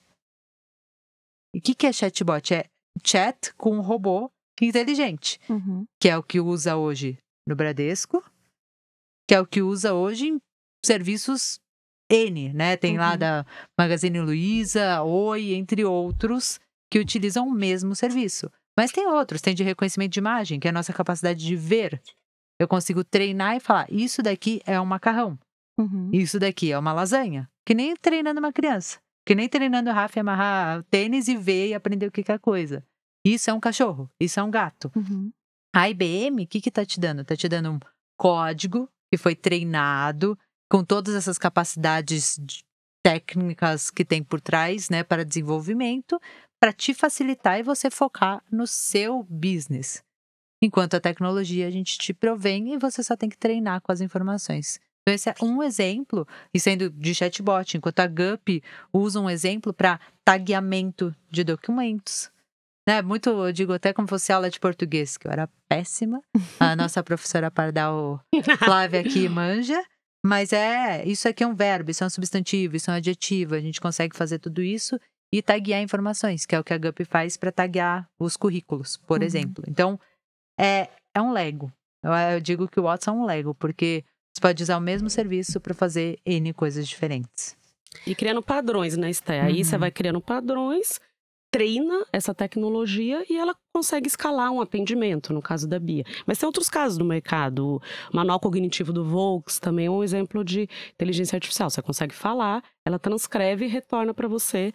E 1.54 1.58
o 1.58 1.62
que, 1.62 1.74
que 1.74 1.86
é 1.86 1.92
chatbot? 1.92 2.54
É 2.54 2.64
chat 3.04 3.54
com 3.54 3.76
um 3.76 3.80
robô 3.80 4.30
inteligente, 4.60 5.38
Uhum. 5.48 5.84
que 6.00 6.08
é 6.08 6.16
o 6.16 6.22
que 6.22 6.40
usa 6.40 6.76
hoje 6.76 7.18
no 7.46 7.54
Bradesco, 7.56 8.24
que 9.28 9.34
é 9.34 9.40
o 9.40 9.46
que 9.46 9.62
usa 9.62 9.94
hoje 9.94 10.28
em 10.28 10.38
serviços 10.84 11.58
N, 12.10 12.52
né? 12.52 12.76
Tem 12.76 12.98
lá 12.98 13.12
Uhum. 13.12 13.18
da 13.18 13.46
Magazine 13.78 14.20
Luiza, 14.20 15.02
Oi, 15.02 15.54
entre 15.54 15.84
outros, 15.84 16.60
que 16.92 16.98
utilizam 16.98 17.48
o 17.48 17.52
mesmo 17.52 17.94
serviço. 17.96 18.50
Mas 18.78 18.90
tem 18.92 19.06
outros, 19.06 19.40
tem 19.40 19.54
de 19.54 19.62
reconhecimento 19.62 20.12
de 20.12 20.18
imagem, 20.18 20.60
que 20.60 20.66
é 20.68 20.70
a 20.70 20.74
nossa 20.74 20.92
capacidade 20.92 21.44
de 21.44 21.56
ver. 21.56 22.00
Eu 22.60 22.68
consigo 22.68 23.02
treinar 23.04 23.56
e 23.56 23.60
falar: 23.60 23.86
isso 23.90 24.22
daqui 24.22 24.60
é 24.64 24.80
um 24.80 24.86
macarrão, 24.86 25.38
Uhum. 25.78 26.10
isso 26.12 26.38
daqui 26.38 26.70
é 26.72 26.78
uma 26.78 26.92
lasanha. 26.92 27.48
Que 27.66 27.74
nem 27.74 27.96
treinando 27.96 28.38
uma 28.40 28.52
criança. 28.52 28.98
Que 29.26 29.34
nem 29.34 29.48
treinando 29.48 29.90
o 29.90 29.92
Rafa 29.92 30.20
amarrar 30.20 30.82
tênis 30.90 31.28
e 31.28 31.36
ver 31.36 31.68
e 31.68 31.74
aprender 31.74 32.06
o 32.06 32.12
que 32.12 32.22
que 32.22 32.30
é 32.30 32.34
a 32.34 32.38
coisa. 32.38 32.84
Isso 33.26 33.48
é 33.50 33.52
um 33.54 33.58
cachorro, 33.60 34.08
isso 34.20 34.38
é 34.38 34.42
um 34.42 34.50
gato. 34.50 34.92
Uhum. 34.94 35.32
A 35.74 35.88
IBM, 35.88 36.44
o 36.44 36.46
que 36.46 36.60
que 36.60 36.70
tá 36.70 36.84
te 36.84 37.00
dando? 37.00 37.24
Tá 37.24 37.34
te 37.34 37.48
dando 37.48 37.72
um 37.72 37.80
código 38.18 38.88
que 39.10 39.16
foi 39.18 39.34
treinado 39.34 40.38
com 40.70 40.84
todas 40.84 41.14
essas 41.14 41.38
capacidades 41.38 42.38
de- 42.40 42.62
técnicas 43.02 43.90
que 43.90 44.04
tem 44.04 44.22
por 44.22 44.40
trás, 44.40 44.88
né, 44.90 45.02
para 45.02 45.24
desenvolvimento, 45.24 46.20
para 46.60 46.72
te 46.72 46.94
facilitar 46.94 47.58
e 47.58 47.62
você 47.62 47.90
focar 47.90 48.42
no 48.50 48.66
seu 48.66 49.22
business. 49.24 50.02
Enquanto 50.62 50.94
a 50.94 51.00
tecnologia 51.00 51.66
a 51.66 51.70
gente 51.70 51.98
te 51.98 52.12
provém 52.14 52.72
e 52.74 52.78
você 52.78 53.02
só 53.02 53.16
tem 53.16 53.28
que 53.28 53.36
treinar 53.36 53.80
com 53.82 53.92
as 53.92 54.00
informações. 54.00 54.80
Então, 55.02 55.14
esse 55.14 55.28
é 55.28 55.34
um 55.42 55.62
exemplo, 55.62 56.26
e 56.54 56.58
sendo 56.58 56.88
de 56.88 57.14
chatbot, 57.14 57.76
enquanto 57.76 58.00
a 58.00 58.06
GUP 58.06 58.62
usa 58.90 59.20
um 59.20 59.28
exemplo 59.28 59.72
para 59.74 60.00
tagueamento 60.24 61.14
de 61.30 61.44
documentos. 61.44 62.30
Né? 62.88 63.02
Muito, 63.02 63.28
eu 63.28 63.52
digo 63.52 63.72
até 63.74 63.92
como 63.92 64.08
fosse 64.08 64.32
aula 64.32 64.48
de 64.50 64.58
português, 64.58 65.16
que 65.18 65.26
eu 65.26 65.32
era 65.32 65.48
péssima. 65.68 66.22
A 66.58 66.74
nossa 66.76 67.02
professora 67.02 67.50
Pardal 67.50 68.20
Flávia 68.58 69.00
aqui 69.00 69.28
manja. 69.28 69.82
Mas 70.26 70.54
é, 70.54 71.04
isso 71.06 71.28
aqui 71.28 71.44
é 71.44 71.46
um 71.46 71.54
verbo, 71.54 71.90
isso 71.90 72.02
é 72.02 72.06
um 72.06 72.10
substantivo, 72.10 72.76
isso 72.76 72.90
é 72.90 72.94
um 72.94 72.96
adjetivo. 72.96 73.54
A 73.54 73.60
gente 73.60 73.78
consegue 73.80 74.16
fazer 74.16 74.38
tudo 74.38 74.62
isso 74.62 74.98
e 75.30 75.42
taguear 75.42 75.82
informações, 75.82 76.46
que 76.46 76.54
é 76.54 76.60
o 76.60 76.64
que 76.64 76.72
a 76.72 76.78
GUP 76.78 77.04
faz 77.04 77.36
para 77.36 77.52
taguear 77.52 78.08
os 78.18 78.36
currículos, 78.38 78.96
por 79.06 79.20
Uhum. 79.20 79.26
exemplo. 79.26 79.64
Então, 79.68 80.00
é, 80.58 80.88
é 81.14 81.20
um 81.22 81.32
Lego. 81.32 81.72
Eu, 82.02 82.12
eu 82.12 82.40
digo 82.40 82.68
que 82.68 82.78
o 82.80 82.84
Watson 82.84 83.10
é 83.10 83.14
um 83.14 83.24
Lego, 83.24 83.54
porque 83.54 84.04
você 84.34 84.40
pode 84.40 84.62
usar 84.62 84.76
o 84.76 84.80
mesmo 84.80 85.08
serviço 85.08 85.60
para 85.60 85.74
fazer 85.74 86.18
N 86.24 86.52
coisas 86.52 86.86
diferentes. 86.88 87.56
E 88.06 88.14
criando 88.14 88.42
padrões, 88.42 88.96
né, 88.96 89.08
Esté? 89.08 89.40
Aí 89.40 89.64
você 89.64 89.76
Uhum. 89.76 89.80
vai 89.80 89.90
criando 89.90 90.20
padrões, 90.20 91.00
treina 91.52 92.04
essa 92.12 92.34
tecnologia 92.34 93.24
e 93.30 93.36
ela 93.38 93.54
consegue 93.72 94.08
escalar 94.08 94.50
um 94.50 94.60
atendimento, 94.60 95.32
no 95.32 95.40
caso 95.40 95.68
da 95.68 95.78
Bia. 95.78 96.04
Mas 96.26 96.36
tem 96.36 96.46
outros 96.48 96.68
casos 96.68 96.98
no 96.98 97.04
mercado. 97.04 97.76
O 98.12 98.16
manual 98.16 98.40
cognitivo 98.40 98.92
do 98.92 99.04
Volks 99.04 99.60
também 99.60 99.86
é 99.86 99.90
um 99.90 100.02
exemplo 100.02 100.44
de 100.44 100.68
inteligência 100.94 101.36
artificial. 101.36 101.70
Você 101.70 101.80
consegue 101.80 102.12
falar, 102.14 102.62
ela 102.84 102.98
transcreve 102.98 103.66
e 103.66 103.68
retorna 103.68 104.12
para 104.12 104.26
você 104.26 104.72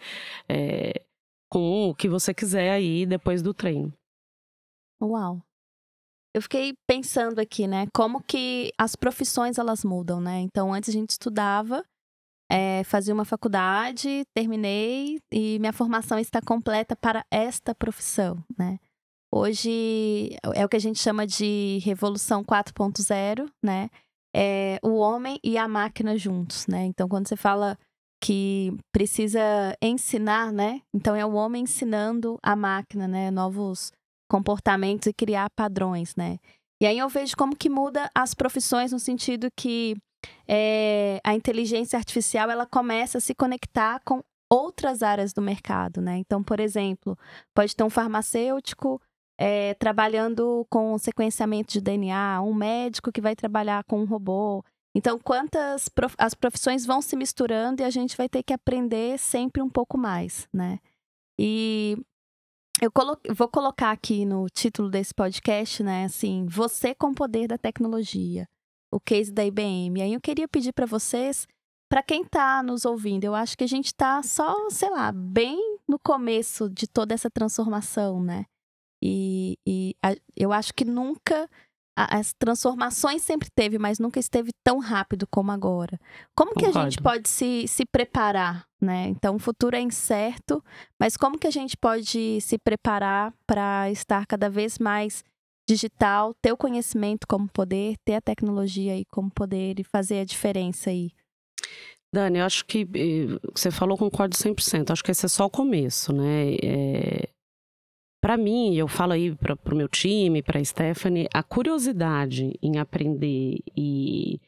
é, 0.48 1.02
com 1.50 1.90
o 1.90 1.94
que 1.94 2.08
você 2.08 2.32
quiser 2.32 2.70
aí 2.70 3.04
depois 3.04 3.42
do 3.42 3.52
treino. 3.52 3.92
Uau. 5.02 5.42
Eu 6.34 6.42
fiquei 6.42 6.74
pensando 6.86 7.40
aqui, 7.40 7.66
né? 7.66 7.86
Como 7.92 8.22
que 8.22 8.72
as 8.78 8.94
profissões 8.94 9.58
elas 9.58 9.84
mudam, 9.84 10.20
né? 10.20 10.40
Então, 10.40 10.72
antes 10.72 10.88
a 10.88 10.92
gente 10.92 11.10
estudava, 11.10 11.84
eh, 12.50 12.84
fazia 12.84 13.12
uma 13.12 13.24
faculdade, 13.24 14.24
terminei 14.34 15.18
e 15.32 15.58
minha 15.58 15.72
formação 15.72 16.18
está 16.18 16.40
completa 16.40 16.94
para 16.94 17.24
esta 17.30 17.74
profissão, 17.74 18.42
né? 18.56 18.78
Hoje 19.32 20.36
é 20.54 20.64
o 20.64 20.68
que 20.68 20.76
a 20.76 20.80
gente 20.80 20.98
chama 20.98 21.26
de 21.26 21.80
revolução 21.84 22.44
4.0, 22.44 23.48
né? 23.62 23.88
É 24.34 24.78
o 24.82 24.96
homem 24.96 25.38
e 25.42 25.58
a 25.58 25.66
máquina 25.66 26.16
juntos, 26.16 26.66
né? 26.68 26.84
Então, 26.84 27.08
quando 27.08 27.28
você 27.28 27.36
fala 27.36 27.76
que 28.20 28.76
precisa 28.92 29.40
ensinar, 29.80 30.52
né? 30.52 30.82
Então 30.94 31.16
é 31.16 31.24
o 31.24 31.32
homem 31.32 31.62
ensinando 31.62 32.38
a 32.42 32.54
máquina, 32.54 33.08
né? 33.08 33.30
Novos 33.30 33.92
comportamentos 34.30 35.08
e 35.08 35.12
criar 35.12 35.50
padrões, 35.50 36.14
né? 36.14 36.38
E 36.80 36.86
aí 36.86 36.96
eu 36.96 37.08
vejo 37.08 37.36
como 37.36 37.56
que 37.56 37.68
muda 37.68 38.08
as 38.14 38.32
profissões 38.32 38.92
no 38.92 38.98
sentido 38.98 39.48
que 39.54 39.96
é, 40.48 41.20
a 41.24 41.34
inteligência 41.34 41.98
artificial 41.98 42.48
ela 42.48 42.64
começa 42.64 43.18
a 43.18 43.20
se 43.20 43.34
conectar 43.34 44.00
com 44.04 44.22
outras 44.48 45.02
áreas 45.02 45.32
do 45.32 45.42
mercado, 45.42 46.00
né? 46.00 46.16
Então, 46.18 46.42
por 46.42 46.60
exemplo, 46.60 47.18
pode 47.54 47.74
ter 47.74 47.82
um 47.82 47.90
farmacêutico 47.90 49.00
é, 49.38 49.74
trabalhando 49.74 50.66
com 50.70 50.96
sequenciamento 50.98 51.72
de 51.72 51.80
DNA, 51.80 52.40
um 52.42 52.54
médico 52.54 53.12
que 53.12 53.20
vai 53.20 53.34
trabalhar 53.34 53.84
com 53.84 54.00
um 54.00 54.04
robô. 54.04 54.64
Então, 54.94 55.18
quantas 55.18 55.88
prof... 55.88 56.14
as 56.18 56.34
profissões 56.34 56.86
vão 56.86 57.02
se 57.02 57.16
misturando 57.16 57.82
e 57.82 57.84
a 57.84 57.90
gente 57.90 58.16
vai 58.16 58.28
ter 58.28 58.42
que 58.42 58.52
aprender 58.52 59.18
sempre 59.18 59.62
um 59.62 59.68
pouco 59.68 59.98
mais, 59.98 60.48
né? 60.52 60.78
E 61.38 61.96
eu 62.80 62.90
colo... 62.90 63.16
vou 63.30 63.48
colocar 63.48 63.90
aqui 63.90 64.24
no 64.24 64.46
título 64.48 64.88
desse 64.88 65.14
podcast, 65.14 65.82
né? 65.82 66.04
Assim, 66.04 66.46
você 66.46 66.94
com 66.94 67.08
o 67.08 67.14
poder 67.14 67.46
da 67.46 67.58
tecnologia, 67.58 68.48
o 68.90 68.98
case 68.98 69.32
da 69.32 69.44
IBM. 69.44 70.00
Aí 70.02 70.14
eu 70.14 70.20
queria 70.20 70.48
pedir 70.48 70.72
para 70.72 70.86
vocês, 70.86 71.46
para 71.90 72.02
quem 72.02 72.22
está 72.22 72.62
nos 72.62 72.84
ouvindo, 72.84 73.24
eu 73.24 73.34
acho 73.34 73.56
que 73.56 73.64
a 73.64 73.68
gente 73.68 73.86
está 73.86 74.22
só, 74.22 74.70
sei 74.70 74.90
lá, 74.90 75.12
bem 75.12 75.78
no 75.86 75.98
começo 75.98 76.70
de 76.70 76.86
toda 76.86 77.12
essa 77.12 77.28
transformação, 77.28 78.22
né? 78.22 78.46
E, 79.02 79.58
e 79.66 79.94
a, 80.02 80.14
eu 80.36 80.52
acho 80.52 80.72
que 80.74 80.84
nunca 80.84 81.48
as 81.96 82.32
transformações 82.32 83.22
sempre 83.22 83.48
teve, 83.54 83.78
mas 83.78 83.98
nunca 83.98 84.18
esteve 84.18 84.50
tão 84.64 84.78
rápido 84.78 85.26
como 85.26 85.50
agora. 85.50 85.98
Como 86.34 86.54
que 86.54 86.64
a 86.64 86.72
gente 86.72 87.00
pode 87.00 87.28
se, 87.28 87.66
se 87.68 87.84
preparar, 87.84 88.64
né? 88.80 89.08
Então, 89.08 89.36
o 89.36 89.38
futuro 89.38 89.76
é 89.76 89.80
incerto, 89.80 90.64
mas 90.98 91.16
como 91.16 91.38
que 91.38 91.46
a 91.46 91.50
gente 91.50 91.76
pode 91.76 92.40
se 92.40 92.58
preparar 92.58 93.34
para 93.46 93.90
estar 93.90 94.26
cada 94.26 94.48
vez 94.48 94.78
mais 94.78 95.24
digital, 95.68 96.34
ter 96.42 96.52
o 96.52 96.56
conhecimento 96.56 97.26
como 97.28 97.48
poder, 97.48 97.96
ter 98.04 98.14
a 98.14 98.20
tecnologia 98.20 98.92
aí 98.92 99.04
como 99.04 99.30
poder 99.30 99.78
e 99.78 99.84
fazer 99.84 100.20
a 100.20 100.24
diferença 100.24 100.90
aí? 100.90 101.12
Dani, 102.12 102.40
eu 102.40 102.44
acho 102.44 102.64
que 102.64 102.88
eh, 102.94 103.38
você 103.54 103.70
falou, 103.70 103.96
concordo 103.96 104.36
100%. 104.36 104.90
Acho 104.90 105.04
que 105.04 105.12
esse 105.12 105.26
é 105.26 105.28
só 105.28 105.46
o 105.46 105.50
começo, 105.50 106.12
né? 106.12 106.54
É, 106.62 107.28
para 108.20 108.36
mim, 108.36 108.74
eu 108.76 108.86
falo 108.86 109.12
aí 109.12 109.34
para 109.34 109.56
o 109.72 109.76
meu 109.76 109.88
time, 109.88 110.42
para 110.42 110.62
Stephanie, 110.62 111.28
a 111.32 111.42
curiosidade 111.42 112.52
em 112.62 112.78
aprender 112.78 113.60
e 113.76 114.40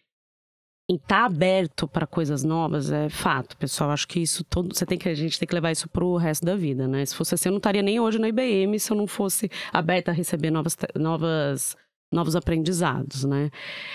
em 0.90 0.96
estar 0.96 1.20
tá 1.20 1.24
aberto 1.24 1.88
para 1.88 2.06
coisas 2.06 2.44
novas 2.44 2.92
é 2.92 3.08
fato, 3.08 3.56
pessoal. 3.56 3.90
Acho 3.90 4.06
que 4.06 4.20
isso 4.20 4.44
todo, 4.44 4.74
você 4.74 4.84
tem 4.84 4.98
que 4.98 5.08
a 5.08 5.14
gente 5.14 5.38
tem 5.38 5.48
que 5.48 5.54
levar 5.54 5.70
isso 5.70 5.88
para 5.88 6.04
o 6.04 6.16
resto 6.16 6.44
da 6.44 6.54
vida, 6.54 6.86
né? 6.86 7.04
Se 7.06 7.14
fosse 7.14 7.34
assim, 7.34 7.48
eu 7.48 7.52
não 7.52 7.58
estaria 7.58 7.82
nem 7.82 7.98
hoje 7.98 8.18
na 8.18 8.28
IBM 8.28 8.78
se 8.78 8.92
eu 8.92 8.96
não 8.96 9.06
fosse 9.06 9.50
aberta 9.72 10.10
a 10.10 10.14
receber 10.14 10.50
novas 10.50 10.76
novas 10.94 11.76
novos 12.12 12.36
aprendizados, 12.36 13.24
né? 13.24 13.50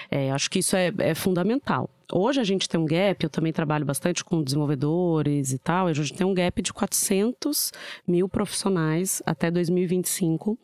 É, 0.10 0.32
acho 0.32 0.50
que 0.50 0.60
isso 0.60 0.76
é, 0.76 0.92
é, 0.98 1.16
fundamental. 1.16 1.90
Hoje 2.12 2.40
a 2.40 2.44
gente 2.44 2.68
tem 2.68 2.80
um 2.80 2.86
gap, 2.86 3.24
eu 3.24 3.30
também 3.30 3.54
trabalho 3.54 3.86
bastante 3.86 4.24
com 4.24 4.42
desenvolvedores 4.42 5.52
e 5.52 5.60
tal, 5.60 5.88
a 5.88 5.94
gente 5.94 6.14
tem 6.14 6.26
um 6.26 6.34
gap 6.34 6.62
de 6.62 6.74
400 6.74 7.72
mil 8.08 8.28
profissionais 8.28 9.22
até 9.26 9.52
2025 9.52 10.58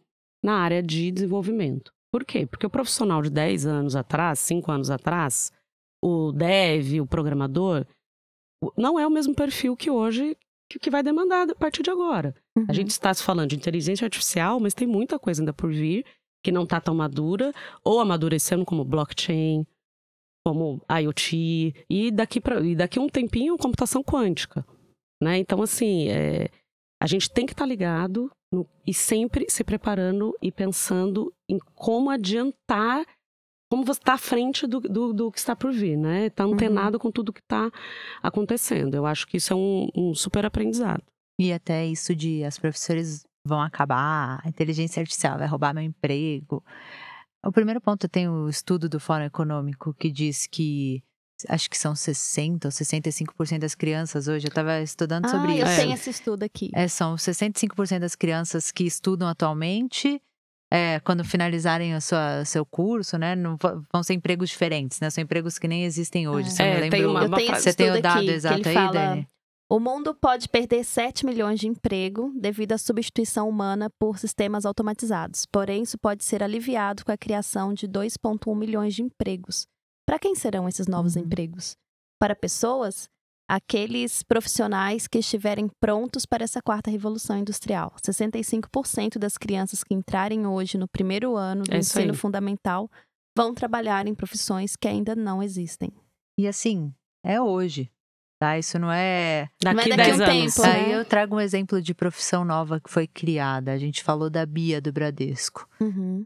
na 0.43 0.55
área 0.55 0.81
de 0.81 1.11
desenvolvimento. 1.11 1.93
Por 2.11 2.25
quê? 2.25 2.45
Porque 2.45 2.65
o 2.65 2.69
profissional 2.69 3.21
de 3.21 3.29
10 3.29 3.65
anos 3.65 3.95
atrás, 3.95 4.39
5 4.39 4.71
anos 4.71 4.89
atrás, 4.89 5.51
o 6.03 6.31
dev, 6.31 7.01
o 7.01 7.07
programador, 7.07 7.85
não 8.77 8.99
é 8.99 9.05
o 9.05 9.11
mesmo 9.11 9.33
perfil 9.35 9.75
que 9.75 9.89
hoje 9.89 10.37
que 10.79 10.89
vai 10.89 11.03
demandar 11.03 11.49
a 11.49 11.55
partir 11.55 11.83
de 11.83 11.91
agora. 11.91 12.33
Uhum. 12.57 12.65
A 12.67 12.73
gente 12.73 12.89
está 12.89 13.13
se 13.13 13.23
falando 13.23 13.49
de 13.49 13.55
inteligência 13.55 14.05
artificial, 14.05 14.59
mas 14.59 14.73
tem 14.73 14.87
muita 14.87 15.19
coisa 15.19 15.41
ainda 15.41 15.53
por 15.53 15.71
vir 15.71 16.05
que 16.43 16.51
não 16.51 16.63
está 16.63 16.81
tão 16.81 16.93
madura, 16.93 17.53
ou 17.83 17.99
amadurecendo 17.99 18.65
como 18.65 18.83
blockchain, 18.83 19.65
como 20.45 20.81
IoT, 20.91 21.85
e 21.89 22.11
daqui, 22.11 22.41
pra, 22.41 22.59
e 22.59 22.75
daqui 22.75 22.99
a 22.99 23.01
um 23.01 23.07
tempinho, 23.07 23.57
computação 23.57 24.03
quântica. 24.03 24.65
Né? 25.21 25.37
Então, 25.37 25.61
assim, 25.61 26.09
é, 26.09 26.49
a 27.01 27.07
gente 27.07 27.29
tem 27.31 27.45
que 27.45 27.53
estar 27.53 27.63
tá 27.63 27.69
ligado 27.69 28.29
no, 28.51 28.67
e 28.85 28.93
sempre 28.93 29.45
se 29.49 29.63
preparando 29.63 30.37
e 30.41 30.51
pensando 30.51 31.33
em 31.49 31.57
como 31.73 32.09
adiantar, 32.09 33.05
como 33.71 33.85
você 33.85 33.99
está 33.99 34.13
à 34.13 34.17
frente 34.17 34.67
do, 34.67 34.81
do, 34.81 35.13
do, 35.13 35.31
que 35.31 35.39
está 35.39 35.55
por 35.55 35.71
vir, 35.71 35.97
né? 35.97 36.27
Está 36.27 36.45
uhum. 36.45 36.53
antenado 36.53 36.97
uhum. 36.97 36.99
com 36.99 37.11
tudo 37.11 37.33
que 37.33 37.39
está 37.39 37.71
acontecendo. 38.21 38.95
Eu 38.95 39.05
acho 39.05 39.25
que 39.25 39.37
isso 39.37 39.53
é 39.53 39.55
um, 39.55 39.89
um 39.95 40.13
super 40.13 40.45
aprendizado. 40.45 41.03
E 41.39 41.51
até 41.51 41.85
isso 41.85 42.13
de 42.15 42.43
as 42.43 42.59
professores 42.59 43.23
vão 43.45 43.61
acabar, 43.61 44.41
a 44.43 44.49
inteligência 44.49 45.01
artificial 45.01 45.37
vai 45.37 45.47
roubar 45.47 45.73
meu 45.73 45.83
emprego. 45.83 46.63
O 47.45 47.51
primeiro 47.51 47.81
ponto 47.81 48.07
tem 48.07 48.27
o 48.29 48.47
estudo 48.47 48.87
do 48.87 48.99
Fórum 48.99 49.25
Econômico 49.25 49.93
que 49.93 50.09
diz 50.09 50.47
que 50.47 51.03
acho 51.49 51.69
que 51.69 51.77
são 51.77 51.93
60 51.93 52.67
ou 52.67 52.71
65% 52.71 53.59
das 53.59 53.75
crianças 53.75 54.27
hoje. 54.29 54.45
Eu 54.45 54.49
estava 54.49 54.79
estudando 54.81 55.25
ah, 55.25 55.29
sobre 55.29 55.53
eu 55.53 55.65
isso. 55.65 55.73
Eu 55.73 55.75
tenho 55.75 55.93
esse 55.93 56.09
estudo 56.09 56.43
aqui. 56.43 56.71
É, 56.73 56.87
são 56.87 57.15
65% 57.15 57.99
das 57.99 58.15
crianças 58.15 58.71
que 58.71 58.85
estudam 58.85 59.27
atualmente. 59.27 60.21
É, 60.71 60.99
quando 61.01 61.23
finalizarem 61.23 61.95
o 61.95 62.01
sua, 62.01 62.43
seu 62.45 62.65
curso, 62.65 63.17
né, 63.17 63.35
não, 63.35 63.57
vão 63.91 64.01
ser 64.01 64.13
empregos 64.13 64.49
diferentes, 64.49 64.99
né? 64.99 65.09
São 65.11 65.23
empregos 65.23 65.59
que 65.59 65.67
nem 65.67 65.83
existem 65.83 66.27
hoje. 66.27 66.47
É. 66.47 66.51
Você 66.51 66.63
é, 66.63 66.89
tem 66.89 67.05
uma, 67.05 67.25
uma, 67.25 67.37
Você 67.37 67.73
tem 67.73 67.91
o 67.91 68.01
dado 68.01 68.19
aqui, 68.19 68.29
exato 68.31 68.67
aí, 68.67 68.73
fala... 68.73 68.91
Dani? 68.91 69.27
O 69.73 69.79
mundo 69.79 70.13
pode 70.13 70.47
perder 70.49 70.83
7 70.83 71.25
milhões 71.25 71.59
de 71.59 71.67
emprego 71.67 72.31
devido 72.35 72.73
à 72.73 72.77
substituição 72.77 73.49
humana 73.49 73.89
por 73.97 74.19
sistemas 74.19 74.67
automatizados. 74.67 75.47
Porém, 75.47 75.81
isso 75.81 75.97
pode 75.97 76.23
ser 76.23 76.43
aliviado 76.43 77.03
com 77.03 77.11
a 77.11 77.17
criação 77.17 77.73
de 77.73 77.87
2,1 77.87 78.55
milhões 78.55 78.93
de 78.93 79.01
empregos. 79.01 79.65
Para 80.05 80.19
quem 80.19 80.35
serão 80.35 80.69
esses 80.69 80.85
novos 80.85 81.15
uhum. 81.15 81.23
empregos? 81.23 81.75
Para 82.21 82.35
pessoas, 82.35 83.09
aqueles 83.49 84.21
profissionais 84.21 85.07
que 85.07 85.17
estiverem 85.17 85.67
prontos 85.79 86.23
para 86.23 86.43
essa 86.43 86.61
quarta 86.61 86.91
revolução 86.91 87.35
industrial. 87.35 87.95
65% 87.99 89.17
das 89.17 89.39
crianças 89.39 89.83
que 89.83 89.95
entrarem 89.95 90.45
hoje 90.45 90.77
no 90.77 90.87
primeiro 90.87 91.35
ano 91.35 91.63
do 91.63 91.73
é 91.73 91.79
ensino 91.79 92.13
fundamental 92.13 92.87
vão 93.35 93.55
trabalhar 93.55 94.05
em 94.05 94.13
profissões 94.13 94.75
que 94.75 94.87
ainda 94.87 95.15
não 95.15 95.41
existem. 95.41 95.91
E 96.37 96.47
assim, 96.47 96.93
é 97.25 97.41
hoje 97.41 97.91
tá? 98.43 98.57
Isso 98.57 98.77
não 98.77 98.91
é 98.91 99.49
daqui, 99.61 99.75
não 99.75 99.81
é 99.81 99.97
daqui 99.97 100.09
10 100.11 100.19
um 100.19 100.23
anos. 100.23 100.55
Tempo, 100.55 100.67
né? 100.67 100.73
Aí 100.73 100.91
eu 100.91 101.05
trago 101.05 101.35
um 101.37 101.39
exemplo 101.39 101.81
de 101.81 101.93
profissão 101.93 102.43
nova 102.43 102.79
que 102.79 102.89
foi 102.89 103.07
criada. 103.07 103.71
A 103.71 103.77
gente 103.77 104.03
falou 104.03 104.29
da 104.29 104.45
Bia 104.45 104.81
do 104.81 104.91
Bradesco. 104.91 105.65
Uhum. 105.79 106.25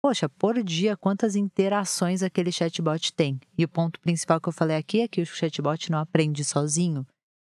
Poxa, 0.00 0.28
por 0.28 0.62
dia, 0.62 0.96
quantas 0.96 1.34
interações 1.34 2.22
aquele 2.22 2.52
chatbot 2.52 3.12
tem? 3.12 3.40
E 3.56 3.64
o 3.64 3.68
ponto 3.68 3.98
principal 3.98 4.40
que 4.40 4.48
eu 4.48 4.52
falei 4.52 4.76
aqui 4.76 5.00
é 5.00 5.08
que 5.08 5.20
o 5.20 5.26
chatbot 5.26 5.90
não 5.90 5.98
aprende 5.98 6.44
sozinho. 6.44 7.04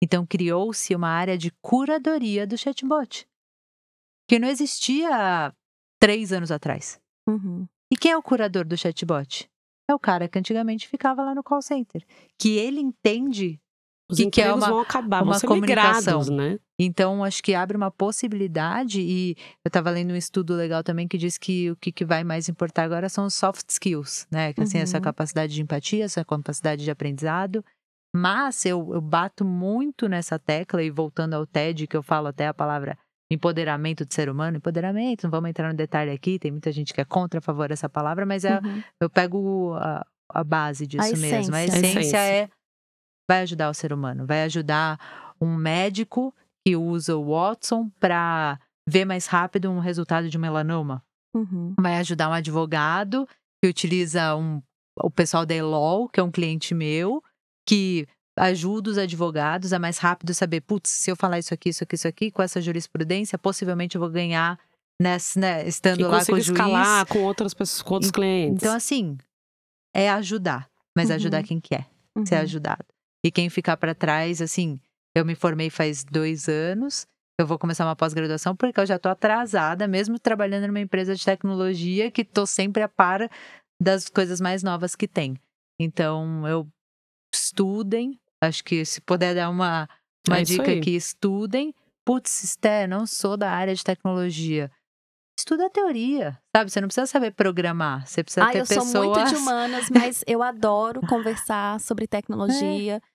Então, 0.03 0.27
criou-se 0.27 0.95
uma 0.95 1.09
área 1.09 1.39
de 1.39 1.51
curadoria 1.63 2.47
do 2.47 2.59
chatbot, 2.59 3.27
que 4.29 4.39
não 4.39 4.49
existia 4.49 5.09
há 5.11 5.53
três 5.99 6.31
anos 6.31 6.51
atrás. 6.51 7.01
Uhum. 7.27 7.67
E 7.91 7.97
quem 7.97 8.13
é 8.13 8.17
o 8.19 8.23
curador 8.23 8.67
do 8.67 8.77
chatbot? 8.77 9.49
É 9.89 9.95
o 9.95 9.99
cara 9.99 10.29
que 10.29 10.39
antigamente 10.39 10.87
ficava 10.87 11.25
lá 11.25 11.35
no 11.35 11.43
call 11.43 11.63
center, 11.63 12.05
que 12.39 12.59
ele 12.59 12.81
entende 12.81 13.59
os 14.11 14.19
que, 14.19 14.31
que 14.31 14.43
é 14.43 14.53
uma, 14.53 14.69
vão 14.69 14.81
acabar, 14.81 15.23
uma 15.23 15.41
comunicação, 15.41 16.21
migrados, 16.21 16.29
né? 16.29 16.59
Então, 16.79 17.25
acho 17.25 17.43
que 17.43 17.55
abre 17.55 17.77
uma 17.77 17.91
possibilidade 17.91 19.01
e 19.01 19.37
eu 19.65 19.69
estava 19.69 19.91
lendo 19.91 20.13
um 20.13 20.17
estudo 20.17 20.55
legal 20.55 20.83
também 20.83 21.09
que 21.09 21.17
diz 21.17 21.39
que 21.39 21.71
o 21.71 21.77
que, 21.77 21.91
que 21.91 22.05
vai 22.05 22.23
mais 22.23 22.49
importar 22.49 22.85
agora 22.85 23.09
são 23.09 23.27
os 23.27 23.35
soft 23.35 23.69
skills, 23.71 24.27
né? 24.31 24.53
Que, 24.53 24.61
assim, 24.61 24.77
uhum. 24.77 24.83
essa 24.83 25.01
capacidade 25.01 25.55
de 25.55 25.63
empatia, 25.63 26.05
essa 26.05 26.25
capacidade 26.25 26.85
de 26.85 26.91
aprendizado. 26.91 27.65
Mas 28.15 28.65
eu, 28.67 28.93
eu 28.93 29.01
bato 29.01 29.45
muito 29.45 30.09
nessa 30.09 30.39
tecla 30.39 30.83
e 30.83 30.91
voltando 30.91 31.35
ao 31.35 31.47
TED, 31.47 31.87
que 31.87 31.97
eu 31.97 32.03
falo 32.03 32.29
até 32.29 32.47
a 32.47 32.55
palavra 32.55 32.99
empoderamento 33.31 34.05
do 34.05 34.13
ser 34.13 34.29
humano, 34.29 34.59
empoderamento, 34.59 35.25
não 35.25 35.31
vamos 35.31 35.51
entrar 35.51 35.69
no 35.69 35.77
detalhe 35.77 36.11
aqui, 36.11 36.39
tem 36.39 36.51
muita 36.51 36.71
gente 36.71 36.93
que 36.93 37.01
é 37.01 37.05
contra, 37.05 37.39
a 37.39 37.43
favor 37.43 37.69
dessa 37.69 37.89
palavra, 37.89 38.27
mas 38.27 38.45
é, 38.45 38.59
uhum. 38.59 38.83
eu 39.01 39.11
pego 39.11 39.75
a, 39.75 40.07
a 40.29 40.45
base 40.45 40.87
disso 40.87 41.15
a 41.15 41.17
mesmo. 41.17 41.55
A 41.55 41.65
essência, 41.65 41.79
a 41.79 41.89
essência 41.89 42.19
é 42.19 42.49
vai 43.29 43.43
ajudar 43.43 43.71
o 43.71 43.75
ser 43.75 43.93
humano, 43.93 44.27
vai 44.27 44.43
ajudar 44.45 45.35
um 45.41 45.55
médico 45.55 46.35
que 46.67 46.77
usa 46.77 47.17
o 47.17 47.31
Watson 47.31 47.91
para 48.01 48.59
ver 48.89 49.05
mais 49.05 49.27
rápido 49.27 49.71
um 49.71 49.79
resultado 49.79 50.29
de 50.29 50.39
melanoma. 50.39 51.03
Uhum. 51.35 51.75
Vai 51.79 51.97
ajudar 51.97 52.29
um 52.29 52.33
advogado 52.33 53.29
que 53.63 53.69
utiliza 53.69 54.37
um, 54.37 54.63
o 55.03 55.11
pessoal 55.11 55.45
da 55.45 55.55
Elol, 55.55 56.09
que 56.09 56.21
é 56.21 56.23
um 56.23 56.31
cliente 56.31 56.75
meu, 56.75 57.23
que 57.67 58.07
ajuda 58.37 58.91
os 58.91 58.99
advogados 58.99 59.73
a 59.73 59.79
mais 59.79 59.99
rápido 59.99 60.35
saber, 60.35 60.61
putz, 60.61 60.91
se 60.91 61.11
eu 61.11 61.17
falar 61.17 61.39
isso 61.39 61.55
aqui, 61.55 61.71
isso 61.71 61.85
aqui, 61.85 61.95
isso 61.95 62.09
aqui, 62.09 62.31
com 62.31 62.43
essa 62.43 62.61
jurisprudência, 62.61 63.39
possivelmente 63.39 63.97
eu 63.97 64.01
vou 64.01 64.11
ganhar 64.11 64.59
nessa, 65.01 65.39
né, 65.39 65.67
estando 65.67 66.01
e 66.01 66.05
lá 66.05 66.25
com 66.25 66.33
o 66.33 66.41
juiz. 66.41 66.49
escalar 66.49 67.07
com 67.07 67.21
outras 67.21 67.55
pessoas, 67.55 67.83
com 67.83 67.95
outros 67.95 68.11
clientes. 68.11 68.63
Então, 68.63 68.75
assim, 68.75 69.17
é 69.95 70.11
ajudar, 70.11 70.69
mas 70.97 71.11
uhum. 71.11 71.17
ajudar 71.17 71.43
quem 71.43 71.61
quer 71.61 71.89
uhum. 72.17 72.27
ser 72.27 72.37
ajudado. 72.37 72.85
E 73.25 73.31
quem 73.31 73.49
ficar 73.49 73.79
para 73.79 73.95
trás, 73.95 74.43
assim, 74.43 74.79
eu 75.15 75.25
me 75.25 75.35
formei 75.35 75.71
faz 75.71 76.05
dois 76.05 76.47
anos, 76.47 77.07
eu 77.41 77.47
vou 77.47 77.59
começar 77.59 77.85
uma 77.85 77.97
pós-graduação 77.97 78.55
porque 78.55 78.79
eu 78.79 78.87
já 78.87 78.97
estou 78.97 79.11
atrasada, 79.11 79.89
mesmo 79.89 80.19
trabalhando 80.19 80.67
numa 80.67 80.81
empresa 80.81 81.15
de 81.15 81.25
tecnologia 81.25 82.11
que 82.11 82.21
estou 82.21 82.47
sempre 82.47 82.83
a 82.83 82.89
par 82.89 83.29
das 83.81 84.09
coisas 84.09 84.41
mais 84.41 84.63
novas 84.63 84.95
que 84.95 85.09
tem. 85.09 85.37
Então, 85.81 86.47
eu 86.47 86.69
estudem, 87.35 88.21
acho 88.43 88.63
que 88.63 88.85
se 88.85 89.01
puder 89.01 89.35
dar 89.35 89.51
uma, 89.51 89.89
uma 90.29 90.39
é 90.39 90.43
dica 90.43 90.71
aqui, 90.71 90.95
estudem. 90.95 91.75
Putz, 92.05 92.31
Sté, 92.31 92.87
não 92.87 93.07
sou 93.07 93.37
da 93.37 93.51
área 93.51 93.75
de 93.75 93.83
tecnologia. 93.83 94.71
Estuda 95.37 95.67
a 95.67 95.71
teoria, 95.71 96.39
sabe? 96.55 96.71
Você 96.71 96.81
não 96.81 96.87
precisa 96.87 97.07
saber 97.07 97.33
programar, 97.33 98.07
você 98.07 98.23
precisa 98.23 98.47
ah, 98.47 98.53
ter 98.53 98.61
pessoas... 98.61 98.87
eu 98.87 98.93
sou 98.93 99.15
muito 99.15 99.29
de 99.29 99.35
humanas, 99.35 99.91
mas 99.91 100.23
eu 100.27 100.43
adoro 100.43 101.01
conversar 101.09 101.81
sobre 101.81 102.07
tecnologia. 102.07 102.97
É. 102.97 103.14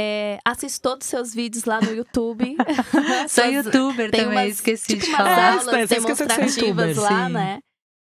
É, 0.00 0.38
assisto 0.44 0.80
todos 0.80 1.06
os 1.06 1.10
seus 1.10 1.34
vídeos 1.34 1.64
lá 1.64 1.80
no 1.80 1.92
YouTube. 1.92 2.56
Sou 3.28 3.46
youtuber 3.46 4.12
também, 4.12 4.28
umas, 4.28 4.52
esqueci 4.52 4.86
tipo, 4.94 5.04
de 5.04 5.10
falar. 5.10 5.58
aulas 5.58 5.74
é, 5.74 5.86
demonstrativas 5.86 6.94
de 6.94 7.00
lá, 7.00 7.26
sim. 7.26 7.32
né? 7.32 7.58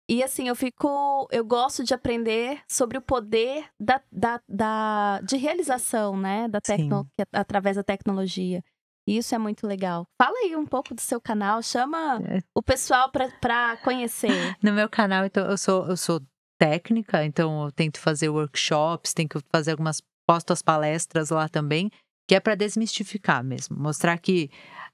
E 0.08 0.24
assim, 0.24 0.48
eu 0.48 0.56
fico. 0.56 1.28
Eu 1.32 1.44
gosto 1.44 1.84
de 1.84 1.94
aprender 1.94 2.62
sobre 2.68 2.98
o 3.00 3.02
poder 3.02 3.66
da, 3.80 4.00
da, 4.12 4.40
da 4.48 5.20
de 5.22 5.36
realização, 5.38 6.16
né? 6.16 6.48
Da 6.48 6.62
tecno, 6.62 7.08
através 7.34 7.76
da 7.76 7.84
tecnologia. 7.84 8.64
E 9.08 9.18
isso 9.18 9.34
é 9.34 9.40
muito 9.40 9.66
legal. 9.66 10.06
Fala 10.22 10.38
aí 10.44 10.56
um 10.56 10.68
pouco 10.68 10.94
do 10.94 11.02
seu 11.02 11.20
canal, 11.20 11.64
chama 11.64 12.22
é. 12.24 12.44
o 12.54 12.62
pessoal 12.62 13.12
para 13.12 13.78
conhecer. 13.78 14.30
No 14.62 14.72
meu 14.72 14.88
canal, 14.88 15.26
então, 15.26 15.50
eu 15.50 15.58
sou, 15.58 15.88
eu 15.88 15.98
sou 15.98 16.22
técnica, 16.60 17.24
então 17.24 17.64
eu 17.66 17.72
tento 17.72 18.00
fazer 18.00 18.30
workshops, 18.30 19.14
tenho 19.14 19.30
que 19.30 19.40
fazer 19.52 19.72
algumas 19.72 20.02
posto 20.30 20.54
as 20.54 20.62
palestras 20.62 21.32
lá 21.32 21.50
também, 21.50 21.90
que 22.28 22.36
é 22.36 22.40
para 22.40 22.54
desmistificar 22.54 23.44
mesmo, 23.44 23.76
mostrar 23.76 24.16
que 24.20 24.52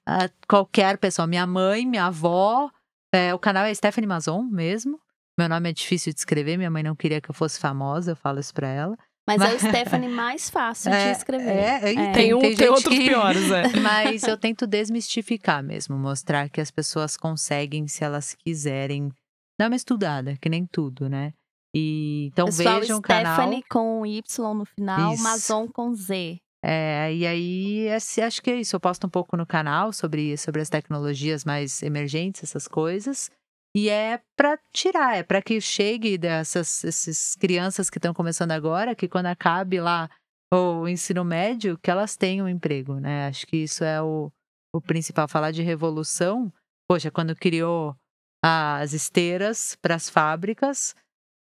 uh, 0.08 0.32
qualquer 0.48 0.96
pessoa, 0.96 1.26
minha 1.26 1.46
mãe, 1.46 1.84
minha 1.84 2.06
avó, 2.06 2.70
é, 3.14 3.34
o 3.34 3.38
canal 3.38 3.66
é 3.66 3.74
Stephanie 3.74 4.08
Mazon 4.08 4.44
mesmo. 4.44 4.98
Meu 5.38 5.46
nome 5.46 5.68
é 5.68 5.72
difícil 5.74 6.10
de 6.14 6.20
escrever, 6.20 6.56
minha 6.56 6.70
mãe 6.70 6.82
não 6.82 6.96
queria 6.96 7.20
que 7.20 7.30
eu 7.30 7.34
fosse 7.34 7.60
famosa, 7.60 8.12
eu 8.12 8.16
falo 8.16 8.40
isso 8.40 8.54
para 8.54 8.68
ela. 8.68 8.96
Mas, 9.28 9.36
mas... 9.36 9.52
é 9.52 9.56
o 9.56 9.58
Stephanie 9.68 10.08
mais 10.08 10.48
fácil 10.48 10.90
é, 10.90 11.12
de 11.12 11.18
escrever. 11.18 11.50
É, 11.50 11.92
é. 11.92 12.12
Tem, 12.12 12.32
um, 12.32 12.38
tem, 12.38 12.56
tem 12.56 12.68
outros 12.70 12.96
que... 12.96 13.06
piores, 13.06 13.50
é. 13.50 13.76
Mas 13.80 14.22
eu 14.22 14.38
tento 14.38 14.66
desmistificar 14.66 15.62
mesmo, 15.62 15.98
mostrar 15.98 16.48
que 16.48 16.62
as 16.62 16.70
pessoas 16.70 17.14
conseguem, 17.14 17.86
se 17.86 18.02
elas 18.02 18.34
quiserem, 18.34 19.12
dar 19.60 19.68
uma 19.68 19.76
estudada, 19.76 20.34
que 20.40 20.48
nem 20.48 20.64
tudo, 20.64 21.10
né? 21.10 21.34
E, 21.78 22.28
então 22.32 22.46
Pessoal, 22.46 22.80
vejam 22.80 22.98
o 22.98 23.02
Stephanie 23.02 23.62
com 23.68 24.06
Y 24.06 24.54
no 24.54 24.64
final, 24.64 25.12
isso. 25.12 25.22
Mazon 25.22 25.68
com 25.68 25.94
Z. 25.94 26.38
É, 26.64 27.12
e 27.12 27.26
aí, 27.26 27.88
acho 27.92 28.42
que 28.42 28.50
é 28.50 28.56
isso. 28.56 28.74
Eu 28.74 28.80
posto 28.80 29.06
um 29.06 29.10
pouco 29.10 29.36
no 29.36 29.44
canal 29.44 29.92
sobre, 29.92 30.38
sobre 30.38 30.62
as 30.62 30.70
tecnologias 30.70 31.44
mais 31.44 31.82
emergentes, 31.82 32.42
essas 32.42 32.66
coisas. 32.66 33.30
E 33.76 33.90
é 33.90 34.22
para 34.34 34.58
tirar, 34.72 35.18
é 35.18 35.22
para 35.22 35.42
que 35.42 35.60
chegue 35.60 36.16
dessas 36.16 36.82
essas 36.82 37.36
crianças 37.36 37.90
que 37.90 37.98
estão 37.98 38.14
começando 38.14 38.52
agora, 38.52 38.94
que 38.94 39.06
quando 39.06 39.26
acabe 39.26 39.78
lá 39.78 40.08
o 40.50 40.88
ensino 40.88 41.22
médio, 41.26 41.78
que 41.82 41.90
elas 41.90 42.16
tenham 42.16 42.46
um 42.46 42.48
emprego, 42.48 42.98
né? 42.98 43.26
Acho 43.26 43.46
que 43.46 43.58
isso 43.58 43.84
é 43.84 44.00
o, 44.00 44.32
o 44.74 44.80
principal. 44.80 45.28
Falar 45.28 45.50
de 45.50 45.62
revolução, 45.62 46.50
poxa, 46.88 47.10
quando 47.10 47.36
criou 47.36 47.94
as 48.42 48.94
esteiras 48.94 49.76
para 49.82 49.94
as 49.94 50.08
fábricas, 50.08 50.94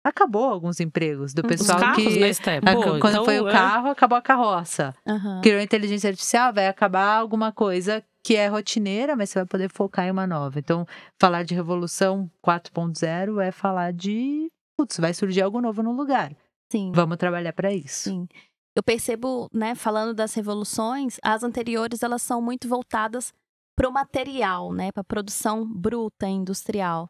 acabou 0.08 0.44
alguns 0.44 0.80
empregos 0.80 1.32
do 1.32 1.42
pessoal 1.42 1.78
carros, 1.78 2.04
que 2.04 2.18
né, 2.18 2.32
Step? 2.32 2.64
Pô, 2.64 2.98
quando 2.98 3.14
então, 3.14 3.24
foi 3.24 3.40
o 3.40 3.48
é... 3.48 3.52
carro 3.52 3.88
acabou 3.88 4.18
a 4.18 4.22
carroça. 4.22 4.94
Uhum. 5.06 5.40
criou 5.40 5.60
a 5.60 5.62
inteligência 5.62 6.10
artificial 6.10 6.52
vai 6.52 6.66
acabar 6.66 7.16
alguma 7.16 7.52
coisa 7.52 8.04
que 8.22 8.36
é 8.36 8.46
rotineira 8.46 9.16
mas 9.16 9.30
você 9.30 9.38
vai 9.40 9.46
poder 9.46 9.70
focar 9.70 10.06
em 10.06 10.10
uma 10.10 10.26
nova. 10.26 10.58
Então 10.58 10.86
falar 11.20 11.44
de 11.44 11.54
revolução 11.54 12.30
4.0 12.44 13.40
é 13.40 13.50
falar 13.50 13.92
de 13.92 14.50
putz, 14.76 14.98
vai 14.98 15.14
surgir 15.14 15.42
algo 15.42 15.60
novo 15.60 15.82
no 15.82 15.92
lugar. 15.92 16.32
Sim. 16.70 16.92
Vamos 16.94 17.16
trabalhar 17.16 17.52
para 17.52 17.72
isso. 17.72 18.10
Sim. 18.10 18.28
Eu 18.76 18.82
percebo 18.82 19.48
né 19.52 19.74
falando 19.74 20.14
das 20.14 20.34
revoluções 20.34 21.18
as 21.22 21.42
anteriores 21.42 22.02
elas 22.02 22.22
são 22.22 22.40
muito 22.40 22.68
voltadas 22.68 23.32
para 23.76 23.88
o 23.88 23.92
material 23.92 24.72
né 24.72 24.90
para 24.92 25.04
produção 25.04 25.64
bruta 25.64 26.26
industrial 26.26 27.08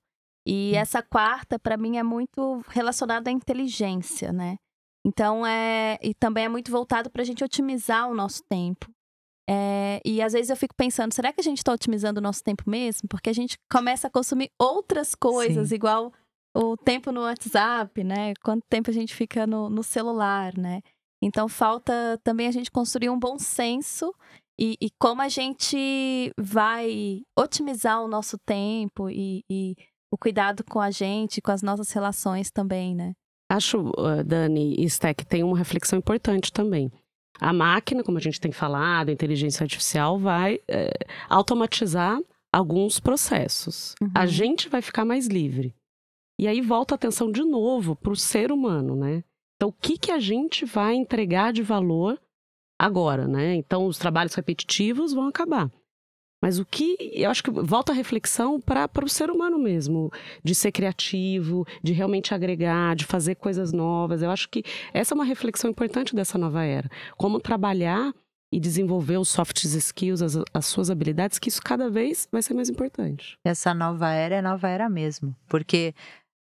e 0.48 0.72
hum. 0.72 0.78
essa 0.78 1.02
quarta, 1.02 1.58
para 1.58 1.76
mim, 1.76 1.98
é 1.98 2.02
muito 2.02 2.64
relacionada 2.68 3.28
à 3.28 3.32
inteligência, 3.32 4.32
né? 4.32 4.56
Então, 5.06 5.46
é. 5.46 5.98
E 6.02 6.14
também 6.14 6.46
é 6.46 6.48
muito 6.48 6.72
voltado 6.72 7.10
para 7.10 7.20
a 7.20 7.24
gente 7.24 7.44
otimizar 7.44 8.08
o 8.08 8.14
nosso 8.14 8.42
tempo. 8.48 8.90
É, 9.50 10.00
e 10.04 10.20
às 10.20 10.32
vezes 10.32 10.50
eu 10.50 10.56
fico 10.56 10.74
pensando, 10.74 11.14
será 11.14 11.32
que 11.32 11.40
a 11.40 11.44
gente 11.44 11.58
está 11.58 11.72
otimizando 11.72 12.18
o 12.18 12.22
nosso 12.22 12.42
tempo 12.42 12.64
mesmo? 12.66 13.08
Porque 13.08 13.30
a 13.30 13.32
gente 13.32 13.56
começa 13.70 14.06
a 14.06 14.10
consumir 14.10 14.50
outras 14.58 15.14
coisas, 15.14 15.68
Sim. 15.68 15.74
igual 15.74 16.12
o 16.54 16.76
tempo 16.76 17.12
no 17.12 17.22
WhatsApp, 17.22 18.02
né? 18.02 18.34
Quanto 18.42 18.62
tempo 18.68 18.90
a 18.90 18.92
gente 18.92 19.14
fica 19.14 19.46
no, 19.46 19.70
no 19.70 19.82
celular, 19.82 20.56
né? 20.56 20.80
Então 21.22 21.48
falta 21.48 22.18
também 22.22 22.46
a 22.46 22.50
gente 22.50 22.70
construir 22.70 23.08
um 23.08 23.18
bom 23.18 23.38
senso 23.38 24.14
e, 24.58 24.76
e 24.80 24.90
como 24.98 25.22
a 25.22 25.28
gente 25.28 26.32
vai 26.38 27.22
otimizar 27.38 28.02
o 28.02 28.08
nosso 28.08 28.36
tempo 28.38 29.08
e, 29.08 29.44
e 29.48 29.74
o 30.10 30.18
cuidado 30.18 30.64
com 30.64 30.80
a 30.80 30.90
gente, 30.90 31.40
com 31.40 31.50
as 31.50 31.62
nossas 31.62 31.92
relações 31.92 32.50
também, 32.50 32.94
né? 32.94 33.12
Acho, 33.50 33.90
uh, 33.90 34.22
Dani 34.24 34.74
e 34.78 34.88
Steck, 34.88 35.24
tem 35.24 35.42
uma 35.42 35.56
reflexão 35.56 35.98
importante 35.98 36.52
também. 36.52 36.92
A 37.40 37.52
máquina, 37.52 38.02
como 38.02 38.18
a 38.18 38.20
gente 38.20 38.40
tem 38.40 38.52
falado, 38.52 39.08
a 39.08 39.12
inteligência 39.12 39.62
artificial 39.62 40.18
vai 40.18 40.60
é, 40.68 40.90
automatizar 41.28 42.20
alguns 42.52 42.98
processos. 42.98 43.94
Uhum. 44.02 44.10
A 44.14 44.26
gente 44.26 44.68
vai 44.68 44.82
ficar 44.82 45.04
mais 45.04 45.26
livre. 45.26 45.74
E 46.38 46.46
aí 46.46 46.60
volta 46.60 46.94
a 46.94 46.96
atenção 46.96 47.30
de 47.30 47.42
novo 47.42 47.96
para 47.96 48.12
o 48.12 48.16
ser 48.16 48.52
humano, 48.52 48.96
né? 48.96 49.24
Então, 49.56 49.70
o 49.70 49.72
que, 49.72 49.98
que 49.98 50.12
a 50.12 50.20
gente 50.20 50.64
vai 50.64 50.94
entregar 50.94 51.52
de 51.52 51.62
valor 51.62 52.20
agora, 52.78 53.26
né? 53.26 53.54
Então, 53.54 53.86
os 53.86 53.98
trabalhos 53.98 54.34
repetitivos 54.34 55.12
vão 55.12 55.26
acabar. 55.26 55.70
Mas 56.42 56.58
o 56.58 56.64
que. 56.64 56.96
Eu 57.12 57.30
acho 57.30 57.42
que 57.42 57.50
volta 57.50 57.92
a 57.92 57.94
reflexão 57.94 58.60
para 58.60 58.88
o 59.04 59.08
ser 59.08 59.30
humano 59.30 59.58
mesmo, 59.58 60.10
de 60.42 60.54
ser 60.54 60.72
criativo, 60.72 61.66
de 61.82 61.92
realmente 61.92 62.32
agregar, 62.32 62.94
de 62.94 63.04
fazer 63.04 63.34
coisas 63.34 63.72
novas. 63.72 64.22
Eu 64.22 64.30
acho 64.30 64.48
que 64.48 64.62
essa 64.92 65.14
é 65.14 65.16
uma 65.16 65.24
reflexão 65.24 65.70
importante 65.70 66.14
dessa 66.14 66.38
nova 66.38 66.64
era. 66.64 66.88
Como 67.16 67.40
trabalhar 67.40 68.12
e 68.52 68.58
desenvolver 68.58 69.18
os 69.18 69.28
soft 69.28 69.64
skills, 69.64 70.22
as, 70.22 70.36
as 70.54 70.66
suas 70.66 70.90
habilidades, 70.90 71.38
que 71.38 71.48
isso 71.48 71.60
cada 71.62 71.90
vez 71.90 72.26
vai 72.32 72.40
ser 72.42 72.54
mais 72.54 72.68
importante. 72.68 73.36
Essa 73.44 73.74
nova 73.74 74.10
era 74.10 74.36
é 74.36 74.42
nova 74.42 74.68
era 74.68 74.88
mesmo. 74.88 75.36
Porque 75.46 75.94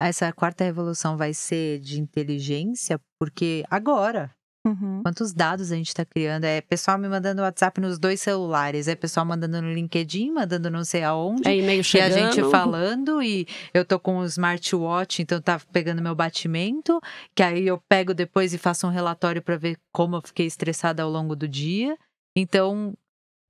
essa 0.00 0.32
quarta 0.32 0.64
revolução 0.64 1.16
vai 1.16 1.34
ser 1.34 1.80
de 1.80 2.00
inteligência, 2.00 3.00
porque 3.18 3.64
agora, 3.68 4.30
Uhum. 4.66 5.02
Quantos 5.02 5.32
dados 5.32 5.72
a 5.72 5.76
gente 5.76 5.88
está 5.88 6.04
criando? 6.04 6.44
É 6.44 6.60
pessoal 6.60 6.98
me 6.98 7.08
mandando 7.08 7.42
WhatsApp 7.42 7.80
nos 7.80 7.98
dois 7.98 8.20
celulares, 8.20 8.88
é 8.88 8.94
pessoal 8.94 9.24
mandando 9.24 9.62
no 9.62 9.72
LinkedIn, 9.72 10.32
mandando 10.32 10.70
não 10.70 10.84
sei 10.84 11.02
aonde. 11.02 11.48
É 11.48 11.56
e-mail 11.56 11.82
chegando. 11.82 12.10
E 12.10 12.22
a 12.22 12.30
gente 12.30 12.50
falando, 12.50 13.22
e 13.22 13.46
eu 13.72 13.84
tô 13.84 13.98
com 13.98 14.18
o 14.18 14.24
smartwatch, 14.24 15.22
então 15.22 15.40
tá 15.40 15.60
pegando 15.72 16.02
meu 16.02 16.14
batimento, 16.14 17.00
que 17.34 17.42
aí 17.42 17.66
eu 17.66 17.80
pego 17.88 18.12
depois 18.12 18.52
e 18.52 18.58
faço 18.58 18.86
um 18.86 18.90
relatório 18.90 19.40
para 19.40 19.56
ver 19.56 19.78
como 19.92 20.16
eu 20.16 20.22
fiquei 20.22 20.46
estressada 20.46 21.02
ao 21.02 21.10
longo 21.10 21.34
do 21.34 21.48
dia. 21.48 21.96
Então, 22.36 22.94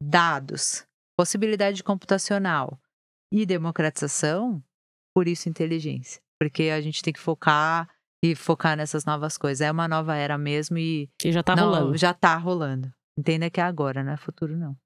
dados, 0.03 0.87
possibilidade 1.17 1.83
computacional 1.83 2.79
e 3.33 3.45
democratização, 3.45 4.63
por 5.15 5.27
isso 5.27 5.49
inteligência. 5.49 6.21
Porque 6.41 6.65
a 6.65 6.81
gente 6.81 7.03
tem 7.03 7.13
que 7.13 7.19
focar 7.19 7.89
e 8.25 8.35
focar 8.35 8.77
nessas 8.77 9.05
novas 9.05 9.39
coisas. 9.39 9.61
É 9.61 9.71
uma 9.71 9.89
nova 9.89 10.14
era 10.14 10.37
mesmo 10.37 10.79
e. 10.79 11.09
E 11.25 11.33
já 11.33 11.43
tá 11.43 11.55
não, 11.55 11.64
rolando. 11.64 11.97
Já 11.97 12.12
tá 12.12 12.37
rolando. 12.37 12.93
Entenda 13.19 13.51
que 13.51 13.61
é 13.61 13.64
agora, 13.64 14.03
não 14.03 14.12
é 14.12 14.16
futuro, 14.16 14.57
não. 14.57 14.77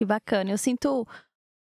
Que 0.00 0.06
bacana. 0.06 0.50
Eu 0.50 0.58
sinto 0.58 1.06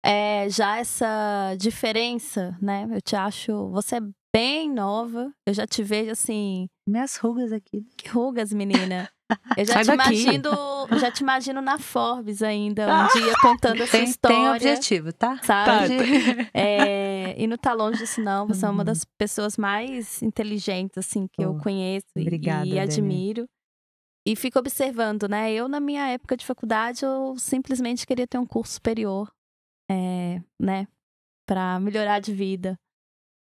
é, 0.03 0.49
já 0.49 0.77
essa 0.77 1.55
diferença, 1.57 2.57
né? 2.61 2.87
Eu 2.91 3.01
te 3.01 3.15
acho. 3.15 3.69
Você 3.71 3.97
é 3.97 4.01
bem 4.35 4.71
nova. 4.71 5.31
Eu 5.45 5.53
já 5.53 5.65
te 5.65 5.83
vejo 5.83 6.11
assim. 6.11 6.67
Minhas 6.87 7.17
rugas 7.17 7.51
aqui. 7.51 7.85
Que 7.97 8.09
rugas, 8.09 8.53
menina. 8.53 9.09
Eu 9.55 9.65
já 9.65 9.83
te 9.83 9.91
imagino, 9.91 10.51
já 10.99 11.11
te 11.11 11.19
imagino 11.21 11.61
na 11.61 11.77
Forbes 11.77 12.41
ainda, 12.41 12.87
um 12.87 13.19
dia 13.19 13.33
contando 13.41 13.83
essa 13.83 13.91
tem, 13.91 14.03
história. 14.03 14.37
Tem 14.37 14.49
objetivo, 14.49 15.13
tá? 15.13 15.39
Sabe? 15.43 15.97
Tá. 15.97 16.49
É, 16.53 17.35
e 17.37 17.45
não 17.45 17.57
tá 17.57 17.73
longe 17.73 17.99
disso, 17.99 18.21
não. 18.21 18.47
Você 18.47 18.65
é 18.65 18.69
uma 18.69 18.83
das 18.83 19.05
pessoas 19.17 19.57
mais 19.57 20.21
inteligentes, 20.23 20.97
assim, 20.97 21.27
que 21.27 21.45
oh, 21.45 21.49
eu 21.49 21.57
conheço 21.59 22.07
Obrigada, 22.17 22.65
e, 22.65 22.79
admiro. 22.79 23.47
E 24.25 24.35
fico 24.35 24.59
observando, 24.59 25.27
né? 25.27 25.51
Eu, 25.53 25.67
na 25.67 25.79
minha 25.79 26.07
época 26.07 26.35
de 26.35 26.45
faculdade, 26.45 27.05
eu 27.05 27.35
simplesmente 27.37 28.05
queria 28.05 28.27
ter 28.27 28.37
um 28.37 28.45
curso 28.45 28.73
superior, 28.73 29.31
é, 29.89 30.41
né? 30.59 30.87
Pra 31.47 31.79
melhorar 31.79 32.19
de 32.19 32.33
vida. 32.33 32.79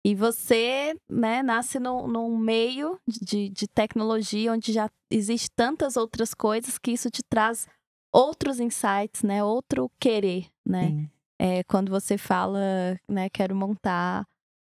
E 0.06 0.14
você, 0.14 0.94
né, 1.08 1.42
nasce 1.42 1.78
no, 1.78 2.06
num 2.06 2.36
meio 2.36 3.00
de, 3.08 3.48
de 3.48 3.66
tecnologia 3.66 4.52
onde 4.52 4.70
já 4.72 4.90
existe 5.10 5.50
tantas 5.50 5.96
outras 5.96 6.34
coisas 6.34 6.78
que 6.78 6.90
isso 6.90 7.10
te 7.10 7.22
traz 7.22 7.66
outros 8.12 8.60
insights, 8.60 9.22
né, 9.22 9.42
outro 9.42 9.90
querer, 9.98 10.46
né? 10.64 11.08
É, 11.38 11.64
quando 11.64 11.90
você 11.90 12.18
fala, 12.18 12.60
né, 13.08 13.28
quero 13.30 13.56
montar 13.56 14.26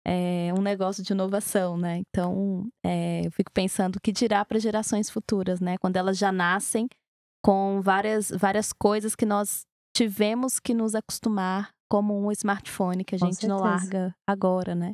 é, 0.05 0.53
um 0.55 0.61
negócio 0.61 1.03
de 1.03 1.11
inovação, 1.11 1.75
né? 1.75 1.97
Então, 1.97 2.67
é, 2.83 3.25
eu 3.25 3.31
fico 3.31 3.51
pensando 3.51 3.95
o 3.95 3.99
que 3.99 4.11
dirá 4.11 4.45
para 4.45 4.59
gerações 4.59 5.09
futuras, 5.09 5.59
né? 5.59 5.77
Quando 5.79 5.97
elas 5.97 6.17
já 6.17 6.31
nascem 6.31 6.87
com 7.43 7.81
várias, 7.81 8.29
várias 8.29 8.71
coisas 8.71 9.15
que 9.15 9.25
nós 9.25 9.65
tivemos 9.95 10.59
que 10.59 10.73
nos 10.73 10.93
acostumar, 10.93 11.71
como 11.89 12.15
um 12.15 12.31
smartphone 12.31 13.03
que 13.03 13.15
a 13.15 13.17
gente 13.17 13.47
não 13.47 13.57
larga 13.57 14.15
agora, 14.27 14.75
né? 14.75 14.93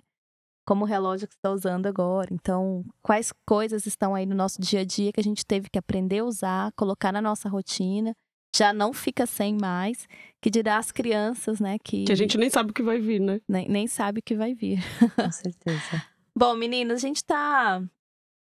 Como 0.71 0.85
o 0.85 0.87
relógio 0.87 1.27
que 1.27 1.33
você 1.33 1.37
está 1.37 1.51
usando 1.51 1.85
agora. 1.87 2.29
Então, 2.31 2.85
quais 3.01 3.33
coisas 3.45 3.85
estão 3.85 4.15
aí 4.15 4.25
no 4.25 4.33
nosso 4.33 4.61
dia 4.61 4.79
a 4.79 4.85
dia 4.85 5.11
que 5.11 5.19
a 5.19 5.23
gente 5.23 5.45
teve 5.45 5.69
que 5.69 5.77
aprender 5.77 6.19
a 6.19 6.23
usar, 6.23 6.71
colocar 6.77 7.11
na 7.11 7.21
nossa 7.21 7.49
rotina, 7.49 8.15
já 8.55 8.71
não 8.71 8.93
fica 8.93 9.25
sem 9.25 9.57
mais, 9.59 10.07
que 10.41 10.49
dirá 10.49 10.77
as 10.77 10.89
crianças, 10.89 11.59
né? 11.59 11.77
Que, 11.83 12.05
que 12.05 12.11
a 12.13 12.15
gente 12.15 12.37
nem 12.37 12.49
sabe 12.49 12.71
o 12.71 12.73
que 12.73 12.81
vai 12.81 12.99
vir, 12.99 13.19
né? 13.19 13.41
Nem, 13.49 13.67
nem 13.67 13.85
sabe 13.85 14.21
o 14.21 14.23
que 14.23 14.33
vai 14.33 14.53
vir. 14.53 14.79
Com 15.13 15.29
certeza. 15.29 16.05
Bom, 16.33 16.55
meninas, 16.55 17.03
a 17.03 17.05
gente 17.05 17.17
está 17.17 17.83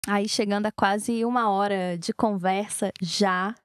aí 0.05 0.27
chegando 0.27 0.65
a 0.65 0.73
quase 0.73 1.23
uma 1.23 1.49
hora 1.49 1.97
de 1.97 2.11
conversa 2.11 2.91
já. 3.01 3.55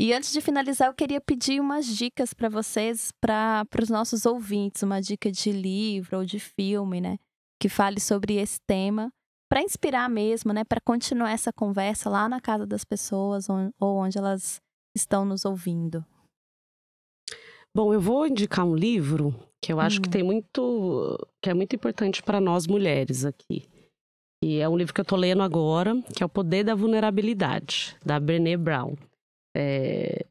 E 0.00 0.12
antes 0.12 0.32
de 0.32 0.40
finalizar, 0.40 0.88
eu 0.88 0.94
queria 0.94 1.20
pedir 1.20 1.60
umas 1.60 1.86
dicas 1.86 2.34
para 2.34 2.48
vocês, 2.48 3.12
para 3.20 3.64
os 3.80 3.88
nossos 3.88 4.26
ouvintes, 4.26 4.82
uma 4.82 5.00
dica 5.00 5.30
de 5.30 5.52
livro 5.52 6.18
ou 6.18 6.24
de 6.24 6.40
filme, 6.40 7.00
né? 7.00 7.18
Que 7.64 7.68
fale 7.70 7.98
sobre 7.98 8.34
esse 8.34 8.60
tema, 8.68 9.10
para 9.50 9.62
inspirar 9.62 10.06
mesmo, 10.10 10.52
né, 10.52 10.64
para 10.64 10.82
continuar 10.84 11.30
essa 11.30 11.50
conversa 11.50 12.10
lá 12.10 12.28
na 12.28 12.38
casa 12.38 12.66
das 12.66 12.84
pessoas 12.84 13.46
ou 13.48 13.96
onde 13.96 14.18
elas 14.18 14.60
estão 14.94 15.24
nos 15.24 15.46
ouvindo. 15.46 16.04
Bom, 17.74 17.94
eu 17.94 18.02
vou 18.02 18.26
indicar 18.26 18.66
um 18.66 18.76
livro 18.76 19.34
que 19.62 19.72
eu 19.72 19.80
acho 19.80 19.98
hum. 19.98 20.02
que 20.02 20.10
tem 20.10 20.22
muito, 20.22 21.18
que 21.42 21.48
é 21.48 21.54
muito 21.54 21.74
importante 21.74 22.22
para 22.22 22.38
nós 22.38 22.66
mulheres 22.66 23.24
aqui. 23.24 23.66
E 24.44 24.58
é 24.58 24.68
um 24.68 24.76
livro 24.76 24.92
que 24.92 25.00
eu 25.00 25.04
tô 25.06 25.16
lendo 25.16 25.42
agora, 25.42 25.94
que 26.14 26.22
é 26.22 26.26
O 26.26 26.28
Poder 26.28 26.64
da 26.64 26.74
Vulnerabilidade, 26.74 27.96
da 28.04 28.20
Brené 28.20 28.58
Brown. 28.58 28.94
É, 29.56 30.26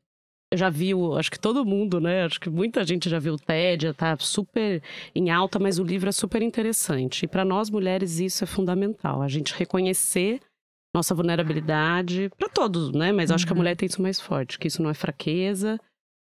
já 0.55 0.69
viu, 0.69 1.17
acho 1.17 1.31
que 1.31 1.39
todo 1.39 1.65
mundo, 1.65 1.99
né? 1.99 2.25
Acho 2.25 2.39
que 2.39 2.49
muita 2.49 2.83
gente 2.83 3.09
já 3.09 3.19
viu 3.19 3.33
o 3.33 3.39
TED, 3.39 3.83
já 3.87 3.93
tá 3.93 4.17
super 4.19 4.81
em 5.15 5.29
alta, 5.29 5.59
mas 5.59 5.79
o 5.79 5.83
livro 5.83 6.09
é 6.09 6.11
super 6.11 6.41
interessante. 6.41 7.25
E 7.25 7.27
para 7.27 7.45
nós 7.45 7.69
mulheres 7.69 8.19
isso 8.19 8.43
é 8.43 8.47
fundamental, 8.47 9.21
a 9.21 9.27
gente 9.27 9.53
reconhecer 9.53 10.39
nossa 10.95 11.15
vulnerabilidade 11.15 12.29
para 12.37 12.47
todos, 12.47 12.91
né? 12.91 13.11
Mas 13.11 13.29
uhum. 13.29 13.35
acho 13.35 13.45
que 13.45 13.51
a 13.51 13.55
uhum. 13.55 13.59
mulher 13.59 13.75
tem 13.75 13.87
isso 13.87 14.01
mais 14.01 14.21
forte, 14.21 14.59
que 14.59 14.67
isso 14.67 14.81
não 14.81 14.89
é 14.89 14.93
fraqueza, 14.93 15.79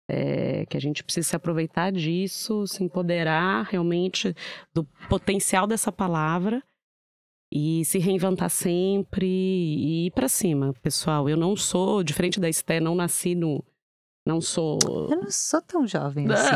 é, 0.09 0.65
que 0.65 0.75
a 0.75 0.81
gente 0.81 1.03
precisa 1.03 1.29
se 1.29 1.35
aproveitar 1.35 1.91
disso, 1.91 2.67
se 2.67 2.83
empoderar 2.83 3.63
realmente 3.63 4.35
do 4.73 4.83
potencial 5.09 5.65
dessa 5.65 5.91
palavra 5.91 6.61
e 7.51 7.85
se 7.85 7.97
reinventar 7.97 8.49
sempre 8.49 9.25
e 9.25 10.07
ir 10.07 10.11
para 10.11 10.27
cima, 10.27 10.73
pessoal. 10.81 11.29
Eu 11.29 11.37
não 11.37 11.55
sou, 11.55 12.03
diferente 12.03 12.39
da 12.39 12.49
Esté, 12.49 12.79
não 12.79 12.95
nasci 12.95 13.35
no 13.35 13.63
não 14.27 14.41
sou. 14.41 14.77
Eu 15.09 15.21
não 15.21 15.31
sou 15.31 15.61
tão 15.61 15.87
jovem 15.87 16.27
assim. 16.29 16.51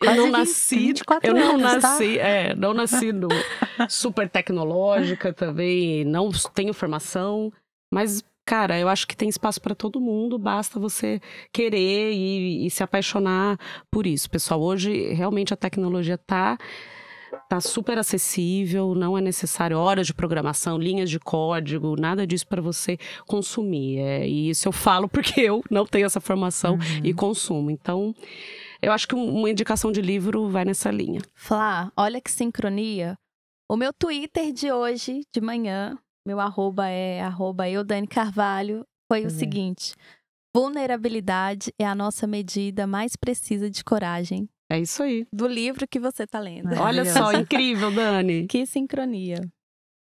eu 0.02 0.14
não 0.16 0.30
nasci. 0.30 0.94
Eu 1.22 1.34
não 1.34 1.50
anos, 1.50 1.62
tá? 1.62 1.88
nasci. 1.90 2.16
Tá? 2.16 2.24
É, 2.26 2.54
não 2.54 2.72
nasci 2.72 3.12
no 3.12 3.28
super 3.90 4.26
tecnológica 4.28 5.34
também. 5.34 6.06
Não 6.06 6.30
tenho 6.54 6.72
formação. 6.72 7.52
Mas, 7.92 8.24
cara, 8.46 8.78
eu 8.78 8.88
acho 8.88 9.06
que 9.06 9.14
tem 9.14 9.28
espaço 9.28 9.60
para 9.60 9.74
todo 9.74 10.00
mundo. 10.00 10.38
Basta 10.38 10.80
você 10.80 11.20
querer 11.52 12.12
e, 12.14 12.66
e 12.66 12.70
se 12.70 12.82
apaixonar 12.82 13.58
por 13.92 14.06
isso. 14.06 14.30
Pessoal, 14.30 14.62
hoje 14.62 15.12
realmente 15.12 15.52
a 15.52 15.58
tecnologia 15.58 16.14
está 16.14 16.56
Tá 17.48 17.60
super 17.60 17.98
acessível, 17.98 18.94
não 18.94 19.16
é 19.16 19.20
necessário 19.20 19.78
horas 19.78 20.06
de 20.06 20.14
programação, 20.14 20.78
linhas 20.78 21.08
de 21.08 21.18
código, 21.18 21.96
nada 21.98 22.26
disso 22.26 22.46
para 22.46 22.60
você 22.60 22.98
consumir. 23.26 23.98
É, 23.98 24.28
e 24.28 24.50
isso 24.50 24.68
eu 24.68 24.72
falo 24.72 25.08
porque 25.10 25.40
eu 25.40 25.62
não 25.70 25.86
tenho 25.86 26.06
essa 26.06 26.20
formação 26.20 26.74
uhum. 26.74 27.00
e 27.04 27.14
consumo. 27.14 27.70
Então, 27.70 28.14
eu 28.80 28.92
acho 28.92 29.08
que 29.08 29.14
uma 29.14 29.50
indicação 29.50 29.90
de 29.90 30.00
livro 30.00 30.48
vai 30.48 30.64
nessa 30.64 30.90
linha. 30.90 31.20
Flá, 31.34 31.92
olha 31.96 32.20
que 32.20 32.30
sincronia. 32.30 33.16
O 33.68 33.76
meu 33.76 33.92
Twitter 33.92 34.52
de 34.52 34.72
hoje, 34.72 35.22
de 35.34 35.40
manhã, 35.40 35.98
meu 36.26 36.40
arroba 36.40 36.88
é 36.88 37.20
arroba 37.20 37.68
Eudane 37.68 38.06
Carvalho, 38.06 38.84
foi 39.10 39.22
uhum. 39.22 39.26
o 39.26 39.30
seguinte. 39.30 39.94
Vulnerabilidade 40.54 41.72
é 41.78 41.86
a 41.86 41.94
nossa 41.94 42.26
medida 42.26 42.86
mais 42.86 43.16
precisa 43.16 43.70
de 43.70 43.84
coragem. 43.84 44.48
É 44.70 44.78
isso 44.78 45.02
aí. 45.02 45.26
Do 45.32 45.46
livro 45.46 45.86
que 45.88 45.98
você 45.98 46.26
tá 46.26 46.38
lendo. 46.38 46.74
Olha 46.78 47.04
só, 47.04 47.32
incrível, 47.32 47.90
Dani. 47.90 48.46
Que 48.48 48.66
sincronia. 48.66 49.40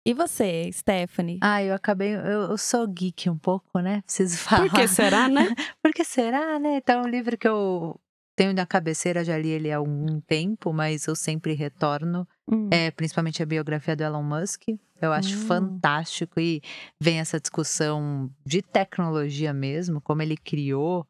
E 0.06 0.12
você, 0.12 0.70
Stephanie? 0.70 1.38
Ah, 1.42 1.62
eu 1.62 1.74
acabei. 1.74 2.14
Eu, 2.14 2.50
eu, 2.50 2.58
sou 2.58 2.86
geek 2.86 3.30
um 3.30 3.38
pouco, 3.38 3.80
né? 3.80 4.02
Preciso 4.02 4.36
falar. 4.38 4.68
Por 4.68 4.74
que 4.74 4.86
será, 4.86 5.28
né? 5.28 5.48
Por 5.82 5.92
que 5.92 6.04
será, 6.04 6.58
né? 6.58 6.76
Então, 6.76 7.00
é 7.00 7.06
um 7.06 7.08
livro 7.08 7.38
que 7.38 7.48
eu 7.48 7.98
tenho 8.36 8.52
na 8.52 8.66
cabeceira, 8.66 9.24
já 9.24 9.38
li 9.38 9.48
ele 9.48 9.72
há 9.72 9.76
algum 9.78 10.20
tempo, 10.20 10.72
mas 10.72 11.06
eu 11.06 11.16
sempre 11.16 11.54
retorno. 11.54 12.28
Hum. 12.46 12.68
É, 12.70 12.90
principalmente 12.90 13.42
a 13.42 13.46
biografia 13.46 13.96
do 13.96 14.02
Elon 14.02 14.22
Musk. 14.22 14.62
Eu 15.00 15.12
acho 15.12 15.36
hum. 15.36 15.46
fantástico 15.46 16.38
e 16.38 16.62
vem 17.00 17.18
essa 17.18 17.40
discussão 17.40 18.30
de 18.44 18.60
tecnologia 18.60 19.52
mesmo, 19.52 20.00
como 20.00 20.22
ele 20.22 20.36
criou 20.36 21.06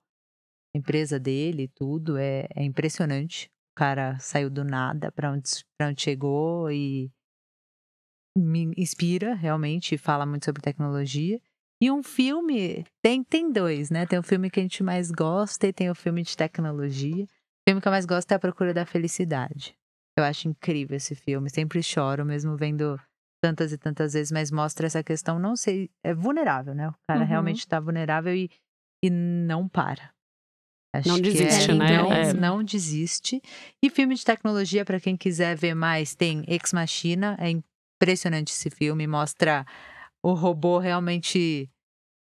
empresa 0.75 1.19
dele, 1.19 1.69
tudo, 1.69 2.17
é, 2.17 2.47
é 2.55 2.65
impressionante. 2.65 3.47
O 3.75 3.79
cara 3.79 4.19
saiu 4.19 4.51
do 4.51 4.65
nada 4.65 5.11
para 5.11 5.33
onde, 5.33 5.51
pra 5.77 5.89
onde 5.89 6.03
chegou 6.03 6.71
e 6.71 7.11
me 8.37 8.73
inspira 8.77 9.35
realmente, 9.35 9.97
fala 9.97 10.27
muito 10.27 10.45
sobre 10.45 10.63
tecnologia. 10.63 11.41
E 11.83 11.91
um 11.91 12.03
filme, 12.03 12.85
tem, 13.03 13.23
tem 13.23 13.51
dois, 13.53 13.91
né? 13.91 14.07
Tem 14.07 14.19
o 14.19 14.23
filme 14.23 14.51
que 14.51 14.61
a 14.61 14.63
gente 14.63 14.83
mais 14.83 15.11
gosta 15.11 15.67
e 15.67 15.73
tem 15.73 15.91
o 15.91 15.95
filme 15.95 16.23
de 16.23 16.37
tecnologia. 16.37 17.25
O 17.25 17.69
filme 17.69 17.81
que 17.81 17.89
eu 17.89 17.93
mais 17.93 18.07
gosto 18.07 18.31
é 18.33 18.35
A 18.37 18.39
Procura 18.39 18.73
da 18.73 18.87
Felicidade. 18.87 19.77
Eu 20.17 20.25
acho 20.25 20.49
incrível 20.49 20.97
esse 20.97 21.15
filme, 21.15 21.51
sempre 21.51 21.83
choro, 21.83 22.25
mesmo 22.25 22.57
vendo 22.57 22.99
tantas 23.43 23.73
e 23.73 23.79
tantas 23.79 24.15
vezes, 24.15 24.33
mas 24.33 24.51
mostra 24.51 24.87
essa 24.87 25.03
questão, 25.03 25.39
não 25.39 25.57
sei, 25.57 25.91
é 26.03 26.15
vulnerável, 26.15 26.75
né? 26.75 26.89
O 26.89 26.95
cara 27.07 27.21
uhum. 27.21 27.27
realmente 27.27 27.59
está 27.59 27.79
vulnerável 27.79 28.35
e, 28.35 28.49
e 29.05 29.11
não 29.11 29.69
para. 29.69 30.14
Acho 30.99 31.09
não 31.09 31.21
desiste, 31.21 31.71
é, 31.71 31.75
né? 31.75 31.97
Não, 31.97 32.13
é. 32.13 32.33
não 32.33 32.63
desiste. 32.63 33.43
E 33.83 33.91
filme 33.91 34.15
de 34.15 34.25
tecnologia, 34.25 34.85
para 34.85 35.01
quem 35.01 35.17
quiser 35.17 35.57
ver 35.57 35.75
mais, 35.75 36.15
tem 36.15 36.45
Ex 36.47 36.73
Machina. 36.73 37.37
É 37.41 37.51
impressionante 37.51 38.53
esse 38.53 38.71
filme. 38.71 39.07
Mostra 39.07 39.67
o 40.23 40.33
robô 40.33 40.79
realmente 40.79 41.69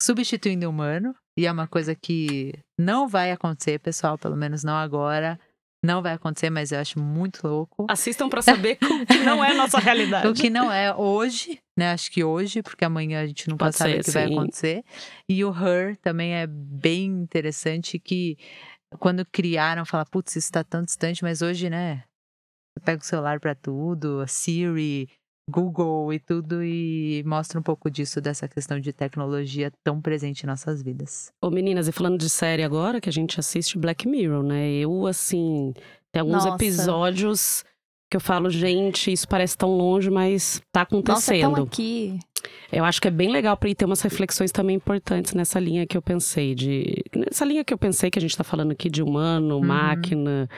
substituindo 0.01 0.67
o 0.67 0.69
humano. 0.69 1.15
E 1.37 1.47
é 1.47 1.51
uma 1.51 1.67
coisa 1.67 1.95
que 1.95 2.53
não 2.77 3.07
vai 3.07 3.31
acontecer, 3.31 3.79
pessoal, 3.79 4.17
pelo 4.17 4.35
menos 4.35 4.63
não 4.63 4.75
agora. 4.75 5.39
Não 5.83 6.01
vai 6.01 6.13
acontecer, 6.13 6.51
mas 6.51 6.71
eu 6.71 6.79
acho 6.79 6.99
muito 6.99 7.47
louco. 7.47 7.87
Assistam 7.89 8.29
para 8.29 8.41
saber 8.41 8.77
o 9.01 9.05
que 9.05 9.17
não 9.19 9.43
é 9.43 9.53
nossa 9.53 9.79
realidade. 9.79 10.27
o 10.27 10.33
que 10.33 10.49
não 10.49 10.71
é 10.71 10.93
hoje, 10.95 11.59
né? 11.75 11.91
Acho 11.91 12.11
que 12.11 12.23
hoje, 12.23 12.61
porque 12.61 12.85
amanhã 12.85 13.21
a 13.21 13.25
gente 13.25 13.49
não 13.49 13.57
pode, 13.57 13.71
pode 13.71 13.77
saber 13.77 13.99
o 13.99 14.03
que 14.03 14.11
sim. 14.11 14.11
vai 14.11 14.25
acontecer. 14.25 14.83
E 15.27 15.43
o 15.43 15.49
Her 15.49 15.97
também 15.97 16.35
é 16.35 16.45
bem 16.47 17.05
interessante 17.05 17.97
que 17.97 18.37
quando 18.99 19.25
criaram, 19.25 19.85
fala, 19.85 20.05
putz, 20.05 20.35
isso 20.35 20.47
está 20.47 20.63
tão 20.63 20.83
distante, 20.83 21.23
mas 21.23 21.41
hoje, 21.41 21.69
né? 21.69 22.03
Você 22.73 22.85
pega 22.85 23.01
o 23.01 23.05
celular 23.05 23.39
para 23.39 23.55
tudo, 23.55 24.21
a 24.21 24.27
Siri, 24.27 25.09
Google 25.49 26.13
e 26.13 26.19
tudo 26.19 26.63
e 26.63 27.23
mostra 27.25 27.59
um 27.59 27.63
pouco 27.63 27.89
disso, 27.89 28.21
dessa 28.21 28.47
questão 28.47 28.79
de 28.79 28.93
tecnologia 28.93 29.71
tão 29.83 29.99
presente 30.01 30.43
em 30.43 30.47
nossas 30.47 30.81
vidas. 30.81 31.31
Ô 31.41 31.49
meninas, 31.49 31.87
e 31.87 31.91
falando 31.91 32.17
de 32.17 32.29
série 32.29 32.63
agora, 32.63 33.01
que 33.01 33.09
a 33.09 33.13
gente 33.13 33.39
assiste 33.39 33.77
Black 33.77 34.07
Mirror, 34.07 34.43
né? 34.43 34.71
Eu, 34.71 35.07
assim, 35.07 35.73
tem 36.11 36.21
alguns 36.21 36.45
Nossa. 36.45 36.55
episódios 36.55 37.65
que 38.09 38.17
eu 38.17 38.21
falo, 38.21 38.49
gente, 38.49 39.09
isso 39.09 39.25
parece 39.25 39.57
tão 39.57 39.69
longe, 39.69 40.09
mas 40.09 40.61
tá 40.69 40.81
acontecendo. 40.81 41.49
Nossa, 41.51 41.61
é 41.61 41.63
aqui. 41.63 42.19
Eu 42.69 42.83
acho 42.83 43.01
que 43.01 43.07
é 43.07 43.11
bem 43.11 43.31
legal 43.31 43.55
para 43.55 43.69
ir 43.69 43.75
ter 43.75 43.85
umas 43.85 44.01
reflexões 44.01 44.51
também 44.51 44.75
importantes 44.75 45.33
nessa 45.33 45.59
linha 45.59 45.87
que 45.87 45.95
eu 45.95 46.01
pensei 46.01 46.53
de 46.53 47.03
nessa 47.15 47.45
linha 47.45 47.63
que 47.63 47.73
eu 47.73 47.77
pensei 47.77 48.11
que 48.11 48.19
a 48.19 48.21
gente 48.21 48.31
está 48.31 48.43
falando 48.43 48.71
aqui 48.71 48.89
de 48.89 49.01
humano, 49.01 49.55
uhum. 49.55 49.65
máquina. 49.65 50.49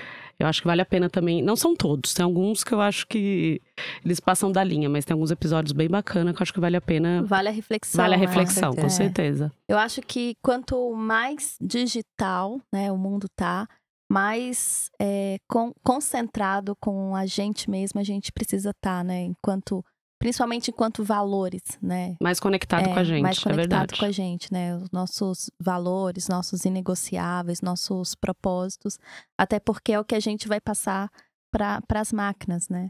Eu 0.44 0.50
acho 0.50 0.62
que 0.62 0.68
vale 0.68 0.82
a 0.82 0.86
pena 0.86 1.10
também. 1.10 1.42
Não 1.42 1.56
são 1.56 1.74
todos, 1.74 2.14
tem 2.14 2.24
alguns 2.24 2.66
que 2.66 2.74
eu 2.74 2.82
acho 2.82 3.08
que 3.08 3.62
eles 4.04 4.20
passam 4.20 4.52
da 4.52 4.62
linha, 4.62 4.90
mas 4.90 5.06
tem 5.06 5.14
alguns 5.14 5.32
episódios 5.32 5.72
bem 5.72 5.88
bacanas 5.88 6.36
que 6.36 6.42
eu 6.42 6.44
acho 6.44 6.54
que 6.54 6.60
vale 6.60 6.76
a 6.76 6.82
pena. 6.82 7.24
Vale 7.24 7.48
a 7.48 7.52
reflexão. 7.52 8.02
Vale 8.02 8.16
a 8.16 8.18
né? 8.18 8.26
reflexão, 8.26 8.76
com 8.76 8.90
certeza. 8.90 9.50
Eu 9.70 9.78
acho 9.78 10.02
que 10.02 10.36
quanto 10.44 10.94
mais 10.94 11.56
digital, 11.62 12.60
né, 12.74 12.92
o 12.92 12.98
mundo 12.98 13.28
tá, 13.34 13.66
mais 14.12 14.90
é, 15.02 15.38
com, 15.48 15.72
concentrado 15.82 16.76
com 16.76 17.16
a 17.16 17.26
gente 17.26 17.70
mesmo 17.70 18.00
a 18.00 18.04
gente 18.04 18.32
precisa 18.32 18.72
estar, 18.72 18.98
tá, 18.98 19.04
né? 19.04 19.24
Enquanto 19.24 19.84
principalmente 20.24 20.72
enquanto 20.72 21.04
valores, 21.04 21.62
né? 21.82 22.16
Mais 22.22 22.40
conectado 22.40 22.88
é, 22.88 22.94
com 22.94 22.98
a 22.98 23.04
gente, 23.04 23.22
mais 23.22 23.38
é 23.38 23.44
conectado 23.44 23.94
é 23.94 23.98
com 23.98 24.06
a 24.06 24.12
gente, 24.12 24.54
né? 24.54 24.74
Os 24.78 24.90
nossos 24.90 25.52
valores, 25.60 26.30
nossos 26.30 26.64
inegociáveis, 26.64 27.60
nossos 27.60 28.16
propósitos, 28.16 28.98
até 29.38 29.60
porque 29.60 29.92
é 29.92 30.00
o 30.00 30.06
que 30.06 30.16
a 30.16 30.22
gente 30.22 30.48
vai 30.48 30.62
passar 30.62 31.12
para 31.52 31.82
as 31.96 32.14
máquinas, 32.14 32.70
né? 32.70 32.90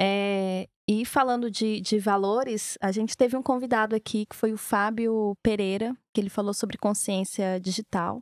É, 0.00 0.68
e 0.88 1.04
falando 1.04 1.50
de, 1.50 1.80
de 1.80 1.98
valores, 1.98 2.78
a 2.80 2.92
gente 2.92 3.16
teve 3.16 3.36
um 3.36 3.42
convidado 3.42 3.96
aqui 3.96 4.24
que 4.24 4.36
foi 4.36 4.52
o 4.52 4.56
Fábio 4.56 5.36
Pereira, 5.42 5.96
que 6.14 6.20
ele 6.20 6.30
falou 6.30 6.54
sobre 6.54 6.78
consciência 6.78 7.58
digital. 7.58 8.20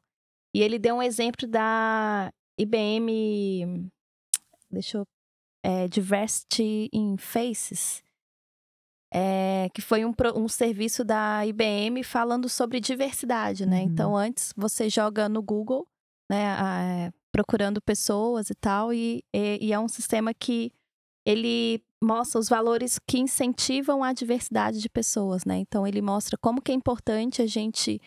E 0.55 0.63
ele 0.63 0.79
deu 0.79 0.95
um 0.95 1.03
exemplo 1.03 1.47
da 1.47 2.33
IBM, 2.59 3.87
deixa 4.71 4.97
eu, 4.97 5.05
é, 5.63 5.87
Diversity 5.89 6.89
in 6.91 7.19
Faces, 7.19 8.03
é, 9.13 9.69
que 9.73 9.81
foi 9.81 10.05
um, 10.05 10.13
um 10.35 10.49
serviço 10.49 11.05
da 11.05 11.47
IBM 11.47 12.03
falando 12.03 12.49
sobre 12.49 12.81
diversidade, 12.81 13.67
né? 13.67 13.81
Uhum. 13.81 13.85
Então, 13.85 14.17
antes 14.17 14.53
você 14.57 14.89
joga 14.89 15.29
no 15.29 15.43
Google, 15.43 15.87
né, 16.31 16.49
a, 16.59 17.13
procurando 17.33 17.81
pessoas 17.81 18.51
e 18.51 18.55
tal, 18.55 18.93
e, 18.93 19.23
e, 19.35 19.67
e, 19.67 19.73
é 19.73 19.79
um 19.79 19.89
sistema 19.89 20.35
que 20.35 20.73
ele 21.25 21.83
mostra 22.03 22.39
os 22.39 22.49
valores 22.49 22.99
que 23.07 23.19
incentivam 23.19 24.03
a 24.03 24.13
diversidade 24.13 24.81
de 24.81 24.89
pessoas, 24.89 25.45
né? 25.45 25.59
Então, 25.59 25.87
ele 25.87 26.03
mostra 26.03 26.37
como 26.39 26.61
que 26.61 26.73
é 26.73 26.75
importante 26.75 27.43
a 27.43 27.47
gente 27.47 28.01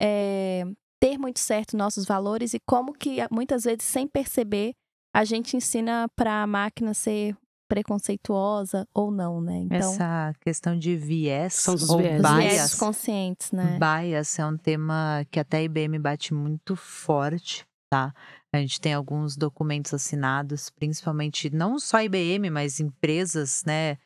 é, 0.00 0.64
ter 1.00 1.18
muito 1.18 1.38
certo 1.38 1.76
nossos 1.76 2.04
valores 2.04 2.54
e 2.54 2.60
como 2.66 2.92
que 2.92 3.16
muitas 3.30 3.64
vezes 3.64 3.84
sem 3.84 4.06
perceber 4.06 4.74
a 5.14 5.24
gente 5.24 5.56
ensina 5.56 6.08
para 6.16 6.42
a 6.42 6.46
máquina 6.46 6.92
ser 6.92 7.36
preconceituosa 7.74 8.86
ou 8.94 9.10
não, 9.10 9.40
né? 9.40 9.56
Então, 9.56 9.78
Essa 9.78 10.32
questão 10.40 10.78
de 10.78 10.94
viés 10.96 11.54
São 11.54 11.74
os 11.74 11.90
ou 11.90 11.98
viés. 11.98 12.22
bias, 12.22 12.36
viés 12.36 12.74
conscientes, 12.74 13.50
né? 13.50 13.80
Bias 13.80 14.38
é 14.38 14.46
um 14.46 14.56
tema 14.56 15.26
que 15.28 15.40
até 15.40 15.56
a 15.56 15.62
IBM 15.62 15.98
bate 15.98 16.32
muito 16.32 16.76
forte, 16.76 17.66
tá? 17.90 18.14
A 18.52 18.58
gente 18.58 18.80
tem 18.80 18.94
alguns 18.94 19.36
documentos 19.36 19.92
assinados, 19.92 20.70
principalmente 20.70 21.50
não 21.50 21.76
só 21.76 21.96
a 21.96 22.04
IBM, 22.04 22.48
mas 22.48 22.78
empresas, 22.78 23.64
né? 23.66 23.98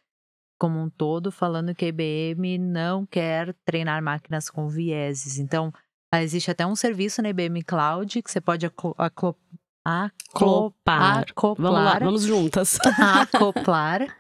como 0.61 0.81
um 0.81 0.91
todo 0.91 1.31
falando 1.31 1.73
que 1.73 1.85
a 1.85 1.89
IBM 1.89 2.59
não 2.59 3.07
quer 3.07 3.55
treinar 3.65 4.03
máquinas 4.03 4.51
com 4.51 4.67
vieses. 4.67 5.39
Então, 5.39 5.73
existe 6.17 6.51
até 6.51 6.67
um 6.67 6.75
serviço 6.75 7.23
na 7.23 7.29
IBM 7.29 7.63
Cloud 7.63 8.21
que 8.21 8.29
você 8.29 8.41
pode 8.41 8.67
acoplar. 9.89 11.25
Acoplar. 11.31 11.73
Vamos 11.73 11.85
lá, 11.85 11.99
vamos 11.99 12.23
juntas. 12.23 12.79
acoplar 12.99 14.17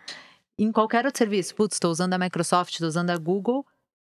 em 0.58 0.72
qualquer 0.72 1.04
outro 1.06 1.18
serviço. 1.18 1.54
Putz, 1.54 1.76
estou 1.76 1.90
usando 1.90 2.14
a 2.14 2.18
Microsoft, 2.18 2.72
estou 2.72 2.88
usando 2.88 3.10
a 3.10 3.16
Google 3.16 3.64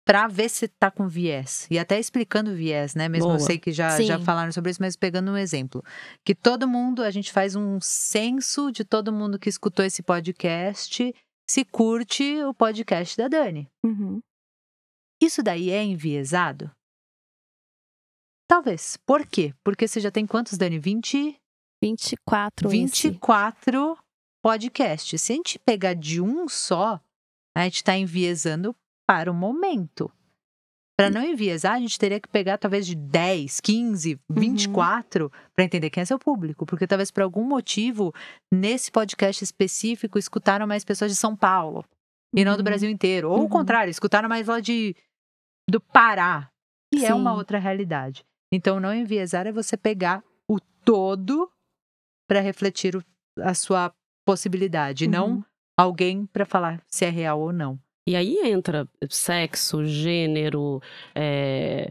para 0.09 0.26
ver 0.26 0.49
se 0.49 0.64
está 0.64 0.90
com 0.90 1.07
viés. 1.07 1.66
E 1.70 1.78
até 1.78 1.99
explicando 1.99 2.55
viés, 2.55 2.94
né? 2.94 3.11
Mesmo 3.11 3.26
Boa. 3.26 3.36
eu 3.36 3.40
sei 3.40 3.59
que 3.59 3.70
já, 3.72 4.01
já 4.01 4.18
falaram 4.18 4.51
sobre 4.51 4.70
isso, 4.70 4.80
mas 4.80 4.96
pegando 4.96 5.30
um 5.30 5.36
exemplo. 5.36 5.84
Que 6.24 6.34
todo 6.34 6.66
mundo, 6.66 7.03
a 7.03 7.11
gente 7.11 7.30
faz 7.30 7.55
um 7.55 7.78
censo 7.78 8.72
de 8.72 8.84
todo 8.84 9.12
mundo 9.12 9.38
que 9.38 9.51
escutou 9.51 9.84
esse 9.84 10.03
podcast, 10.03 11.14
se 11.46 11.64
curte 11.64 12.42
o 12.44 12.55
podcast 12.55 13.18
da 13.18 13.28
Dani. 13.28 13.68
Uhum. 13.84 14.20
Isso 15.20 15.42
daí 15.42 15.70
é 15.70 15.82
enviesado? 15.82 16.70
Talvez. 18.49 18.96
Por 19.05 19.26
quê? 19.26 19.55
Porque 19.62 19.86
você 19.86 20.01
já 20.01 20.11
tem 20.11 20.26
quantos, 20.26 20.57
Dani? 20.57 20.78
20? 20.78 21.38
24. 21.82 22.68
24 22.68 23.92
esse. 23.92 24.03
podcasts. 24.42 25.22
Se 25.22 25.32
a 25.32 25.36
gente 25.36 25.59
pegar 25.59 25.94
de 25.94 26.20
um 26.20 26.49
só, 26.49 27.01
a 27.57 27.64
gente 27.64 27.76
está 27.76 27.96
enviesando 27.96 28.74
para 29.07 29.30
o 29.30 29.34
momento. 29.34 30.11
Para 30.99 31.11
não 31.11 31.22
enviesar, 31.22 31.74
a 31.74 31.78
gente 31.78 31.96
teria 31.96 32.18
que 32.18 32.28
pegar 32.28 32.59
talvez 32.59 32.84
de 32.84 32.96
10, 32.96 33.61
15, 33.61 34.18
24 34.28 35.26
uhum. 35.26 35.30
para 35.55 35.64
entender 35.64 35.90
quem 35.90 36.01
é 36.01 36.05
seu 36.05 36.18
público. 36.18 36.66
Porque 36.66 36.88
talvez 36.88 37.11
por 37.12 37.22
algum 37.22 37.44
motivo, 37.44 38.12
nesse 38.53 38.90
podcast 38.90 39.44
específico, 39.44 40.18
escutaram 40.18 40.66
mais 40.66 40.84
pessoas 40.84 41.12
de 41.12 41.16
São 41.16 41.36
Paulo 41.36 41.84
e 42.34 42.44
não 42.44 42.55
do 42.55 42.59
uhum. 42.59 42.64
Brasil 42.64 42.90
inteiro. 42.90 43.30
Ou 43.30 43.38
uhum. 43.38 43.44
o 43.44 43.49
contrário, 43.49 43.90
escutaram 43.90 44.28
mais 44.28 44.49
lá 44.49 44.59
de 44.59 44.96
do 45.70 45.80
Pará, 45.80 46.51
que 46.92 47.01
Sim. 47.01 47.07
é 47.07 47.14
uma 47.14 47.32
outra 47.32 47.59
realidade. 47.59 48.24
Então, 48.53 48.80
não 48.80 48.94
enviesar 48.94 49.46
é 49.46 49.53
você 49.53 49.76
pegar 49.76 50.22
o 50.49 50.59
todo 50.84 51.51
para 52.28 52.40
refletir 52.40 52.96
o, 52.96 53.05
a 53.40 53.55
sua 53.55 53.92
possibilidade, 54.26 55.07
não 55.07 55.36
uhum. 55.36 55.44
alguém 55.76 56.26
para 56.26 56.44
falar 56.44 56.82
se 56.86 57.05
é 57.05 57.11
real 57.11 57.40
ou 57.40 57.53
não. 57.53 57.78
E 58.07 58.16
aí 58.16 58.38
entra 58.44 58.88
sexo, 59.11 59.84
gênero, 59.84 60.80
é, 61.14 61.90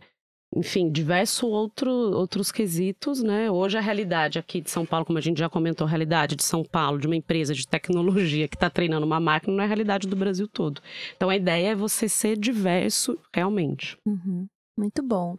enfim, 0.56 0.90
diversos 0.92 1.44
outro, 1.44 1.92
outros 1.92 2.52
quesitos, 2.52 3.22
né? 3.22 3.52
Hoje 3.52 3.78
a 3.78 3.82
realidade 3.82 4.40
aqui 4.40 4.62
de 4.62 4.72
São 4.72 4.86
Paulo, 4.86 5.06
como 5.06 5.20
a 5.20 5.22
gente 5.22 5.38
já 5.38 5.50
comentou, 5.50 5.86
a 5.86 5.90
realidade 5.90 6.36
de 6.36 6.44
São 6.44 6.64
Paulo, 6.64 7.00
de 7.00 7.06
uma 7.06 7.16
empresa 7.16 7.54
de 7.54 7.68
tecnologia 7.68 8.48
que 8.48 8.56
está 8.56 8.70
treinando 8.70 9.06
uma 9.06 9.20
máquina, 9.20 9.54
não 9.56 9.62
é 9.62 9.66
a 9.66 9.68
realidade 9.68 10.08
do 10.08 10.16
Brasil 10.16 10.48
todo. 10.48 10.82
Então 11.16 11.30
a 11.30 11.36
ideia 11.36 11.70
é 11.70 11.76
você 11.76 12.10
ser 12.10 12.38
diverso 12.38 13.20
realmente. 13.34 13.98
Uhum. 14.06 14.48
Muito 14.78 15.04
bom. 15.04 15.38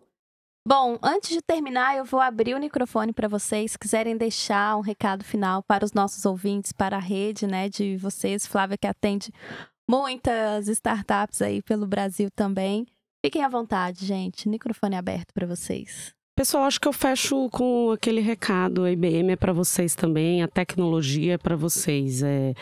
Bom, 0.68 0.98
antes 1.02 1.30
de 1.30 1.40
terminar, 1.40 1.96
eu 1.96 2.04
vou 2.04 2.20
abrir 2.20 2.54
o 2.54 2.60
microfone 2.60 3.10
para 3.10 3.26
vocês, 3.26 3.72
se 3.72 3.78
quiserem 3.78 4.18
deixar 4.18 4.76
um 4.76 4.82
recado 4.82 5.24
final 5.24 5.62
para 5.62 5.82
os 5.82 5.94
nossos 5.94 6.26
ouvintes, 6.26 6.72
para 6.72 6.98
a 6.98 7.00
rede, 7.00 7.46
né, 7.46 7.70
de 7.70 7.96
vocês, 7.96 8.46
Flávia 8.46 8.76
que 8.76 8.86
atende 8.86 9.32
muitas 9.88 10.68
startups 10.68 11.40
aí 11.40 11.62
pelo 11.62 11.86
Brasil 11.86 12.28
também. 12.30 12.86
Fiquem 13.24 13.42
à 13.42 13.48
vontade, 13.48 14.04
gente. 14.04 14.46
Microfone 14.46 14.94
aberto 14.94 15.32
para 15.32 15.46
vocês. 15.46 16.12
Pessoal, 16.36 16.64
acho 16.64 16.78
que 16.78 16.86
eu 16.86 16.92
fecho 16.92 17.48
com 17.48 17.92
aquele 17.92 18.20
recado. 18.20 18.84
A 18.84 18.92
IBM 18.92 19.32
é 19.32 19.36
para 19.36 19.54
vocês 19.54 19.94
também, 19.94 20.42
a 20.42 20.48
tecnologia 20.48 21.32
é 21.32 21.38
para 21.38 21.56
vocês. 21.56 22.22
É, 22.22 22.52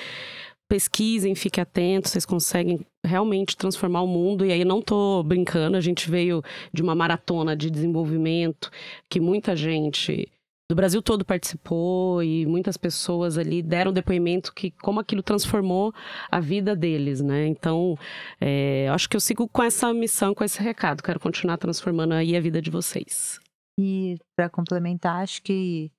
pesquisem, 0.68 1.34
fiquem 1.34 1.60
atentos, 1.60 2.12
vocês 2.12 2.24
conseguem 2.24 2.86
realmente 3.06 3.56
transformar 3.56 4.02
o 4.02 4.06
mundo. 4.06 4.44
E 4.44 4.52
aí 4.52 4.64
não 4.64 4.80
estou 4.80 5.22
brincando, 5.22 5.76
a 5.76 5.80
gente 5.80 6.10
veio 6.10 6.42
de 6.72 6.82
uma 6.82 6.94
maratona 6.94 7.56
de 7.56 7.70
desenvolvimento 7.70 8.70
que 9.08 9.20
muita 9.20 9.56
gente 9.56 10.28
do 10.68 10.74
Brasil 10.74 11.00
todo 11.00 11.24
participou 11.24 12.22
e 12.22 12.44
muitas 12.44 12.76
pessoas 12.76 13.38
ali 13.38 13.62
deram 13.62 13.92
depoimento 13.92 14.52
que 14.52 14.72
como 14.72 14.98
aquilo 14.98 15.22
transformou 15.22 15.94
a 16.30 16.40
vida 16.40 16.74
deles, 16.74 17.20
né? 17.20 17.46
Então, 17.46 17.96
é, 18.40 18.88
acho 18.88 19.08
que 19.08 19.16
eu 19.16 19.20
sigo 19.20 19.48
com 19.48 19.62
essa 19.62 19.92
missão, 19.94 20.34
com 20.34 20.42
esse 20.42 20.60
recado. 20.60 21.02
Quero 21.02 21.20
continuar 21.20 21.56
transformando 21.56 22.14
aí 22.14 22.36
a 22.36 22.40
vida 22.40 22.60
de 22.60 22.70
vocês. 22.70 23.38
E 23.78 24.16
para 24.34 24.48
complementar, 24.48 25.22
acho 25.22 25.40
que 25.42 25.92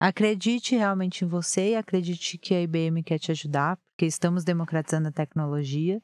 acredite 0.00 0.76
realmente 0.76 1.24
em 1.24 1.28
você 1.28 1.70
e 1.70 1.76
acredite 1.76 2.38
que 2.38 2.54
a 2.54 2.62
IBM 2.62 3.02
quer 3.02 3.18
te 3.18 3.32
ajudar, 3.32 3.76
porque 3.76 4.06
estamos 4.06 4.44
democratizando 4.44 5.08
a 5.08 5.12
tecnologia. 5.12 6.00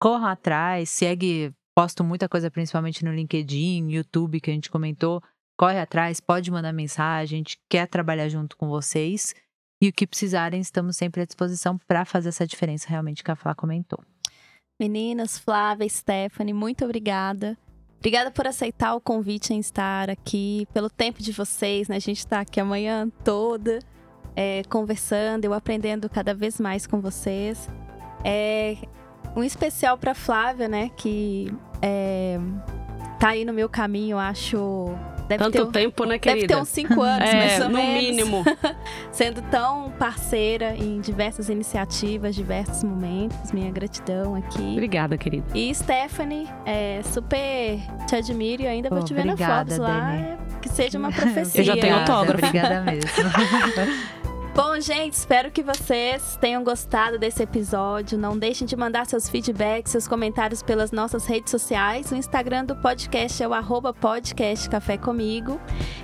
Corra 0.00 0.32
atrás, 0.32 0.88
segue, 0.88 1.52
posto 1.76 2.02
muita 2.02 2.28
coisa 2.28 2.50
principalmente 2.50 3.04
no 3.04 3.12
LinkedIn, 3.12 3.90
YouTube 3.90 4.40
que 4.40 4.50
a 4.50 4.54
gente 4.54 4.70
comentou 4.70 5.22
corre 5.60 5.78
atrás, 5.78 6.20
pode 6.20 6.50
mandar 6.50 6.72
mensagem, 6.72 7.36
a 7.36 7.40
gente 7.40 7.58
quer 7.68 7.86
trabalhar 7.86 8.30
junto 8.30 8.56
com 8.56 8.66
vocês. 8.66 9.34
E 9.82 9.90
o 9.90 9.92
que 9.92 10.06
precisarem, 10.06 10.58
estamos 10.58 10.96
sempre 10.96 11.20
à 11.20 11.26
disposição 11.26 11.76
para 11.86 12.06
fazer 12.06 12.30
essa 12.30 12.46
diferença 12.46 12.88
realmente 12.88 13.22
que 13.22 13.30
a 13.30 13.36
Flá 13.36 13.54
comentou. 13.54 14.02
Meninas, 14.80 15.38
Flávia, 15.38 15.86
Stephanie, 15.86 16.54
muito 16.54 16.82
obrigada. 16.86 17.58
Obrigada 17.98 18.30
por 18.30 18.46
aceitar 18.46 18.94
o 18.94 19.02
convite 19.02 19.52
em 19.52 19.58
estar 19.58 20.08
aqui, 20.08 20.66
pelo 20.72 20.88
tempo 20.88 21.22
de 21.22 21.30
vocês, 21.30 21.88
né? 21.88 21.96
A 21.96 22.00
gente 22.00 22.20
está 22.20 22.40
aqui 22.40 22.58
a 22.58 22.64
manhã 22.64 23.10
toda 23.22 23.80
é, 24.34 24.62
conversando, 24.64 25.44
eu 25.44 25.52
aprendendo 25.52 26.08
cada 26.08 26.32
vez 26.32 26.58
mais 26.58 26.86
com 26.86 27.02
vocês. 27.02 27.68
É, 28.24 28.78
um 29.34 29.42
especial 29.44 29.96
para 29.96 30.14
Flávia, 30.14 30.68
né? 30.68 30.90
Que 30.96 31.52
é, 31.82 32.38
tá 33.18 33.30
aí 33.30 33.44
no 33.44 33.52
meu 33.52 33.68
caminho, 33.68 34.18
acho 34.18 34.94
Deve 35.30 35.44
Tanto 35.44 35.66
ter, 35.66 35.80
tempo, 35.80 36.04
né, 36.04 36.18
querida? 36.18 36.48
Deve 36.48 36.54
ter 36.54 36.60
uns 36.60 36.68
cinco 36.68 37.00
anos, 37.02 37.28
é, 37.28 37.34
mais 37.36 37.62
ou 37.62 37.68
no 37.68 37.76
menos. 37.78 38.02
mínimo. 38.02 38.44
Sendo 39.12 39.40
tão 39.42 39.92
parceira 39.92 40.74
em 40.74 41.00
diversas 41.00 41.48
iniciativas, 41.48 42.34
diversos 42.34 42.82
momentos. 42.82 43.52
Minha 43.52 43.70
gratidão 43.70 44.34
aqui. 44.34 44.72
Obrigada, 44.72 45.16
querida. 45.16 45.46
E 45.54 45.72
Stephanie, 45.72 46.48
é, 46.66 47.00
super 47.04 47.78
te 48.08 48.16
admiro 48.16 48.62
e 48.62 48.66
ainda 48.66 48.90
vou 48.90 49.04
te 49.04 49.14
ver 49.14 49.24
na 49.24 49.36
fotos 49.36 49.78
lá. 49.78 50.36
Que 50.60 50.68
seja 50.68 50.98
uma 50.98 51.12
profecia. 51.12 51.60
Eu 51.62 51.64
já 51.64 51.76
tenho 51.76 51.94
autógrafo. 51.94 52.44
Obrigada 52.44 52.80
mesmo. 52.80 53.08
Bom, 54.54 54.80
gente, 54.80 55.12
espero 55.12 55.48
que 55.48 55.62
vocês 55.62 56.36
tenham 56.40 56.64
gostado 56.64 57.18
desse 57.18 57.40
episódio. 57.40 58.18
Não 58.18 58.36
deixem 58.36 58.66
de 58.66 58.74
mandar 58.76 59.06
seus 59.06 59.28
feedbacks, 59.28 59.92
seus 59.92 60.08
comentários 60.08 60.60
pelas 60.60 60.90
nossas 60.90 61.24
redes 61.24 61.52
sociais. 61.52 62.10
O 62.10 62.16
Instagram 62.16 62.64
do 62.64 62.74
podcast 62.74 63.40
é 63.40 63.46
o 63.46 63.54
arroba 63.54 63.94
podcast 63.94 64.68
Café 64.68 64.98
Comigo. 64.98 65.60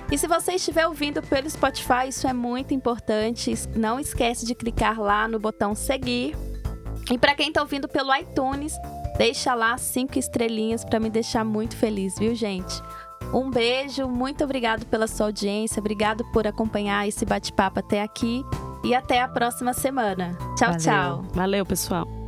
E 0.09 0.17
se 0.17 0.27
você 0.27 0.53
estiver 0.53 0.87
ouvindo 0.87 1.21
pelo 1.21 1.49
Spotify, 1.49 2.07
isso 2.07 2.25
é 2.25 2.31
muito 2.31 2.73
importante. 2.73 3.53
Não 3.75 3.99
esquece 3.99 4.45
de 4.45 4.55
clicar 4.55 4.97
lá 4.99 5.27
no 5.27 5.39
botão 5.39 5.75
seguir. 5.75 6.33
E 7.11 7.17
para 7.17 7.35
quem 7.35 7.49
está 7.49 7.61
ouvindo 7.61 7.87
pelo 7.87 8.15
iTunes, 8.15 8.73
deixa 9.17 9.53
lá 9.53 9.77
cinco 9.77 10.17
estrelinhas 10.17 10.85
para 10.85 11.01
me 11.01 11.09
deixar 11.09 11.43
muito 11.43 11.75
feliz, 11.75 12.17
viu, 12.17 12.33
gente? 12.33 12.81
Um 13.33 13.49
beijo, 13.49 14.07
muito 14.07 14.43
obrigado 14.43 14.85
pela 14.85 15.07
sua 15.07 15.27
audiência, 15.27 15.79
obrigado 15.79 16.23
por 16.31 16.47
acompanhar 16.47 17.07
esse 17.07 17.25
bate-papo 17.25 17.79
até 17.79 18.01
aqui 18.01 18.43
e 18.83 18.95
até 18.95 19.21
a 19.21 19.27
próxima 19.27 19.73
semana. 19.73 20.37
Tchau, 20.55 20.69
Valeu. 20.69 20.77
tchau. 20.77 21.25
Valeu, 21.33 21.65
pessoal. 21.65 22.26